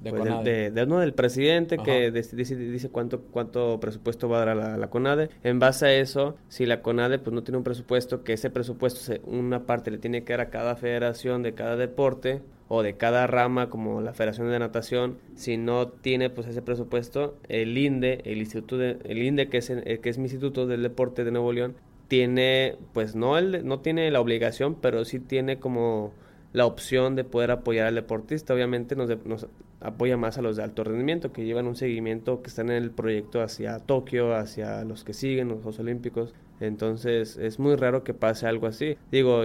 de, 0.00 0.10
pues 0.10 0.74
de, 0.74 0.82
uno 0.84 1.00
del 1.00 1.12
presidente 1.12 1.76
que 1.78 2.10
dice, 2.10 2.56
dice, 2.56 2.88
cuánto 2.88 3.20
cuánto 3.22 3.78
presupuesto 3.80 4.28
va 4.28 4.42
a 4.42 4.44
dar 4.44 4.58
a 4.58 4.76
la, 4.76 4.90
CONADE. 4.90 5.30
En 5.42 5.58
base 5.58 5.86
a 5.86 5.94
eso, 5.94 6.36
si 6.48 6.66
la 6.66 6.82
CONADE 6.82 7.18
pues 7.18 7.34
no 7.34 7.42
tiene 7.42 7.58
un 7.58 7.64
presupuesto, 7.64 8.24
que 8.24 8.32
ese 8.32 8.50
presupuesto 8.50 9.00
se, 9.00 9.20
una 9.24 9.66
parte 9.66 9.90
le 9.90 9.98
tiene 9.98 10.24
que 10.24 10.32
dar 10.32 10.40
a 10.40 10.50
cada 10.50 10.76
federación 10.76 11.42
de 11.42 11.54
cada 11.54 11.76
deporte 11.76 12.40
o 12.68 12.82
de 12.82 12.96
cada 12.96 13.26
rama 13.26 13.68
como 13.68 14.00
la 14.00 14.14
Federación 14.14 14.48
de 14.48 14.58
Natación, 14.58 15.18
si 15.34 15.56
no 15.56 15.88
tiene 15.88 16.30
pues 16.30 16.46
ese 16.46 16.62
presupuesto, 16.62 17.36
el 17.48 17.76
INDE, 17.76 18.20
el 18.24 18.38
instituto 18.38 18.78
de, 18.78 18.98
el 19.04 19.22
INDE 19.22 19.48
que 19.48 19.58
es 19.58 19.68
que 19.68 20.08
es 20.08 20.18
mi 20.18 20.24
instituto 20.24 20.66
del 20.66 20.82
deporte 20.82 21.24
de 21.24 21.32
Nuevo 21.32 21.52
León, 21.52 21.74
tiene 22.06 22.76
pues 22.92 23.14
no 23.14 23.38
el, 23.38 23.66
no 23.66 23.80
tiene 23.80 24.10
la 24.10 24.20
obligación, 24.20 24.76
pero 24.80 25.04
sí 25.04 25.18
tiene 25.18 25.58
como 25.58 26.12
la 26.52 26.66
opción 26.66 27.16
de 27.16 27.24
poder 27.24 27.50
apoyar 27.50 27.86
al 27.86 27.94
deportista. 27.94 28.54
Obviamente 28.54 28.96
nos, 28.96 29.10
apoya 29.80 30.16
más 30.16 30.38
a 30.38 30.42
los 30.42 30.56
de 30.56 30.62
alto 30.62 30.84
rendimiento, 30.84 31.32
que 31.32 31.44
llevan 31.44 31.66
un 31.66 31.76
seguimiento, 31.76 32.42
que 32.42 32.48
están 32.48 32.70
en 32.70 32.82
el 32.82 32.90
proyecto 32.90 33.42
hacia 33.42 33.78
Tokio, 33.78 34.34
hacia 34.34 34.84
los 34.84 35.04
que 35.04 35.14
siguen 35.14 35.48
los 35.48 35.58
Juegos 35.58 35.78
Olímpicos. 35.78 36.34
Entonces 36.60 37.36
es 37.36 37.58
muy 37.58 37.76
raro 37.76 38.04
que 38.04 38.14
pase 38.14 38.46
algo 38.46 38.66
así. 38.66 38.96
Digo, 39.10 39.42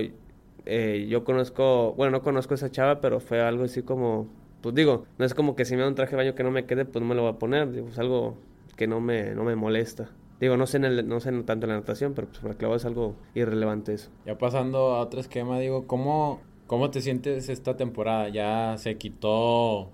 eh, 0.65 1.07
yo 1.09 1.23
conozco, 1.23 1.93
bueno, 1.93 2.11
no 2.11 2.21
conozco 2.21 2.53
esa 2.53 2.71
chava, 2.71 2.99
pero 3.01 3.19
fue 3.19 3.41
algo 3.41 3.63
así 3.63 3.83
como, 3.83 4.27
pues 4.61 4.75
digo, 4.75 5.05
no 5.17 5.25
es 5.25 5.33
como 5.33 5.55
que 5.55 5.65
si 5.65 5.75
me 5.75 5.83
da 5.83 5.87
un 5.87 5.95
traje 5.95 6.11
de 6.11 6.17
baño 6.17 6.35
que 6.35 6.43
no 6.43 6.51
me 6.51 6.65
quede, 6.65 6.85
pues 6.85 7.01
no 7.01 7.07
me 7.07 7.15
lo 7.15 7.21
voy 7.21 7.31
a 7.31 7.39
poner. 7.39 7.71
Digo, 7.71 7.87
es 7.87 7.99
algo 7.99 8.35
que 8.75 8.87
no 8.87 8.99
me, 8.99 9.33
no 9.35 9.43
me 9.43 9.55
molesta. 9.55 10.09
Digo, 10.39 10.57
no 10.57 10.67
sé, 10.67 10.77
en 10.77 10.85
el, 10.85 11.07
no 11.07 11.19
sé 11.21 11.31
tanto 11.43 11.65
en 11.65 11.69
la 11.69 11.77
natación, 11.77 12.13
pero 12.13 12.27
pues 12.27 12.39
para 12.39 12.55
clavo 12.55 12.75
es 12.75 12.83
algo 12.83 13.15
irrelevante 13.35 13.93
eso. 13.93 14.09
Ya 14.25 14.37
pasando 14.37 14.95
a 14.95 14.99
otro 14.99 15.21
esquema, 15.21 15.59
digo, 15.59 15.87
¿cómo, 15.87 16.41
¿cómo 16.67 16.91
te 16.91 17.01
sientes 17.01 17.49
esta 17.49 17.77
temporada? 17.77 18.29
Ya 18.29 18.75
se 18.77 18.97
quitó 18.97 19.89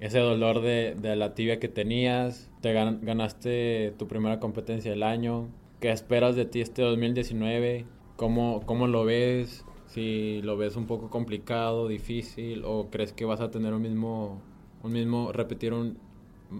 ese 0.00 0.18
dolor 0.18 0.60
de, 0.60 0.96
de 1.00 1.16
la 1.16 1.34
tibia 1.34 1.58
que 1.60 1.68
tenías, 1.68 2.50
te 2.60 2.72
ganaste 2.72 3.94
tu 3.98 4.08
primera 4.08 4.40
competencia 4.40 4.90
del 4.90 5.02
año, 5.02 5.48
¿qué 5.80 5.90
esperas 5.90 6.36
de 6.36 6.44
ti 6.44 6.60
este 6.60 6.82
2019? 6.82 7.86
¿Cómo, 8.16 8.62
cómo 8.66 8.86
lo 8.86 9.04
ves? 9.04 9.64
Si 9.86 10.40
lo 10.42 10.56
ves 10.56 10.76
un 10.76 10.86
poco 10.86 11.10
complicado, 11.10 11.88
difícil, 11.88 12.62
o 12.64 12.90
crees 12.90 13.12
que 13.12 13.24
vas 13.24 13.40
a 13.40 13.50
tener 13.50 13.72
un 13.72 13.82
mismo, 13.82 14.40
un 14.82 14.92
mismo, 14.92 15.30
repetir 15.32 15.72
un 15.72 15.98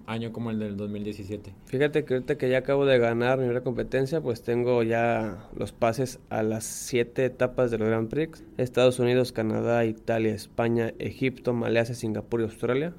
año 0.07 0.33
como 0.33 0.51
el 0.51 0.59
del 0.59 0.77
2017. 0.77 1.55
Fíjate 1.67 2.05
que 2.05 2.15
ahorita 2.15 2.37
que 2.37 2.49
ya 2.49 2.59
acabo 2.59 2.87
de 2.87 2.99
ganar 2.99 3.39
mi 3.39 3.45
primera 3.45 3.63
competencia, 3.63 4.21
pues 4.21 4.43
tengo 4.43 4.83
ya 4.83 5.49
los 5.57 5.73
pases 5.73 6.21
a 6.31 6.43
las 6.43 6.65
siete 6.65 7.25
etapas 7.25 7.71
del 7.71 7.85
Grand 7.85 8.09
Prix. 8.09 8.45
Estados 8.57 8.99
Unidos, 8.99 9.33
Canadá, 9.33 9.85
Italia, 9.85 10.35
España, 10.35 10.93
Egipto, 10.99 11.53
Malasia, 11.53 11.95
Singapur 11.95 12.41
y 12.41 12.45
Australia 12.45 12.95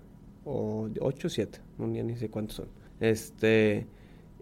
o 0.45 0.89
8 0.99 1.27
o 1.27 1.29
7, 1.29 1.59
no 1.79 1.87
ni 1.87 2.15
sé 2.15 2.29
cuántos 2.29 2.57
son. 2.57 2.67
Este, 2.99 3.87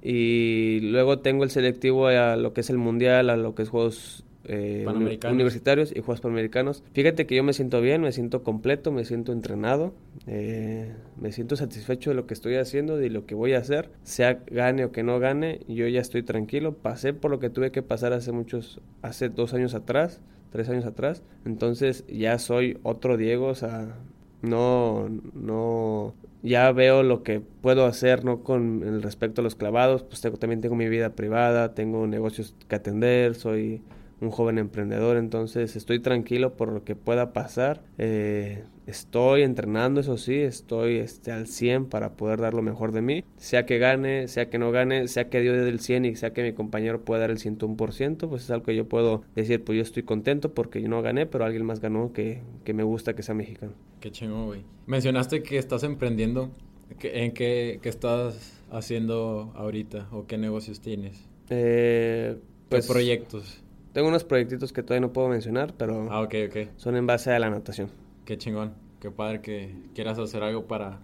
y 0.02 0.82
luego 0.82 1.20
tengo 1.20 1.44
el 1.44 1.50
selectivo 1.50 2.08
a 2.08 2.36
lo 2.36 2.54
que 2.54 2.62
es 2.62 2.70
el 2.70 2.78
mundial, 2.78 3.30
a 3.30 3.38
lo 3.38 3.56
que 3.56 3.64
es 3.64 3.70
juegos 3.70 4.26
eh, 4.46 4.86
universitarios 5.30 5.92
y 5.96 6.02
juegos 6.02 6.22
panamericanos. 6.22 6.84
Fíjate 6.94 7.26
que 7.26 7.36
yo 7.36 7.44
me 7.44 7.54
siento 7.54 7.82
bien, 7.82 8.02
me 8.02 8.12
siento 8.12 8.44
completo, 8.44 8.92
me 8.92 9.06
siento 9.06 9.32
entrenado, 9.32 9.94
eh, 10.28 10.94
me 11.20 11.32
siento 11.32 11.56
satisfecho 11.56 12.10
de 12.10 12.16
lo 12.16 12.28
que 12.28 12.34
estoy 12.34 12.56
haciendo, 12.56 12.98
de 12.98 13.10
lo 13.10 13.26
que 13.26 13.36
voy 13.36 13.54
a 13.54 13.60
hacer, 13.60 13.92
sea 14.04 14.44
gane 14.48 14.86
o 14.86 14.92
que 14.92 15.04
no 15.04 15.20
gane, 15.20 15.62
yo 15.68 15.88
ya 15.88 16.02
estoy 16.02 16.24
tranquilo. 16.24 16.74
Pasé 16.76 17.14
por 17.14 17.32
lo 17.32 17.40
que 17.40 17.50
tuve 17.50 17.72
que 17.72 17.82
pasar 17.82 18.14
hace 18.14 18.32
muchos, 18.32 18.82
hace 19.02 19.30
dos 19.30 19.54
años 19.54 19.74
atrás, 19.74 20.22
tres 20.52 20.70
años 20.70 20.86
atrás, 20.86 21.24
entonces 21.46 22.06
ya 22.08 22.38
soy 22.38 22.78
otro 22.84 23.18
Diego, 23.18 23.48
o 23.48 23.56
sea, 23.56 23.96
no, 24.42 25.10
no, 25.34 26.14
ya 26.44 26.72
veo 26.74 27.02
lo 27.02 27.24
que 27.24 27.40
puedo 27.40 27.86
hacer, 27.86 28.26
no 28.26 28.44
con 28.44 28.84
el 28.84 29.02
respecto 29.02 29.42
a 29.42 29.44
los 29.44 29.56
clavados, 29.56 30.04
pues 30.04 30.22
tengo, 30.22 30.38
también 30.38 30.62
tengo 30.62 30.76
mi 30.76 30.90
vida 30.90 31.16
privada, 31.16 31.74
tengo 31.74 32.06
negocios 32.06 32.54
que 32.68 32.76
atender, 32.76 33.36
soy 33.36 33.82
un 34.24 34.32
joven 34.32 34.58
emprendedor, 34.58 35.18
entonces 35.18 35.76
estoy 35.76 36.00
tranquilo 36.00 36.56
por 36.56 36.72
lo 36.72 36.84
que 36.84 36.96
pueda 36.96 37.34
pasar. 37.34 37.84
Eh, 37.98 38.64
estoy 38.86 39.44
entrenando, 39.44 40.02
eso 40.02 40.18
sí, 40.18 40.36
estoy 40.36 40.98
este, 40.98 41.32
al 41.32 41.48
100 41.48 41.86
para 41.86 42.14
poder 42.14 42.42
dar 42.42 42.54
lo 42.54 42.62
mejor 42.62 42.92
de 42.92 43.02
mí, 43.02 43.24
sea 43.38 43.66
que 43.66 43.78
gane, 43.78 44.28
sea 44.28 44.50
que 44.50 44.58
no 44.58 44.72
gane, 44.72 45.08
sea 45.08 45.30
que 45.30 45.42
dio 45.42 45.54
del 45.54 45.80
100 45.80 46.06
y 46.06 46.16
sea 46.16 46.34
que 46.34 46.44
mi 46.44 46.54
compañero 46.54 47.02
pueda 47.02 47.22
dar 47.22 47.32
el 47.32 47.38
101%, 47.38 48.28
pues 48.28 48.44
es 48.44 48.52
algo 48.52 48.66
que 48.66 48.76
yo 48.76 48.88
puedo 48.88 49.24
decir, 49.36 49.64
pues 49.64 49.78
yo 49.78 49.82
estoy 49.82 50.04
contento 50.04 50.54
porque 50.54 50.82
yo 50.82 50.90
no 50.90 51.02
gané, 51.02 51.26
pero 51.26 51.46
alguien 51.46 51.66
más 51.66 51.80
ganó 51.80 52.12
que, 52.14 52.42
que 52.64 52.74
me 52.74 52.84
gusta 52.84 53.16
que 53.16 53.24
sea 53.24 53.36
mexicano. 53.36 53.74
Qué 54.00 54.12
chingo, 54.12 54.46
güey. 54.46 54.62
Mencionaste 54.86 55.44
que 55.44 55.58
estás 55.58 55.84
emprendiendo. 55.84 56.52
¿En 56.90 57.32
qué, 57.32 57.80
qué, 57.82 57.90
estás 57.90 58.62
haciendo 58.70 59.52
ahorita 59.56 60.10
o 60.12 60.28
qué 60.28 60.38
negocios 60.38 60.82
tienes? 60.82 61.26
Eh, 61.50 62.38
pues, 62.70 62.86
¿Qué 62.86 62.94
proyectos? 62.94 63.63
Tengo 63.94 64.08
unos 64.08 64.24
proyectitos 64.24 64.74
que 64.74 64.82
todavía 64.82 65.08
no 65.08 65.14
puedo 65.14 65.30
mencionar, 65.30 65.76
pero 65.78 66.08
ah, 66.12 66.22
okay, 66.22 66.48
okay. 66.48 66.70
son 66.78 66.96
en 66.96 67.06
base 67.06 67.32
a 67.32 67.38
la 67.38 67.52
natación. 67.52 67.90
Qué 68.26 68.38
chingón, 68.40 68.74
qué 69.00 69.12
padre 69.12 69.42
que 69.42 69.76
quieras 69.94 70.18
hacer 70.18 70.42
algo 70.42 70.66
para, 70.66 71.00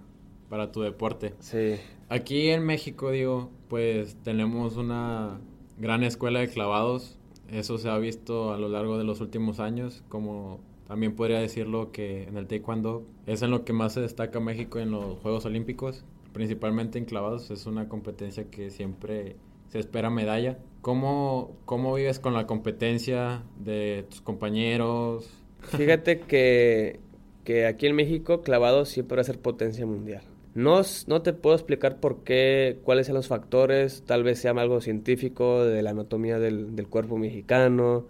para 0.49 0.71
tu 0.71 0.81
deporte. 0.81 1.35
Sí. 1.39 1.75
Aquí 2.09 2.49
en 2.49 2.65
México, 2.65 3.11
digo, 3.11 3.51
pues 3.67 4.17
tenemos 4.23 4.75
una 4.75 5.39
gran 5.77 6.03
escuela 6.03 6.39
de 6.39 6.49
clavados. 6.49 7.19
Eso 7.51 7.77
se 7.77 7.89
ha 7.89 7.97
visto 7.99 8.53
a 8.53 8.57
lo 8.57 8.69
largo 8.69 8.97
de 8.97 9.03
los 9.03 9.21
últimos 9.21 9.59
años, 9.59 10.03
como 10.09 10.59
también 10.87 11.15
podría 11.15 11.39
decirlo 11.39 11.91
que 11.91 12.23
en 12.23 12.37
el 12.37 12.47
taekwondo 12.47 13.05
es 13.27 13.43
en 13.43 13.51
lo 13.51 13.63
que 13.63 13.73
más 13.73 13.93
se 13.93 14.01
destaca 14.01 14.39
México 14.39 14.79
en 14.79 14.89
los 14.89 15.19
Juegos 15.19 15.45
Olímpicos, 15.45 16.03
principalmente 16.33 16.97
en 16.97 17.05
clavados. 17.05 17.51
Es 17.51 17.67
una 17.67 17.87
competencia 17.87 18.49
que 18.49 18.71
siempre 18.71 19.35
se 19.67 19.77
espera 19.77 20.09
medalla. 20.09 20.57
¿Cómo, 20.81 21.57
¿Cómo 21.65 21.93
vives 21.93 22.19
con 22.19 22.33
la 22.33 22.47
competencia 22.47 23.43
de 23.59 24.05
tus 24.09 24.21
compañeros? 24.21 25.29
Fíjate 25.61 26.21
que, 26.21 26.99
que 27.43 27.65
aquí 27.65 27.87
en 27.87 27.95
México 27.95 28.41
clavado 28.41 28.85
siempre 28.85 29.17
va 29.17 29.21
a 29.21 29.25
ser 29.25 29.39
potencia 29.39 29.85
mundial. 29.85 30.23
No, 30.55 30.81
no 31.07 31.21
te 31.21 31.33
puedo 31.33 31.55
explicar 31.55 31.99
por 31.99 32.23
qué, 32.23 32.79
cuáles 32.83 33.07
son 33.07 33.15
los 33.15 33.27
factores, 33.27 34.03
tal 34.05 34.23
vez 34.23 34.39
sea 34.39 34.51
algo 34.51 34.81
científico 34.81 35.63
de 35.63 35.81
la 35.83 35.91
anatomía 35.91 36.39
del, 36.39 36.75
del 36.75 36.87
cuerpo 36.87 37.17
mexicano, 37.17 38.07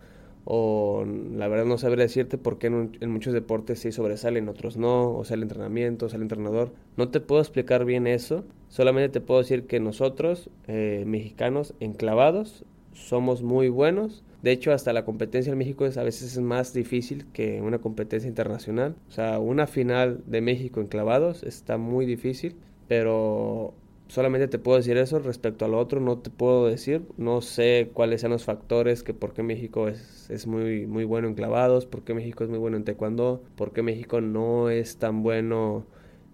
o 0.51 1.05
la 1.05 1.47
verdad 1.47 1.65
no 1.65 1.77
sabré 1.77 2.03
decirte 2.03 2.39
por 2.39 2.57
qué 2.57 2.67
en, 2.67 3.11
muchos 3.11 3.33
deportes 3.33 3.79
sí 3.79 3.91
sobresalen, 3.91 4.45
en 4.45 4.49
otros 4.49 4.77
no, 4.77 5.13
o 5.15 5.23
sea 5.23 5.35
el 5.35 5.43
entrenamiento, 5.43 6.07
o 6.07 6.09
sea 6.09 6.17
el 6.17 6.23
entrenador. 6.23 6.73
No 6.97 7.09
te 7.09 7.19
puedo 7.19 7.39
explicar 7.39 7.85
bien 7.85 8.07
eso, 8.07 8.45
solamente 8.69 9.09
te 9.09 9.21
puedo 9.21 9.41
decir 9.41 9.65
que 9.67 9.79
nosotros, 9.79 10.49
eh, 10.67 11.03
mexicanos, 11.05 11.73
enclavados, 11.79 12.63
somos 12.93 13.43
muy 13.43 13.69
buenos. 13.69 14.23
De 14.41 14.51
hecho, 14.51 14.71
hasta 14.71 14.93
la 14.93 15.03
competencia 15.03 15.51
en 15.51 15.57
México 15.57 15.85
es, 15.85 15.97
a 15.97 16.03
veces 16.03 16.31
es 16.33 16.39
más 16.39 16.73
difícil 16.73 17.25
que 17.33 17.61
una 17.61 17.79
competencia 17.79 18.27
internacional. 18.27 18.95
O 19.09 19.11
sea, 19.11 19.39
una 19.39 19.67
final 19.67 20.23
de 20.27 20.41
México 20.41 20.79
enclavados 20.79 21.43
está 21.43 21.77
muy 21.77 22.05
difícil, 22.05 22.55
pero 22.87 23.73
solamente 24.07 24.47
te 24.47 24.59
puedo 24.59 24.77
decir 24.77 24.97
eso 24.97 25.19
respecto 25.19 25.65
a 25.65 25.67
lo 25.67 25.77
otro, 25.77 25.99
no 26.01 26.17
te 26.17 26.29
puedo 26.29 26.67
decir, 26.67 27.03
no 27.17 27.41
sé 27.41 27.91
cuáles 27.93 28.21
sean 28.21 28.31
los 28.31 28.43
factores 28.43 29.03
que 29.03 29.13
por 29.13 29.33
qué 29.33 29.43
México 29.43 29.87
es, 29.87 30.29
es 30.29 30.47
muy, 30.47 30.87
muy 30.87 31.05
bueno 31.05 31.27
en 31.27 31.35
clavados, 31.35 31.85
por 31.85 32.03
qué 32.03 32.13
México 32.13 32.43
es 32.43 32.49
muy 32.49 32.59
bueno 32.59 32.75
en 32.77 32.83
taekwondo, 32.85 33.43
por 33.55 33.71
qué 33.71 33.83
México 33.83 34.19
no 34.19 34.69
es 34.69 34.97
tan 34.97 35.21
bueno 35.21 35.85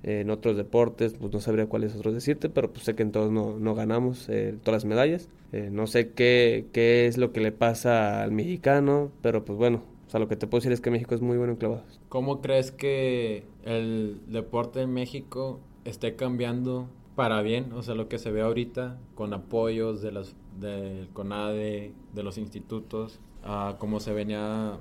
en 0.05 0.29
otros 0.29 0.55
deportes, 0.55 1.15
pues 1.19 1.33
no 1.33 1.39
sabría 1.39 1.65
cuáles 1.65 1.95
otros 1.95 2.13
decirte, 2.13 2.47
pero 2.47 2.71
pues 2.71 2.85
sé 2.85 2.95
que 2.95 3.01
en 3.01 3.11
todos 3.11 3.31
no, 3.31 3.57
no 3.57 3.73
ganamos 3.73 4.29
eh, 4.29 4.55
todas 4.63 4.83
las 4.83 4.85
medallas, 4.85 5.29
eh, 5.51 5.69
no 5.71 5.87
sé 5.87 6.11
qué, 6.11 6.67
qué 6.73 7.07
es 7.07 7.17
lo 7.17 7.31
que 7.31 7.41
le 7.41 7.51
pasa 7.51 8.21
al 8.21 8.31
mexicano, 8.31 9.11
pero 9.23 9.43
pues 9.43 9.57
bueno, 9.57 9.81
o 10.05 10.09
sea, 10.11 10.19
lo 10.19 10.27
que 10.27 10.35
te 10.35 10.45
puedo 10.45 10.59
decir 10.59 10.71
es 10.71 10.79
que 10.79 10.91
México 10.91 11.15
es 11.15 11.21
muy 11.21 11.37
bueno 11.37 11.53
en 11.53 11.57
clavados. 11.57 11.99
¿Cómo 12.07 12.39
crees 12.39 12.71
que 12.71 13.45
el 13.63 14.19
deporte 14.27 14.81
en 14.81 14.93
México 14.93 15.59
esté 15.85 16.15
cambiando 16.15 16.87
para 17.15 17.41
bien, 17.41 17.73
o 17.73 17.81
sea, 17.81 17.95
lo 17.95 18.07
que 18.07 18.19
se 18.19 18.29
ve 18.29 18.41
ahorita 18.41 18.99
con 19.15 19.33
apoyos 19.33 20.03
de 20.03 20.11
las 20.11 20.35
del 20.59 21.09
CONADE, 21.13 21.93
de 22.13 22.23
los 22.23 22.37
institutos, 22.37 23.19
a 23.43 23.77
como 23.79 23.99
se 23.99 24.13
venía 24.13 24.77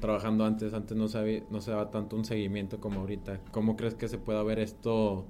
trabajando 0.00 0.44
antes, 0.44 0.74
antes 0.74 0.96
no 0.96 1.08
se, 1.08 1.44
no 1.50 1.60
se 1.60 1.70
daba 1.70 1.90
tanto 1.90 2.16
un 2.16 2.24
seguimiento 2.24 2.80
como 2.80 3.00
ahorita. 3.00 3.40
¿Cómo 3.52 3.76
crees 3.76 3.94
que 3.94 4.08
se 4.08 4.18
pueda 4.18 4.42
ver 4.42 4.58
esto 4.58 5.26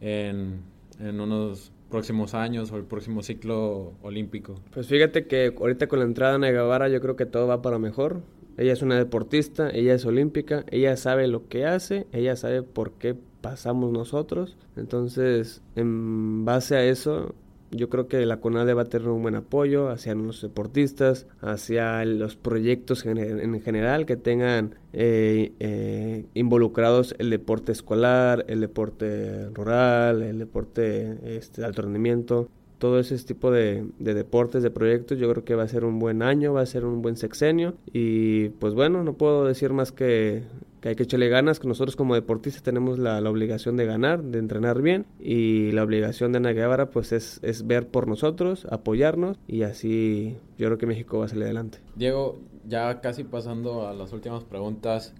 en, 0.00 0.62
unos 1.00 1.72
próximos 1.88 2.34
años 2.34 2.70
o 2.72 2.76
el 2.76 2.84
próximo 2.84 3.22
ciclo 3.22 3.94
olímpico? 4.02 4.56
Pues 4.72 4.86
fíjate 4.86 5.26
que 5.26 5.54
ahorita 5.58 5.86
con 5.86 6.00
la 6.00 6.04
entrada 6.04 6.38
de 6.38 6.52
Guevara 6.52 6.88
yo 6.88 7.00
creo 7.00 7.16
que 7.16 7.26
todo 7.26 7.46
va 7.46 7.62
para 7.62 7.78
mejor. 7.78 8.22
Ella 8.56 8.72
es 8.72 8.82
una 8.82 8.96
deportista, 8.96 9.70
ella 9.70 9.94
es 9.94 10.04
olímpica, 10.04 10.64
ella 10.70 10.96
sabe 10.96 11.28
lo 11.28 11.48
que 11.48 11.64
hace, 11.64 12.08
ella 12.12 12.34
sabe 12.34 12.64
por 12.64 12.92
qué 12.92 13.14
pasamos 13.40 13.92
nosotros. 13.92 14.56
Entonces, 14.76 15.62
en 15.76 16.44
base 16.44 16.76
a 16.76 16.84
eso, 16.84 17.34
yo 17.70 17.88
creo 17.88 18.08
que 18.08 18.24
la 18.26 18.38
CONADE 18.38 18.74
va 18.74 18.82
a 18.82 18.84
tener 18.86 19.08
un 19.08 19.22
buen 19.22 19.34
apoyo 19.34 19.88
hacia 19.88 20.14
los 20.14 20.42
deportistas, 20.42 21.26
hacia 21.40 22.04
los 22.04 22.36
proyectos 22.36 23.04
en 23.06 23.60
general 23.60 24.06
que 24.06 24.16
tengan 24.16 24.74
eh, 24.92 25.52
eh, 25.60 26.24
involucrados 26.34 27.14
el 27.18 27.30
deporte 27.30 27.72
escolar, 27.72 28.44
el 28.48 28.60
deporte 28.60 29.48
rural, 29.50 30.22
el 30.22 30.38
deporte 30.38 31.36
este, 31.36 31.60
de 31.60 31.66
alto 31.66 31.82
rendimiento. 31.82 32.48
Todo 32.78 33.00
ese 33.00 33.18
tipo 33.18 33.50
de, 33.50 33.86
de 33.98 34.14
deportes, 34.14 34.62
de 34.62 34.70
proyectos, 34.70 35.18
yo 35.18 35.28
creo 35.30 35.44
que 35.44 35.56
va 35.56 35.64
a 35.64 35.68
ser 35.68 35.84
un 35.84 35.98
buen 35.98 36.22
año, 36.22 36.52
va 36.52 36.60
a 36.60 36.66
ser 36.66 36.84
un 36.84 37.02
buen 37.02 37.16
sexenio. 37.16 37.74
Y 37.92 38.50
pues 38.50 38.74
bueno, 38.74 39.02
no 39.02 39.14
puedo 39.14 39.44
decir 39.44 39.72
más 39.72 39.90
que 39.90 40.44
que 40.80 40.90
hay 40.90 40.94
que 40.96 41.04
echarle 41.04 41.28
ganas, 41.28 41.58
que 41.60 41.68
nosotros 41.68 41.96
como 41.96 42.14
deportistas 42.14 42.62
tenemos 42.62 42.98
la, 42.98 43.18
obligación 43.28 43.76
de 43.76 43.84
ganar, 43.84 44.22
de 44.22 44.38
entrenar 44.38 44.80
bien 44.80 45.06
y 45.20 45.72
la 45.72 45.82
obligación 45.82 46.32
de 46.32 46.38
Ana 46.38 46.52
Guevara 46.52 46.90
pues 46.90 47.12
es, 47.12 47.40
es, 47.42 47.66
ver 47.66 47.88
por 47.88 48.08
nosotros, 48.08 48.66
apoyarnos 48.70 49.38
y 49.46 49.62
así 49.62 50.36
yo 50.56 50.66
creo 50.66 50.78
que 50.78 50.86
México 50.86 51.18
va 51.18 51.26
a 51.26 51.28
salir 51.28 51.44
adelante. 51.44 51.78
Diego, 51.96 52.38
ya 52.66 53.00
casi 53.00 53.24
pasando 53.24 53.88
a 53.88 53.92
las 53.92 54.12
últimas 54.12 54.44
preguntas, 54.44 55.14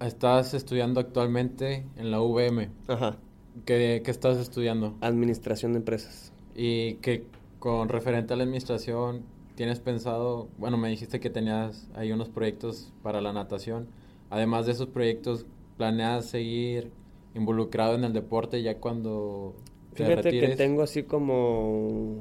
estás 0.00 0.54
estudiando 0.54 1.00
actualmente 1.00 1.86
en 1.96 2.10
la 2.10 2.20
UVM. 2.20 2.68
Ajá. 2.88 3.16
¿Qué, 3.64 4.02
qué 4.04 4.10
estás 4.10 4.38
estudiando? 4.38 4.96
Administración 5.00 5.72
de 5.72 5.78
empresas. 5.78 6.32
¿Y 6.54 6.94
que 6.96 7.24
con 7.58 7.88
referente 7.88 8.34
a 8.34 8.36
la 8.36 8.44
administración 8.44 9.22
tienes 9.54 9.80
pensado, 9.80 10.48
bueno, 10.58 10.76
me 10.76 10.88
dijiste 10.88 11.20
que 11.20 11.30
tenías 11.30 11.88
ahí 11.94 12.12
unos 12.12 12.28
proyectos 12.28 12.92
para 13.02 13.20
la 13.20 13.32
natación? 13.32 13.88
Además 14.30 14.66
de 14.66 14.72
esos 14.72 14.88
proyectos, 14.88 15.46
¿planeas 15.76 16.26
seguir 16.26 16.90
involucrado 17.34 17.94
en 17.94 18.04
el 18.04 18.12
deporte 18.12 18.62
ya 18.62 18.78
cuando 18.78 19.54
te 19.94 20.04
Fíjate 20.04 20.30
que 20.30 20.48
tengo 20.56 20.82
así 20.82 21.02
como, 21.02 22.20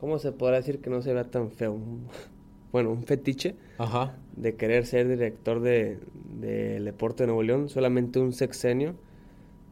¿cómo 0.00 0.18
se 0.18 0.32
podrá 0.32 0.56
decir 0.56 0.80
que 0.80 0.90
no 0.90 1.02
se 1.02 1.12
vea 1.12 1.24
tan 1.24 1.50
feo? 1.50 1.78
Bueno, 2.72 2.90
un 2.90 3.04
fetiche 3.04 3.54
Ajá. 3.78 4.16
de 4.34 4.56
querer 4.56 4.84
ser 4.84 5.06
director 5.06 5.60
de, 5.60 6.00
del 6.40 6.84
deporte 6.84 7.22
de 7.22 7.28
Nuevo 7.28 7.44
León, 7.44 7.68
solamente 7.68 8.18
un 8.18 8.32
sexenio. 8.32 8.96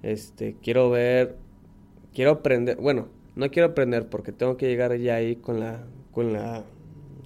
Este, 0.05 0.55
quiero 0.63 0.89
ver, 0.89 1.35
quiero 2.15 2.31
aprender, 2.31 2.77
bueno, 2.77 3.09
no 3.35 3.51
quiero 3.51 3.71
aprender 3.71 4.09
porque 4.09 4.31
tengo 4.31 4.57
que 4.57 4.69
llegar 4.69 4.97
ya 4.99 5.17
ahí 5.17 5.35
con 5.35 5.59
la, 5.59 5.85
con 6.13 6.33
la, 6.33 6.63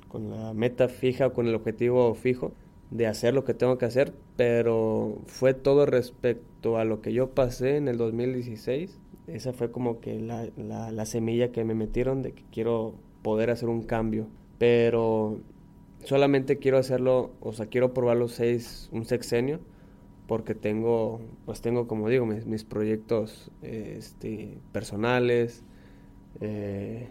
con 0.09 0.31
la 0.31 0.55
meta 0.55 0.89
fija, 0.89 1.29
con 1.29 1.47
el 1.47 1.55
objetivo 1.55 2.15
fijo 2.15 2.55
de 2.91 3.07
hacer 3.07 3.35
lo 3.35 3.45
que 3.45 3.55
tengo 3.55 3.79
que 3.79 3.87
hacer, 3.87 4.13
pero 4.37 5.19
fue 5.27 5.55
todo 5.55 5.87
respecto 5.87 6.79
a 6.79 6.85
lo 6.85 7.01
que 7.01 7.13
yo 7.13 7.31
pasé 7.31 7.77
en 7.77 7.89
el 7.89 7.97
2016. 7.97 8.99
Esa 9.27 9.53
fue 9.53 9.71
como 9.73 10.01
que 10.01 10.21
la, 10.21 10.47
la, 10.57 11.07
semilla 11.07 11.51
que 11.51 11.65
me 11.65 11.75
metieron 11.75 12.23
de 12.23 12.33
que 12.33 12.45
quiero 12.53 12.95
poder 13.23 13.51
hacer 13.51 13.69
un 13.69 13.83
cambio, 13.83 14.29
pero 14.59 15.41
solamente 16.05 16.59
quiero 16.59 16.79
hacerlo, 16.79 17.33
o 17.41 17.53
sea, 17.53 17.67
quiero 17.67 17.93
probar 17.93 18.17
los 18.19 18.33
seis, 18.33 18.89
un 18.93 19.05
sexenio, 19.05 19.59
porque 20.29 20.55
tengo, 20.55 21.21
pues 21.45 21.61
tengo, 21.61 21.89
como 21.89 22.09
digo, 22.09 22.25
mis, 22.25 22.65
proyectos 22.65 23.51
este, 23.63 24.59
personales. 24.73 25.65
Eh, 26.41 27.09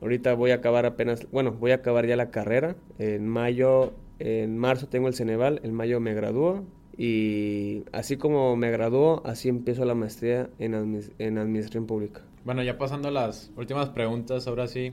ahorita 0.00 0.34
voy 0.34 0.52
a 0.52 0.56
acabar 0.56 0.86
apenas, 0.86 1.30
bueno, 1.30 1.52
voy 1.52 1.72
a 1.72 1.76
acabar 1.76 2.06
ya 2.06 2.16
la 2.16 2.30
carrera. 2.30 2.76
En 2.98 3.26
mayo 3.26 3.92
en 4.18 4.58
marzo 4.58 4.88
tengo 4.88 5.08
el 5.08 5.14
Ceneval, 5.14 5.60
en 5.62 5.74
mayo 5.74 6.00
me 6.00 6.14
graduó 6.14 6.64
y 6.96 7.84
así 7.92 8.16
como 8.16 8.56
me 8.56 8.70
graduó, 8.70 9.22
así 9.24 9.48
empiezo 9.48 9.84
la 9.84 9.94
maestría 9.94 10.50
en, 10.58 10.74
en 11.18 11.38
Administración 11.38 11.86
Pública. 11.86 12.22
Bueno, 12.44 12.62
ya 12.62 12.78
pasando 12.78 13.08
a 13.08 13.10
las 13.12 13.52
últimas 13.56 13.90
preguntas, 13.90 14.48
ahora 14.48 14.66
sí, 14.66 14.92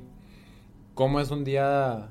¿cómo 0.93 1.19
es 1.19 1.31
un 1.31 1.43
día 1.43 2.09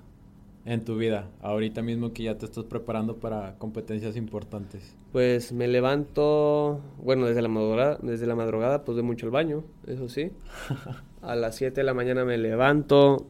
en 0.65 0.85
tu 0.85 0.97
vida, 0.97 1.29
ahorita 1.43 1.83
mismo 1.83 2.13
que 2.13 2.25
ya 2.25 2.39
te 2.39 2.47
estás 2.47 2.65
preparando 2.65 3.19
para 3.19 3.57
competencias 3.59 4.17
importantes? 4.17 4.97
Pues 5.13 5.53
me 5.53 5.69
levanto, 5.69 6.81
bueno, 7.03 7.27
desde 7.27 7.43
la 7.43 7.49
madrugada, 7.49 7.99
desde 8.03 8.27
la 8.27 8.35
madrugada 8.35 8.85
pues 8.85 8.97
doy 8.97 9.05
mucho 9.05 9.27
el 9.27 9.33
baño, 9.33 9.63
eso 9.87 10.09
sí. 10.09 10.33
a 11.23 11.37
las 11.37 11.57
7 11.57 11.81
de 11.81 11.85
la 11.85 11.95
mañana 11.95 12.25
me 12.25 12.39
levanto, 12.39 13.27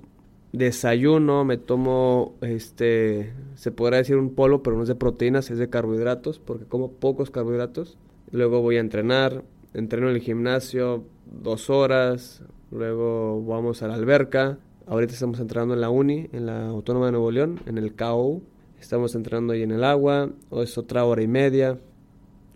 desayuno, 0.55 1.45
me 1.45 1.57
tomo, 1.57 2.37
este, 2.41 3.33
se 3.57 3.73
podrá 3.73 3.97
decir 3.97 4.17
un 4.17 4.35
polo, 4.35 4.63
pero 4.63 4.77
no 4.77 4.83
es 4.83 4.89
de 4.89 4.95
proteínas, 4.95 5.51
es 5.51 5.59
de 5.59 5.69
carbohidratos, 5.69 6.39
porque 6.39 6.65
como 6.65 6.93
pocos 6.93 7.31
carbohidratos. 7.31 7.99
Luego 8.31 8.63
voy 8.63 8.77
a 8.77 8.81
entrenar, 8.81 9.43
entreno 9.75 10.09
en 10.09 10.15
el 10.15 10.23
gimnasio 10.23 11.05
dos 11.27 11.71
horas, 11.71 12.45
luego 12.71 13.45
vamos 13.45 13.83
a 13.83 13.89
la 13.89 13.95
alberca. 13.95 14.59
Ahorita 14.87 15.13
estamos 15.13 15.41
entrenando 15.41 15.75
en 15.75 15.81
la 15.81 15.91
uni, 15.91 16.29
en 16.33 16.47
la 16.47 16.69
Autónoma 16.69 17.07
de 17.07 17.13
Nuevo 17.13 17.33
León, 17.33 17.61
en 17.67 17.77
el 17.77 17.95
KO. 17.95 18.41
Estamos 18.81 19.15
entrenando 19.17 19.55
ahí 19.55 19.63
en 19.63 19.73
el 19.73 19.83
agua, 19.83 20.31
o 20.51 20.63
es 20.63 20.79
otra 20.79 21.05
hora 21.05 21.23
y 21.23 21.27
media. 21.27 21.79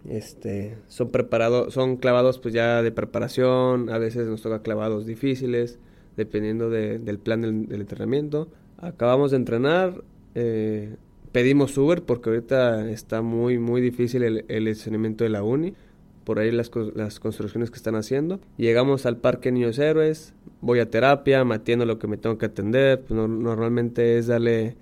Este, 0.09 0.79
son 0.87 1.11
preparados, 1.11 1.75
son 1.75 1.97
clavados 1.97 2.39
pues 2.39 2.55
ya 2.55 2.81
de 2.81 2.93
preparación, 2.93 3.91
a 3.91 3.99
veces 3.99 4.29
nos 4.29 4.43
toca 4.43 4.63
clavados 4.63 5.05
difíciles 5.05 5.81
dependiendo 6.19 6.69
del 6.69 7.19
plan 7.21 7.41
del, 7.41 7.81
entrenamiento. 7.81 8.49
Acabamos 8.77 9.31
de 9.31 9.37
entrenar, 9.37 10.03
eh, 10.35 10.97
pedimos 11.31 11.79
Uber 11.79 12.03
porque 12.03 12.31
ahorita 12.31 12.91
está 12.91 13.23
muy, 13.23 13.59
muy 13.59 13.81
difícil 13.81 14.25
el, 14.25 14.45
el 14.49 14.67
estacionamiento 14.67 15.23
de 15.23 15.31
la 15.31 15.45
uni, 15.45 15.75
por 16.25 16.41
ahí 16.41 16.51
las, 16.51 16.73
las 16.95 17.21
construcciones 17.21 17.71
que 17.71 17.77
están 17.77 17.95
haciendo. 17.95 18.41
Llegamos 18.57 19.07
al 19.07 19.16
Parque 19.16 19.53
Niños 19.53 19.79
Héroes, 19.79 20.35
voy 20.61 20.81
a 20.81 20.91
terapia, 20.91 21.45
me 21.45 21.55
atiendo 21.55 21.87
lo 21.87 22.01
que 22.01 22.09
me 22.09 22.16
tengo 22.16 22.37
que 22.37 22.47
atender, 22.47 23.01
pues 23.01 23.12
normalmente 23.12 24.19
es 24.19 24.27
darle 24.27 24.77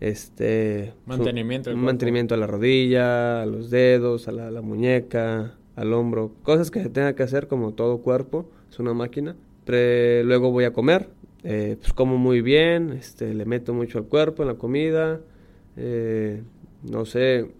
este 0.00 0.92
mantenimiento, 1.06 1.70
un 1.70 1.84
mantenimiento 1.84 2.34
a 2.34 2.36
la 2.36 2.48
rodilla, 2.48 3.42
a 3.42 3.46
los 3.46 3.70
dedos, 3.70 4.26
a 4.26 4.32
la, 4.32 4.50
la, 4.50 4.60
muñeca, 4.60 5.54
al 5.76 5.92
hombro, 5.92 6.32
cosas 6.42 6.72
que 6.72 6.82
se 6.82 6.88
tenga 6.88 7.14
que 7.14 7.22
hacer 7.22 7.46
como 7.46 7.74
todo 7.74 7.98
cuerpo, 7.98 8.50
es 8.68 8.78
una 8.80 8.92
máquina 8.92 9.36
luego 9.66 10.50
voy 10.50 10.64
a 10.64 10.72
comer, 10.72 11.08
eh, 11.44 11.76
pues 11.80 11.92
como 11.92 12.18
muy 12.18 12.42
bien, 12.42 12.92
este, 12.92 13.34
le 13.34 13.44
meto 13.44 13.72
mucho 13.74 13.98
al 13.98 14.04
cuerpo 14.04 14.42
en 14.42 14.48
la 14.48 14.54
comida, 14.54 15.20
eh, 15.76 16.42
no 16.82 17.04
sé, 17.04 17.50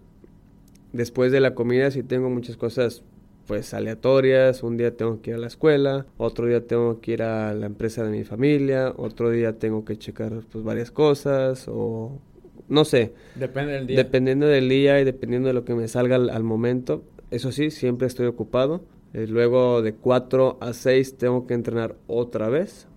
después 0.93 1.31
de 1.31 1.39
la 1.39 1.55
comida 1.55 1.89
sí 1.91 2.03
tengo 2.03 2.29
muchas 2.29 2.57
cosas 2.57 3.03
pues 3.47 3.73
aleatorias, 3.73 4.63
un 4.63 4.77
día 4.77 4.95
tengo 4.95 5.21
que 5.21 5.31
ir 5.31 5.35
a 5.35 5.39
la 5.39 5.47
escuela, 5.47 6.05
otro 6.17 6.47
día 6.47 6.65
tengo 6.65 7.01
que 7.01 7.13
ir 7.13 7.23
a 7.23 7.53
la 7.53 7.65
empresa 7.65 8.03
de 8.03 8.11
mi 8.11 8.23
familia, 8.23 8.93
otro 8.95 9.29
día 9.29 9.53
tengo 9.53 9.83
que 9.83 9.97
checar 9.97 10.31
pues 10.51 10.63
varias 10.63 10.91
cosas 10.91 11.65
o 11.67 12.19
no 12.69 12.85
sé. 12.85 13.13
Depende 13.35 13.73
del 13.73 13.87
día. 13.87 13.97
Dependiendo 13.97 14.47
del 14.47 14.69
día 14.69 15.01
y 15.01 15.03
dependiendo 15.03 15.49
de 15.49 15.53
lo 15.53 15.65
que 15.65 15.75
me 15.75 15.87
salga 15.89 16.15
al, 16.15 16.43
momento. 16.43 17.03
Eso 17.29 17.51
sí, 17.51 17.71
siempre 17.71 18.07
estoy 18.07 18.27
ocupado. 18.27 18.81
Eh, 19.13 19.27
luego 19.27 19.81
de 19.81 19.93
4 19.93 20.57
a 20.61 20.73
6 20.73 21.17
tengo 21.17 21.47
que 21.47 21.53
entrenar 21.53 21.95
otra 22.07 22.49
vez 22.49 22.87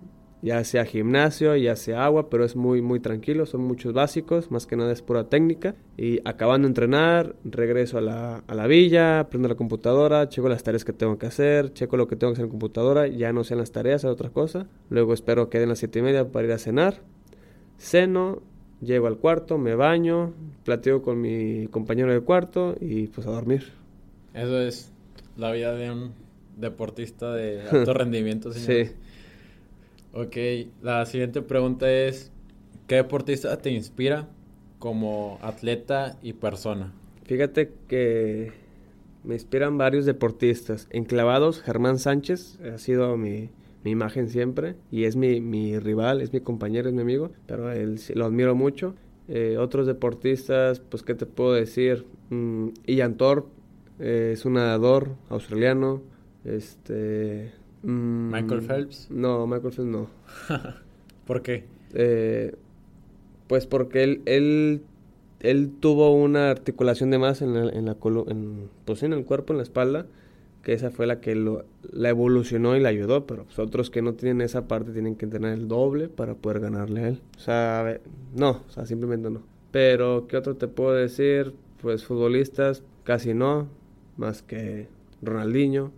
ya 0.45 0.63
sea 0.63 0.85
gimnasio, 0.85 1.57
ya 1.57 1.75
sea 1.75 2.05
agua, 2.05 2.29
pero 2.29 2.45
es 2.45 2.55
muy, 2.55 2.83
muy 2.83 3.01
tranquilo, 3.01 3.47
son 3.47 3.63
muchos 3.63 3.95
básicos, 3.95 4.51
más 4.51 4.67
que 4.67 4.77
nada 4.77 4.93
es 4.93 5.01
pura 5.01 5.31
técnica. 5.31 5.75
Y 5.97 6.21
acabando 6.27 6.67
de 6.67 6.73
entrenar, 6.73 7.35
regreso 7.45 7.97
a 7.97 8.03
la, 8.03 8.45
a 8.47 8.55
la 8.55 8.67
villa, 8.67 9.27
prendo 9.31 9.49
la 9.49 9.55
computadora, 9.55 10.29
checo 10.29 10.51
las 10.51 10.63
tareas 10.63 10.85
que 10.85 10.93
tengo 10.93 11.17
que 11.17 11.25
hacer, 11.25 11.73
checo 11.73 11.97
lo 11.97 12.07
que 12.07 12.17
tengo 12.17 12.33
que 12.33 12.35
hacer 12.35 12.45
en 12.45 12.51
computadora, 12.51 13.07
ya 13.07 13.33
no 13.33 13.43
sean 13.43 13.61
las 13.61 13.73
tareas, 13.73 14.05
es 14.05 14.11
otra 14.11 14.29
cosa. 14.29 14.67
Luego 14.91 15.15
espero 15.15 15.49
que 15.49 15.59
den 15.59 15.71
las 15.71 15.79
siete 15.79 16.01
y 16.01 16.03
media 16.03 16.31
para 16.31 16.47
ir 16.47 16.53
a 16.53 16.59
cenar. 16.59 17.01
Ceno, 17.79 18.43
llego 18.83 19.07
al 19.07 19.17
cuarto, 19.17 19.57
me 19.57 19.75
baño, 19.75 20.35
platico 20.63 21.01
con 21.01 21.23
mi 21.23 21.69
compañero 21.69 22.13
de 22.13 22.21
cuarto 22.21 22.75
y 22.83 23.07
pues 23.07 23.27
a 23.27 23.31
dormir. 23.31 23.73
Eso 24.35 24.61
es 24.61 24.94
la 25.37 25.53
vida 25.53 25.75
de 25.75 25.91
un 25.91 26.13
deportista 26.57 27.33
de 27.33 27.63
alto 27.71 27.95
rendimiento, 27.95 28.53
señor. 28.53 28.87
Sí. 28.87 28.93
Ok, 30.13 30.37
la 30.83 31.05
siguiente 31.07 31.43
pregunta 31.43 31.91
es, 31.91 32.31
¿qué 32.87 32.97
deportista 32.97 33.57
te 33.59 33.71
inspira 33.71 34.29
como 34.79 35.39
atleta 35.43 36.17
y 36.23 36.35
persona? 36.35 36.93
Fíjate 37.25 37.73
que 37.89 38.53
me 39.25 39.35
inspiran 39.35 39.77
varios 39.77 40.05
deportistas. 40.05 40.87
Enclavados, 40.91 41.63
Germán 41.63 41.99
Sánchez 41.99 42.61
ha 42.61 42.79
sido 42.79 43.17
mi, 43.17 43.51
imagen 43.85 44.29
siempre 44.29 44.77
y 44.91 45.05
es 45.05 45.17
mi, 45.17 45.79
rival, 45.79 46.21
es 46.21 46.33
mi 46.33 46.41
compañero, 46.41 46.89
es 46.89 46.95
mi 46.95 47.03
amigo, 47.03 47.33
pero 47.47 47.73
él 47.73 47.99
lo 48.15 48.27
admiro 48.27 48.55
mucho. 48.55 48.95
Eh, 49.27 49.57
otros 49.59 49.87
deportistas, 49.87 50.81
pues, 50.81 51.03
¿qué 51.03 51.15
te 51.15 51.27
puedo 51.27 51.55
decir? 51.55 52.05
Mm, 52.31 52.69
Ian 52.87 53.17
Thorpe 53.17 53.49
eh, 53.99 54.31
es 54.35 54.45
un 54.45 54.55
nadador 54.55 55.17
australiano. 55.31 56.03
Este, 56.45 57.53
Mm, 57.85 58.33
¿Michael 58.33 58.63
Phelps? 58.63 59.09
No, 59.11 59.47
Michael 59.47 59.73
Phelps 59.73 59.91
no. 59.91 60.09
¿Por 61.27 61.43
qué? 61.43 61.65
Eh, 61.93 62.55
pues 63.47 63.67
porque 63.67 64.03
él, 64.03 64.23
él, 64.25 64.83
él, 65.41 65.71
tuvo 65.81 66.15
una 66.15 66.51
articulación 66.51 67.11
de 67.11 67.19
más 67.19 67.43
en 67.43 67.55
la, 67.55 67.71
en 67.71 67.85
la 67.85 67.97
en, 68.29 68.71
pues 68.87 69.03
en 69.03 69.13
el 69.13 69.25
cuerpo, 69.25 69.53
en 69.53 69.59
la 69.59 69.63
espalda, 69.63 70.07
que 70.63 70.73
esa 70.73 70.91
fue 70.91 71.07
la 71.07 71.21
que 71.21 71.35
lo, 71.35 71.67
la 71.93 72.09
evolucionó 72.09 72.75
y 72.75 72.81
la 72.81 72.89
ayudó, 72.89 73.27
pero 73.27 73.45
pues 73.45 73.59
otros 73.59 73.91
que 73.91 74.01
no 74.01 74.15
tienen 74.15 74.41
esa 74.41 74.67
parte 74.67 74.93
tienen 74.93 75.17
que 75.17 75.27
tener 75.27 75.53
el 75.53 75.69
doble 75.69 76.09
para 76.09 76.35
poder 76.35 76.61
ganarle 76.61 77.01
a 77.05 77.09
él. 77.09 77.21
O 77.37 77.41
sea, 77.41 78.01
no, 78.35 78.63
o 78.67 78.71
sea, 78.71 78.87
simplemente 78.87 79.29
no. 79.29 79.43
Pero, 79.73 80.27
¿qué 80.27 80.39
otro 80.39 80.57
te 80.57 80.69
puedo 80.69 80.95
decir? 80.95 81.53
Pues 81.83 82.05
futbolistas, 82.05 82.83
casi 83.03 83.35
no, 83.35 83.69
más 84.17 84.43
que 84.43 84.89
Ronaldinho. 85.23 85.93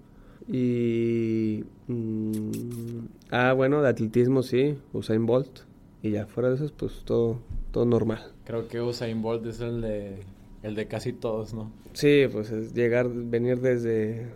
Y. 0.49 1.65
Mm, 1.89 3.07
ah, 3.31 3.53
bueno, 3.53 3.83
de 3.83 3.89
atletismo 3.89 4.43
sí, 4.43 4.79
Usain 4.93 5.27
Bolt. 5.27 5.61
Y 6.03 6.11
ya 6.11 6.27
fuera 6.27 6.51
de 6.51 6.57
eso, 6.57 6.73
pues 6.77 7.03
todo, 7.05 7.41
todo 7.73 7.85
normal. 7.85 8.33
Creo 8.45 8.69
que 8.69 8.81
Usain 8.81 9.23
Bolt 9.23 9.45
es 9.47 9.61
el 9.61 9.81
de, 9.81 10.19
el 10.63 10.75
de 10.75 10.87
casi 10.87 11.13
todos, 11.13 11.53
¿no? 11.53 11.71
Sí, 11.95 12.27
pues 12.31 12.51
es 12.51 12.75
llegar, 12.75 13.09
venir 13.09 13.61
desde, 13.61 14.27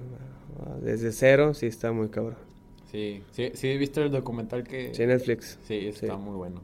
desde 0.82 1.12
cero, 1.12 1.54
sí 1.54 1.66
está 1.66 1.92
muy 1.92 2.08
cabrón. 2.08 2.38
Sí, 2.90 3.22
sí, 3.30 3.50
sí, 3.54 3.76
¿viste 3.76 4.02
el 4.02 4.10
documental 4.10 4.64
que...? 4.64 4.92
Sí, 4.94 5.06
Netflix. 5.06 5.58
Sí, 5.62 5.86
está 5.86 6.16
muy 6.16 6.34
bueno. 6.34 6.60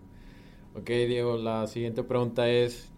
Ok, 0.75 0.87
Diego, 0.87 1.37
la 1.37 1.67
siguiente 1.69 2.03
pregunta 2.03 2.49
es, 2.49 2.89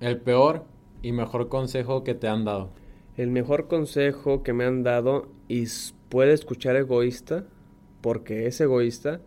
¿el 0.00 0.18
peor 0.18 0.64
y 1.02 1.12
mejor 1.12 1.48
consejo 1.48 2.04
que 2.04 2.14
te 2.14 2.28
han 2.28 2.44
dado? 2.44 2.70
El 3.16 3.30
mejor 3.30 3.66
consejo 3.66 4.42
que 4.42 4.52
me 4.52 4.64
han 4.64 4.82
dado, 4.82 5.28
y 5.48 5.66
puede 6.08 6.32
escuchar 6.32 6.76
egoísta, 6.76 7.44
porque 8.00 8.46
es 8.46 8.60
egoísta, 8.60 9.20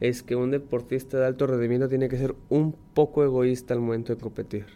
es 0.00 0.22
que 0.22 0.36
un 0.36 0.50
deportista 0.50 1.18
de 1.18 1.26
alto 1.26 1.46
rendimiento 1.46 1.88
tiene 1.88 2.08
que 2.08 2.18
ser 2.18 2.34
un 2.48 2.74
poco 2.94 3.24
egoísta 3.24 3.74
al 3.74 3.80
momento 3.80 4.14
de 4.14 4.20
competir. 4.20 4.66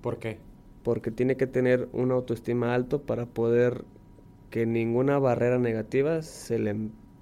¿Por 0.00 0.18
qué? 0.18 0.38
Porque 0.82 1.10
tiene 1.10 1.36
que 1.36 1.46
tener 1.46 1.88
una 1.92 2.14
autoestima 2.14 2.74
alto 2.74 3.02
para 3.02 3.26
poder 3.26 3.84
que 4.50 4.66
ninguna 4.66 5.18
barrera 5.18 5.58
negativa 5.58 6.22
se 6.22 6.58
le, 6.58 6.76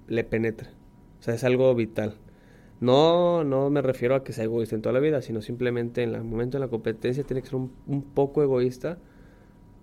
le 0.07 0.23
penetre. 0.23 0.69
O 1.19 1.23
sea, 1.23 1.33
es 1.33 1.43
algo 1.43 1.73
vital. 1.75 2.15
No, 2.79 3.43
no 3.43 3.69
me 3.69 3.81
refiero 3.81 4.15
a 4.15 4.23
que 4.23 4.33
sea 4.33 4.45
egoísta 4.45 4.75
en 4.75 4.81
toda 4.81 4.93
la 4.93 4.99
vida, 4.99 5.21
sino 5.21 5.41
simplemente 5.41 6.03
en 6.03 6.15
el 6.15 6.23
momento 6.23 6.57
de 6.57 6.65
la 6.65 6.69
competencia 6.69 7.23
tiene 7.23 7.41
que 7.41 7.47
ser 7.47 7.55
un, 7.55 7.71
un 7.87 8.01
poco 8.01 8.41
egoísta 8.41 8.97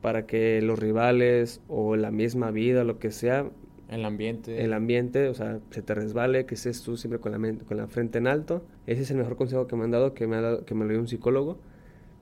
para 0.01 0.27
que 0.27 0.61
los 0.63 0.79
rivales 0.79 1.61
o 1.69 1.97
la 1.97 2.11
misma 2.11 2.51
vida, 2.51 2.85
lo 2.85 2.99
que 2.99 3.11
sea, 3.11 3.51
el 3.89 4.05
ambiente. 4.05 4.63
El 4.63 4.73
ambiente, 4.75 5.29
o 5.29 5.35
sea, 5.35 5.61
se 5.71 5.83
te 5.83 5.95
resbale, 5.95 6.45
que 6.45 6.55
estés 6.55 6.83
tú 6.83 6.97
siempre 6.97 7.21
con 7.21 7.33
la, 7.33 7.39
con 7.65 7.77
la 7.77 7.87
frente 7.87 8.19
en 8.19 8.27
alto. 8.27 8.63
Ese 8.87 9.03
es 9.03 9.11
el 9.11 9.17
mejor 9.17 9.37
consejo 9.37 9.67
que 9.67 9.77
me 9.77 9.85
han 9.85 9.91
dado, 9.91 10.15
que 10.15 10.27
me, 10.27 10.37
ha 10.37 10.41
dado, 10.43 10.65
que 10.65 10.75
me 10.75 10.85
lo 10.85 10.91
dio 10.91 11.01
un 11.01 11.09
psicólogo. 11.09 11.59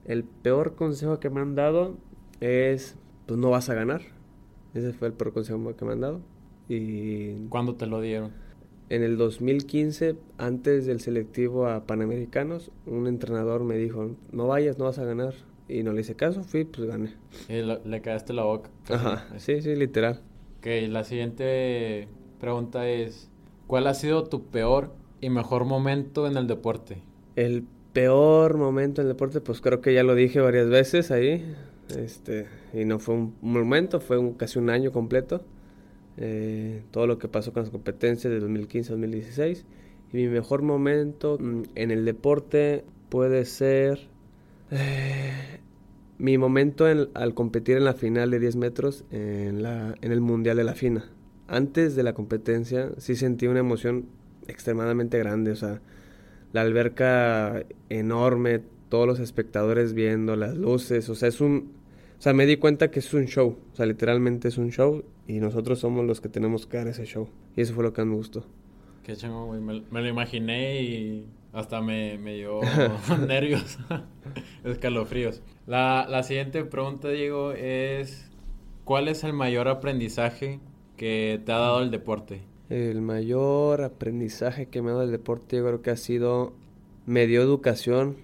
El 0.05 0.23
peor 0.23 0.75
consejo 0.75 1.19
que 1.19 1.29
me 1.29 1.41
han 1.41 1.55
dado 1.55 1.97
es, 2.39 2.95
pues 3.25 3.39
no 3.39 3.49
vas 3.49 3.69
a 3.69 3.73
ganar. 3.73 4.01
Ese 4.73 4.93
fue 4.93 5.09
el 5.09 5.13
peor 5.13 5.33
consejo 5.33 5.75
que 5.75 5.85
me 5.85 5.91
han 5.91 6.01
dado. 6.01 6.21
Y... 6.69 7.47
¿Cuándo 7.49 7.75
te 7.75 7.85
lo 7.85 7.99
dieron? 7.99 8.31
En 8.89 9.03
el 9.03 9.17
2015, 9.17 10.15
antes 10.37 10.85
del 10.85 11.01
selectivo 11.01 11.67
a 11.67 11.85
Panamericanos, 11.85 12.71
un 12.85 13.07
entrenador 13.07 13.65
me 13.65 13.75
dijo, 13.75 14.11
no 14.31 14.47
vayas, 14.47 14.77
no 14.77 14.85
vas 14.85 14.99
a 14.99 15.03
ganar. 15.03 15.33
Y 15.69 15.83
no 15.83 15.91
le 15.91 16.01
hice 16.01 16.15
caso, 16.15 16.43
fui, 16.43 16.63
pues 16.63 16.87
gané. 16.87 17.13
Y 17.49 17.61
le 17.61 18.01
quedaste 18.01 18.33
la 18.33 18.43
boca. 18.43 18.69
Ajá, 18.89 19.27
sí, 19.37 19.61
sí, 19.61 19.75
literal. 19.75 20.21
Ok, 20.59 20.67
la 20.89 21.03
siguiente 21.03 22.07
pregunta 22.39 22.87
es, 22.89 23.29
¿cuál 23.67 23.87
ha 23.87 23.93
sido 23.93 24.23
tu 24.23 24.45
peor 24.45 24.93
y 25.19 25.29
mejor 25.29 25.65
momento 25.65 26.27
en 26.27 26.37
el 26.37 26.47
deporte? 26.47 27.03
El 27.35 27.65
peor 27.93 28.57
momento 28.57 29.01
en 29.01 29.07
el 29.07 29.13
deporte, 29.13 29.41
pues 29.41 29.59
creo 29.59 29.81
que 29.81 29.93
ya 29.93 30.03
lo 30.03 30.15
dije 30.15 30.39
varias 30.39 30.69
veces 30.69 31.11
ahí. 31.11 31.43
Este, 31.95 32.47
y 32.73 32.85
no 32.85 32.99
fue 32.99 33.15
un 33.15 33.35
momento, 33.41 33.99
fue 33.99 34.17
un, 34.17 34.33
casi 34.33 34.59
un 34.59 34.69
año 34.69 34.91
completo. 34.91 35.43
Eh, 36.17 36.81
todo 36.91 37.05
lo 37.05 37.19
que 37.19 37.27
pasó 37.27 37.53
con 37.53 37.63
las 37.63 37.69
competencias 37.69 38.31
de 38.31 38.41
2015-2016. 38.41 39.63
Y 40.13 40.17
mi 40.17 40.27
mejor 40.27 40.61
momento 40.61 41.37
mm, 41.39 41.63
en 41.75 41.91
el 41.91 42.05
deporte 42.05 42.85
puede 43.09 43.45
ser 43.45 44.07
eh, 44.71 45.59
mi 46.17 46.37
momento 46.37 46.85
al 46.85 47.33
competir 47.33 47.77
en 47.77 47.85
la 47.85 47.93
final 47.93 48.31
de 48.31 48.39
10 48.39 48.55
metros 48.55 49.05
en, 49.11 49.65
el 50.01 50.21
Mundial 50.21 50.57
de 50.57 50.63
la 50.63 50.73
FINA. 50.73 51.05
Antes 51.47 51.95
de 51.95 52.03
la 52.03 52.13
competencia 52.13 52.89
sí 52.97 53.15
sentí 53.15 53.47
una 53.47 53.59
emoción 53.59 54.05
extremadamente 54.47 55.17
grande, 55.19 55.51
o 55.51 55.55
sea, 55.55 55.81
la 56.53 56.61
alberca 56.61 57.63
enorme, 57.89 58.61
todos 58.89 59.05
los 59.05 59.19
espectadores 59.19 59.93
viendo, 59.93 60.35
las 60.35 60.55
luces, 60.55 61.09
o 61.09 61.15
sea, 61.15 61.29
es 61.29 61.41
un... 61.41 61.77
O 62.17 62.21
sea, 62.21 62.33
me 62.33 62.47
di 62.47 62.57
cuenta 62.57 62.89
que 62.89 62.99
es 62.99 63.13
un 63.13 63.25
show, 63.25 63.59
o 63.73 63.75
sea, 63.75 63.85
literalmente 63.85 64.47
es 64.47 64.57
un 64.57 64.71
show 64.71 65.03
y 65.27 65.39
nosotros 65.39 65.79
somos 65.79 66.03
los 66.03 66.19
que 66.19 66.29
tenemos 66.29 66.65
que 66.65 66.77
dar 66.77 66.87
ese 66.87 67.05
show. 67.05 67.29
Y 67.55 67.61
eso 67.61 67.75
fue 67.75 67.83
lo 67.83 67.93
que 67.93 68.03
me 68.03 68.15
gustó. 68.15 68.43
Qué 69.03 69.15
chingón, 69.15 69.63
Me, 69.63 69.83
me, 69.91 70.01
lo 70.01 70.07
imaginé 70.07 70.81
y 70.81 71.25
hasta 71.57 71.81
me, 71.81 72.19
me 72.19 72.35
dio 72.35 72.61
nervios, 73.27 73.79
escalofríos. 74.63 75.41
La, 75.65 76.05
la 76.07 76.21
siguiente 76.21 76.63
pregunta, 76.63 77.09
Diego, 77.09 77.51
es: 77.51 78.29
¿Cuál 78.85 79.07
es 79.07 79.23
el 79.23 79.33
mayor 79.33 79.67
aprendizaje 79.67 80.59
que 80.97 81.41
te 81.43 81.51
ha 81.51 81.57
dado 81.57 81.81
el 81.81 81.89
deporte? 81.89 82.41
El 82.69 83.01
mayor 83.01 83.81
aprendizaje 83.81 84.67
que 84.67 84.81
me 84.81 84.89
ha 84.89 84.93
dado 84.93 85.03
el 85.03 85.11
deporte, 85.11 85.57
yo 85.57 85.65
creo 85.65 85.81
que 85.81 85.89
ha 85.89 85.97
sido. 85.97 86.53
Me 87.07 87.25
dio 87.25 87.41
educación. 87.41 88.17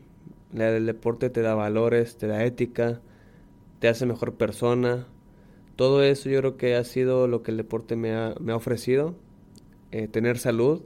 La 0.53 0.69
del 0.69 0.85
deporte 0.85 1.31
te 1.31 1.41
da 1.41 1.55
valores, 1.55 2.17
te 2.17 2.27
da 2.27 2.43
ética, 2.43 3.01
te 3.79 3.87
hace 3.87 4.05
mejor 4.05 4.35
persona. 4.35 5.07
Todo 5.75 6.03
eso 6.03 6.29
yo 6.29 6.39
creo 6.39 6.57
que 6.57 6.75
ha 6.75 6.83
sido 6.83 7.27
lo 7.27 7.41
que 7.41 7.49
el 7.49 7.57
deporte 7.57 7.95
me 7.95 8.13
ha, 8.13 8.35
me 8.39 8.51
ha 8.51 8.55
ofrecido 8.55 9.15
eh, 9.91 10.07
tener 10.07 10.37
salud, 10.37 10.83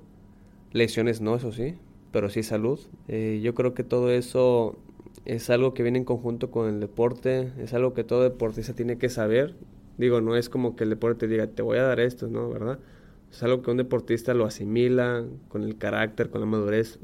lesiones 0.72 1.20
no, 1.20 1.36
eso 1.36 1.52
sí, 1.52 1.76
pero 2.18 2.32
sí 2.32 2.42
salud. 2.42 2.80
Eh, 3.08 3.42
yo 3.44 3.54
creo 3.54 3.76
que 3.76 3.84
todo 3.84 4.10
eso 4.10 4.76
es 5.26 5.52
algo 5.52 5.76
que 5.76 5.84
viene 5.84 6.00
en 6.00 6.04
conjunto 6.04 6.50
con 6.50 6.68
el 6.68 6.80
deporte, 6.80 7.52
es 7.60 7.76
algo 7.76 7.94
que 7.94 8.04
todo 8.04 8.24
deportista 8.24 8.74
tiene 8.74 8.98
que 8.98 9.08
saber. 9.08 9.54
Digo, 10.00 10.20
no 10.20 10.36
es 10.36 10.50
como 10.50 10.76
que 10.76 10.86
el 10.86 10.90
deporte 10.90 11.28
diga, 11.28 11.46
te 11.46 11.62
voy 11.62 11.78
a 11.78 11.84
dar 11.84 12.00
esto, 12.00 12.28
¿no? 12.28 12.50
¿Verdad? 12.50 12.80
Es 13.32 13.44
algo 13.44 13.62
que 13.62 13.70
un 13.70 13.78
deportista 13.78 14.34
lo 14.34 14.46
asimila 14.46 15.26
con 15.48 15.62
el 15.62 15.78
carácter, 15.78 16.32
con 16.32 16.42
la 16.42 16.48
madurez. 16.48 16.98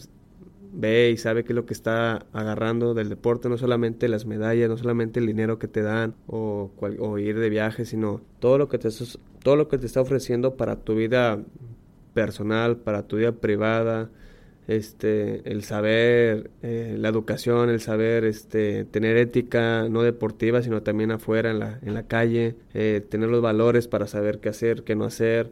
ve 0.72 1.12
y 1.12 1.18
sabe 1.18 1.44
qué 1.44 1.54
es 1.54 1.56
lo 1.58 1.68
que 1.68 1.76
está 1.76 2.26
agarrando 2.34 2.96
del 2.96 3.10
deporte, 3.10 3.50
no 3.50 3.60
solamente 3.60 4.08
las 4.08 4.26
medallas, 4.26 4.68
no 4.68 4.78
solamente 4.78 5.20
el 5.20 5.28
dinero 5.28 5.60
que 5.60 5.68
te 5.68 5.84
dan 5.84 6.16
o, 6.26 6.72
o 6.80 7.20
ir 7.20 7.38
de 7.38 7.50
viaje, 7.52 7.86
sino 7.86 8.20
todo 8.40 8.58
lo 8.58 8.68
que 8.68 8.80
te 8.80 8.90
todo 9.44 9.58
lo 9.58 9.68
que 9.68 9.78
te 9.78 9.86
está 9.86 10.02
ofreciendo 10.02 10.56
para 10.58 10.78
tu 10.78 10.96
vida 10.96 11.40
personal, 12.16 12.78
para 12.78 13.04
tu 13.08 13.18
vida 13.18 13.34
privada, 13.34 14.10
este, 14.68 15.50
el 15.52 15.64
saber, 15.64 16.52
eh, 16.62 16.96
la 16.98 17.10
educación, 17.10 17.70
el 17.70 17.82
saber 17.82 18.24
este, 18.24 18.86
tener 18.86 19.18
ética 19.18 19.88
no 19.90 20.04
deportiva, 20.04 20.62
sino 20.62 20.82
también 20.84 21.12
afuera 21.12 21.52
en 21.52 21.60
la, 21.60 21.80
en 21.82 21.94
la 21.94 22.08
calle, 22.08 22.56
eh, 22.74 23.06
tener 23.08 23.30
los 23.30 23.42
valores 23.42 23.88
para 23.88 24.08
saber 24.08 24.40
qué 24.40 24.50
hacer, 24.50 24.84
qué 24.84 24.96
no 24.96 25.06
hacer, 25.06 25.52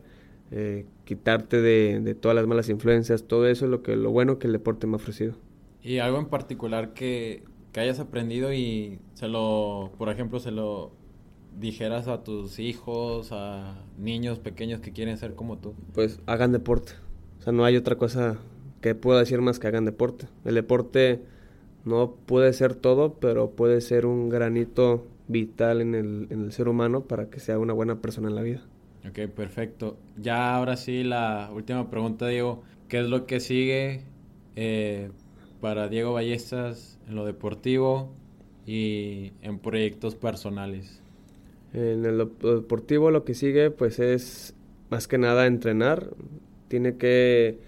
eh, 0.52 0.86
quitarte 1.06 1.62
de, 1.62 2.00
de, 2.02 2.16
todas 2.16 2.36
las 2.36 2.48
malas 2.48 2.70
influencias, 2.70 3.24
todo 3.24 3.48
eso 3.48 3.66
es 3.66 3.72
lo, 3.72 3.84
que, 3.84 3.96
lo 3.96 4.12
bueno 4.12 4.40
que 4.40 4.48
el 4.48 4.54
deporte 4.54 4.88
me 4.88 4.94
ha 4.94 4.98
ofrecido. 4.98 5.36
¿Y 5.84 5.98
algo 5.98 6.20
en 6.20 6.28
particular 6.28 6.94
que, 6.94 7.44
que 7.74 7.80
hayas 7.80 8.00
aprendido 8.00 8.54
y 8.54 9.00
se 9.14 9.28
lo, 9.28 9.92
por 9.98 10.10
ejemplo, 10.10 10.40
se 10.40 10.52
lo 10.52 10.92
dijeras 11.60 12.08
a 12.08 12.24
tus 12.24 12.60
hijos, 12.60 13.30
a 13.32 13.84
niños 13.98 14.40
pequeños 14.40 14.80
que 14.80 14.92
quieren 14.92 15.18
ser 15.18 15.36
como 15.36 15.58
tú? 15.58 15.74
Pues 15.94 16.22
hagan 16.28 16.52
deporte. 16.52 16.94
O 17.40 17.44
sea, 17.44 17.52
no 17.52 17.66
hay 17.66 17.76
otra 17.76 17.96
cosa 17.96 18.38
que 18.82 18.96
puedo 18.96 19.20
decir 19.20 19.42
más 19.42 19.60
que 19.60 19.68
hagan 19.68 19.86
deporte. 19.86 20.28
El 20.44 20.56
deporte 20.56 21.22
no 21.86 22.16
puede 22.26 22.54
ser 22.54 22.76
todo, 22.76 23.14
pero 23.14 23.52
puede 23.52 23.82
ser 23.82 24.06
un 24.06 24.30
granito 24.30 25.06
vital 25.28 25.82
en 25.82 25.96
el, 25.96 26.28
en 26.30 26.44
el 26.44 26.52
ser 26.52 26.68
humano 26.68 27.02
para 27.02 27.30
que 27.30 27.40
sea 27.40 27.58
una 27.60 27.74
buena 27.74 28.02
persona 28.02 28.28
en 28.28 28.36
la 28.36 28.42
vida. 28.42 28.62
Ok, 29.08 29.20
perfecto. 29.34 29.98
Ya 30.18 30.56
ahora 30.56 30.78
sí 30.78 31.04
la 31.04 31.50
última 31.54 31.90
pregunta, 31.90 32.28
Diego. 32.28 32.64
¿Qué 32.88 33.00
es 33.00 33.08
lo 33.08 33.26
que 33.26 33.40
sigue 33.40 34.02
eh, 34.56 35.10
para 35.60 35.88
Diego 35.88 36.14
Ballestas 36.14 37.00
en 37.08 37.16
lo 37.16 37.26
deportivo 37.26 38.12
y 38.68 39.32
en 39.42 39.60
proyectos 39.60 40.16
personales? 40.16 41.02
En 41.74 42.06
el 42.06 42.18
deportivo 42.18 43.12
lo 43.12 43.24
que 43.24 43.34
sigue 43.34 43.72
pues 43.72 44.00
es 44.00 44.54
más 44.90 45.08
que 45.08 45.18
nada 45.18 45.48
entrenar. 45.48 46.10
Tiene 46.68 46.98
que 46.98 47.60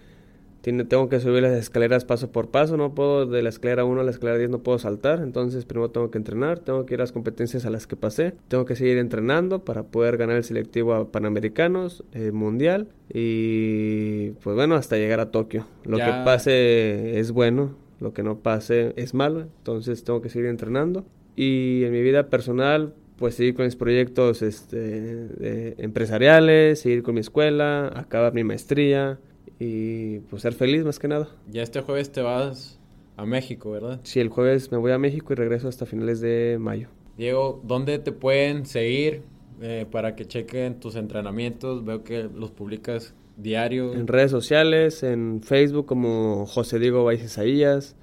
tengo 0.64 1.10
que 1.10 1.20
subir 1.20 1.44
las 1.44 1.52
escaleras 1.52 2.06
paso 2.06 2.32
por 2.32 2.50
paso, 2.50 2.78
no 2.78 2.96
puedo 2.96 3.26
de 3.26 3.44
la 3.44 3.50
escalera 3.50 3.84
1 3.84 4.00
a 4.00 4.04
la 4.06 4.12
escalera 4.12 4.38
10 4.38 4.50
no 4.50 4.60
puedo 4.60 4.80
saltar, 4.80 5.20
entonces 5.20 5.66
primero 5.66 5.92
tengo 5.92 6.10
que 6.10 6.18
entrenar, 6.18 6.60
tengo 6.60 6.86
que 6.86 6.94
ir 6.94 7.02
a 7.02 7.04
las 7.04 7.12
competencias 7.12 7.66
a 7.66 7.70
las 7.70 7.86
que 7.86 7.98
pasé, 7.98 8.34
tengo 8.48 8.64
que 8.64 8.78
seguir 8.78 8.98
entrenando 8.98 9.66
para 9.66 9.84
poder 9.84 10.16
ganar 10.16 10.38
el 10.38 10.46
selectivo 10.46 10.94
a 10.94 11.12
Panamericanos, 11.12 12.06
eh, 12.14 12.32
Mundial 12.32 12.88
y 13.14 14.30
pues 14.42 14.56
bueno, 14.56 14.76
hasta 14.76 14.96
llegar 14.96 15.20
a 15.20 15.32
Tokio. 15.32 15.68
Lo 15.84 15.98
que 15.98 16.12
pase 16.24 17.20
es 17.20 17.32
bueno, 17.32 17.76
lo 18.00 18.14
que 18.14 18.24
no 18.24 18.40
pase 18.40 18.94
es 18.96 19.14
malo, 19.14 19.42
entonces 19.42 20.06
tengo 20.06 20.22
que 20.22 20.30
seguir 20.30 20.48
entrenando 20.48 21.06
y 21.36 21.84
en 21.84 21.92
mi 21.92 22.02
vida 22.02 22.30
personal 22.30 22.94
pues 23.18 23.36
seguir 23.36 23.54
con 23.54 23.66
mis 23.66 23.76
proyectos 23.76 24.42
este, 24.42 25.76
empresariales, 25.84 26.80
seguir 26.80 27.04
con 27.04 27.16
mi 27.16 27.22
escuela, 27.22 27.92
acabar 27.96 28.34
mi 28.34 28.44
maestría, 28.44 29.20
y 29.64 30.20
pues 30.30 30.42
ser 30.42 30.54
feliz 30.54 30.84
más 30.84 31.00
que 31.00 31.08
nada. 31.08 31.30
Ya 31.50 31.64
este 31.64 31.82
jueves 31.82 32.12
te 32.12 32.22
vas 32.22 32.80
a 33.16 33.26
México, 33.26 33.72
¿verdad? 33.72 34.02
Sí, 34.04 34.20
el 34.20 34.30
jueves 34.30 34.72
me 34.72 34.78
voy 34.78 34.92
a 34.92 34.98
México 34.98 35.34
y 35.34 35.36
regreso 35.36 35.68
hasta 35.68 35.86
finales 35.86 36.20
de 36.20 36.58
mayo. 36.60 36.90
Diego, 37.18 37.62
¿dónde 37.64 38.00
te 38.00 38.12
pueden 38.12 38.66
seguir 38.66 39.22
eh, 39.62 39.86
para 39.90 40.16
que 40.16 40.26
chequen 40.26 40.80
tus 40.80 40.96
entrenamientos? 40.96 41.86
Veo 41.86 42.04
que 42.04 42.24
los 42.24 42.52
publicas 42.52 43.14
diario. 43.38 43.94
En 43.94 44.08
redes 44.08 44.32
sociales, 44.32 45.04
en 45.04 45.42
Facebook 45.42 45.86
como 45.86 46.46
José 46.46 46.80
Diego 46.80 47.06
Valles 47.06 47.24
Isaías, 47.24 47.96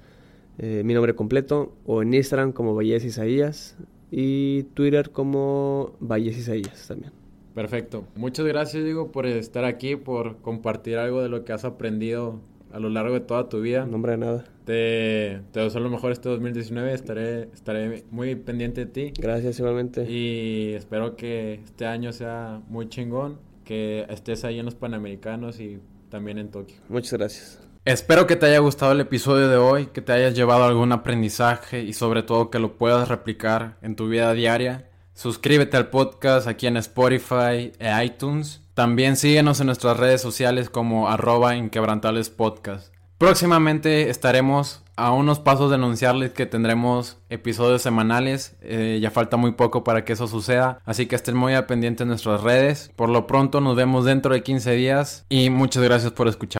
eh, 0.57 0.81
mi 0.83 0.93
nombre 0.93 1.13
completo, 1.13 1.73
o 1.85 2.01
en 2.01 2.13
Instagram 2.13 2.53
como 2.53 2.73
Valles 2.73 3.05
Isaías 3.05 3.77
y 4.09 4.63
Twitter 4.73 5.11
como 5.11 5.95
Valles 5.99 6.37
Isaías 6.37 6.87
también. 6.87 7.20
Perfecto. 7.53 8.05
Muchas 8.15 8.45
gracias, 8.45 8.83
Diego, 8.83 9.11
por 9.11 9.25
estar 9.25 9.65
aquí, 9.65 9.95
por 9.95 10.37
compartir 10.37 10.97
algo 10.97 11.21
de 11.21 11.29
lo 11.29 11.43
que 11.43 11.53
has 11.53 11.65
aprendido 11.65 12.39
a 12.71 12.79
lo 12.79 12.89
largo 12.89 13.13
de 13.13 13.19
toda 13.21 13.49
tu 13.49 13.61
vida. 13.61 13.85
nombre 13.85 14.13
de 14.13 14.17
nada. 14.17 14.45
Te, 14.65 15.41
te 15.51 15.59
deseo 15.59 15.81
lo 15.81 15.89
mejor 15.89 16.11
este 16.11 16.29
2019. 16.29 16.93
Estaré, 16.93 17.49
estaré 17.53 18.05
muy 18.11 18.35
pendiente 18.35 18.85
de 18.85 18.91
ti. 18.91 19.13
Gracias, 19.19 19.59
igualmente. 19.59 20.09
Y 20.09 20.73
espero 20.73 21.15
que 21.15 21.55
este 21.55 21.85
año 21.85 22.13
sea 22.13 22.61
muy 22.67 22.87
chingón, 22.87 23.39
que 23.65 24.05
estés 24.09 24.45
ahí 24.45 24.59
en 24.59 24.65
los 24.65 24.75
Panamericanos 24.75 25.59
y 25.59 25.79
también 26.09 26.37
en 26.37 26.49
Tokio. 26.49 26.77
Muchas 26.89 27.13
gracias. 27.13 27.59
Espero 27.83 28.27
que 28.27 28.35
te 28.35 28.45
haya 28.45 28.59
gustado 28.59 28.91
el 28.91 28.99
episodio 28.99 29.47
de 29.49 29.57
hoy, 29.57 29.87
que 29.87 30.01
te 30.01 30.11
hayas 30.11 30.35
llevado 30.35 30.65
algún 30.65 30.91
aprendizaje 30.91 31.81
y 31.81 31.93
sobre 31.93 32.21
todo 32.21 32.51
que 32.51 32.59
lo 32.59 32.77
puedas 32.77 33.09
replicar 33.09 33.77
en 33.81 33.95
tu 33.95 34.07
vida 34.07 34.31
diaria. 34.33 34.90
Suscríbete 35.21 35.77
al 35.77 35.89
podcast 35.89 36.47
aquí 36.47 36.65
en 36.65 36.77
Spotify 36.77 37.71
e 37.77 38.03
iTunes. 38.03 38.61
También 38.73 39.15
síguenos 39.15 39.59
en 39.59 39.67
nuestras 39.67 39.97
redes 39.97 40.19
sociales 40.19 40.71
como 40.71 41.09
arroba 41.09 41.55
inquebrantables 41.55 42.31
podcast. 42.31 42.91
Próximamente 43.19 44.09
estaremos 44.09 44.81
a 44.95 45.11
unos 45.11 45.39
pasos 45.39 45.69
de 45.69 45.75
anunciarles 45.75 46.31
que 46.31 46.47
tendremos 46.47 47.19
episodios 47.29 47.83
semanales. 47.83 48.55
Eh, 48.61 48.97
ya 48.99 49.11
falta 49.11 49.37
muy 49.37 49.51
poco 49.51 49.83
para 49.83 50.05
que 50.05 50.13
eso 50.13 50.27
suceda. 50.27 50.79
Así 50.85 51.05
que 51.05 51.15
estén 51.15 51.37
muy 51.37 51.53
al 51.53 51.67
pendiente 51.67 52.01
en 52.01 52.09
nuestras 52.09 52.41
redes. 52.41 52.91
Por 52.95 53.09
lo 53.09 53.27
pronto 53.27 53.61
nos 53.61 53.75
vemos 53.75 54.05
dentro 54.05 54.33
de 54.33 54.41
15 54.41 54.71
días 54.71 55.25
y 55.29 55.51
muchas 55.51 55.83
gracias 55.83 56.13
por 56.13 56.29
escuchar. 56.29 56.49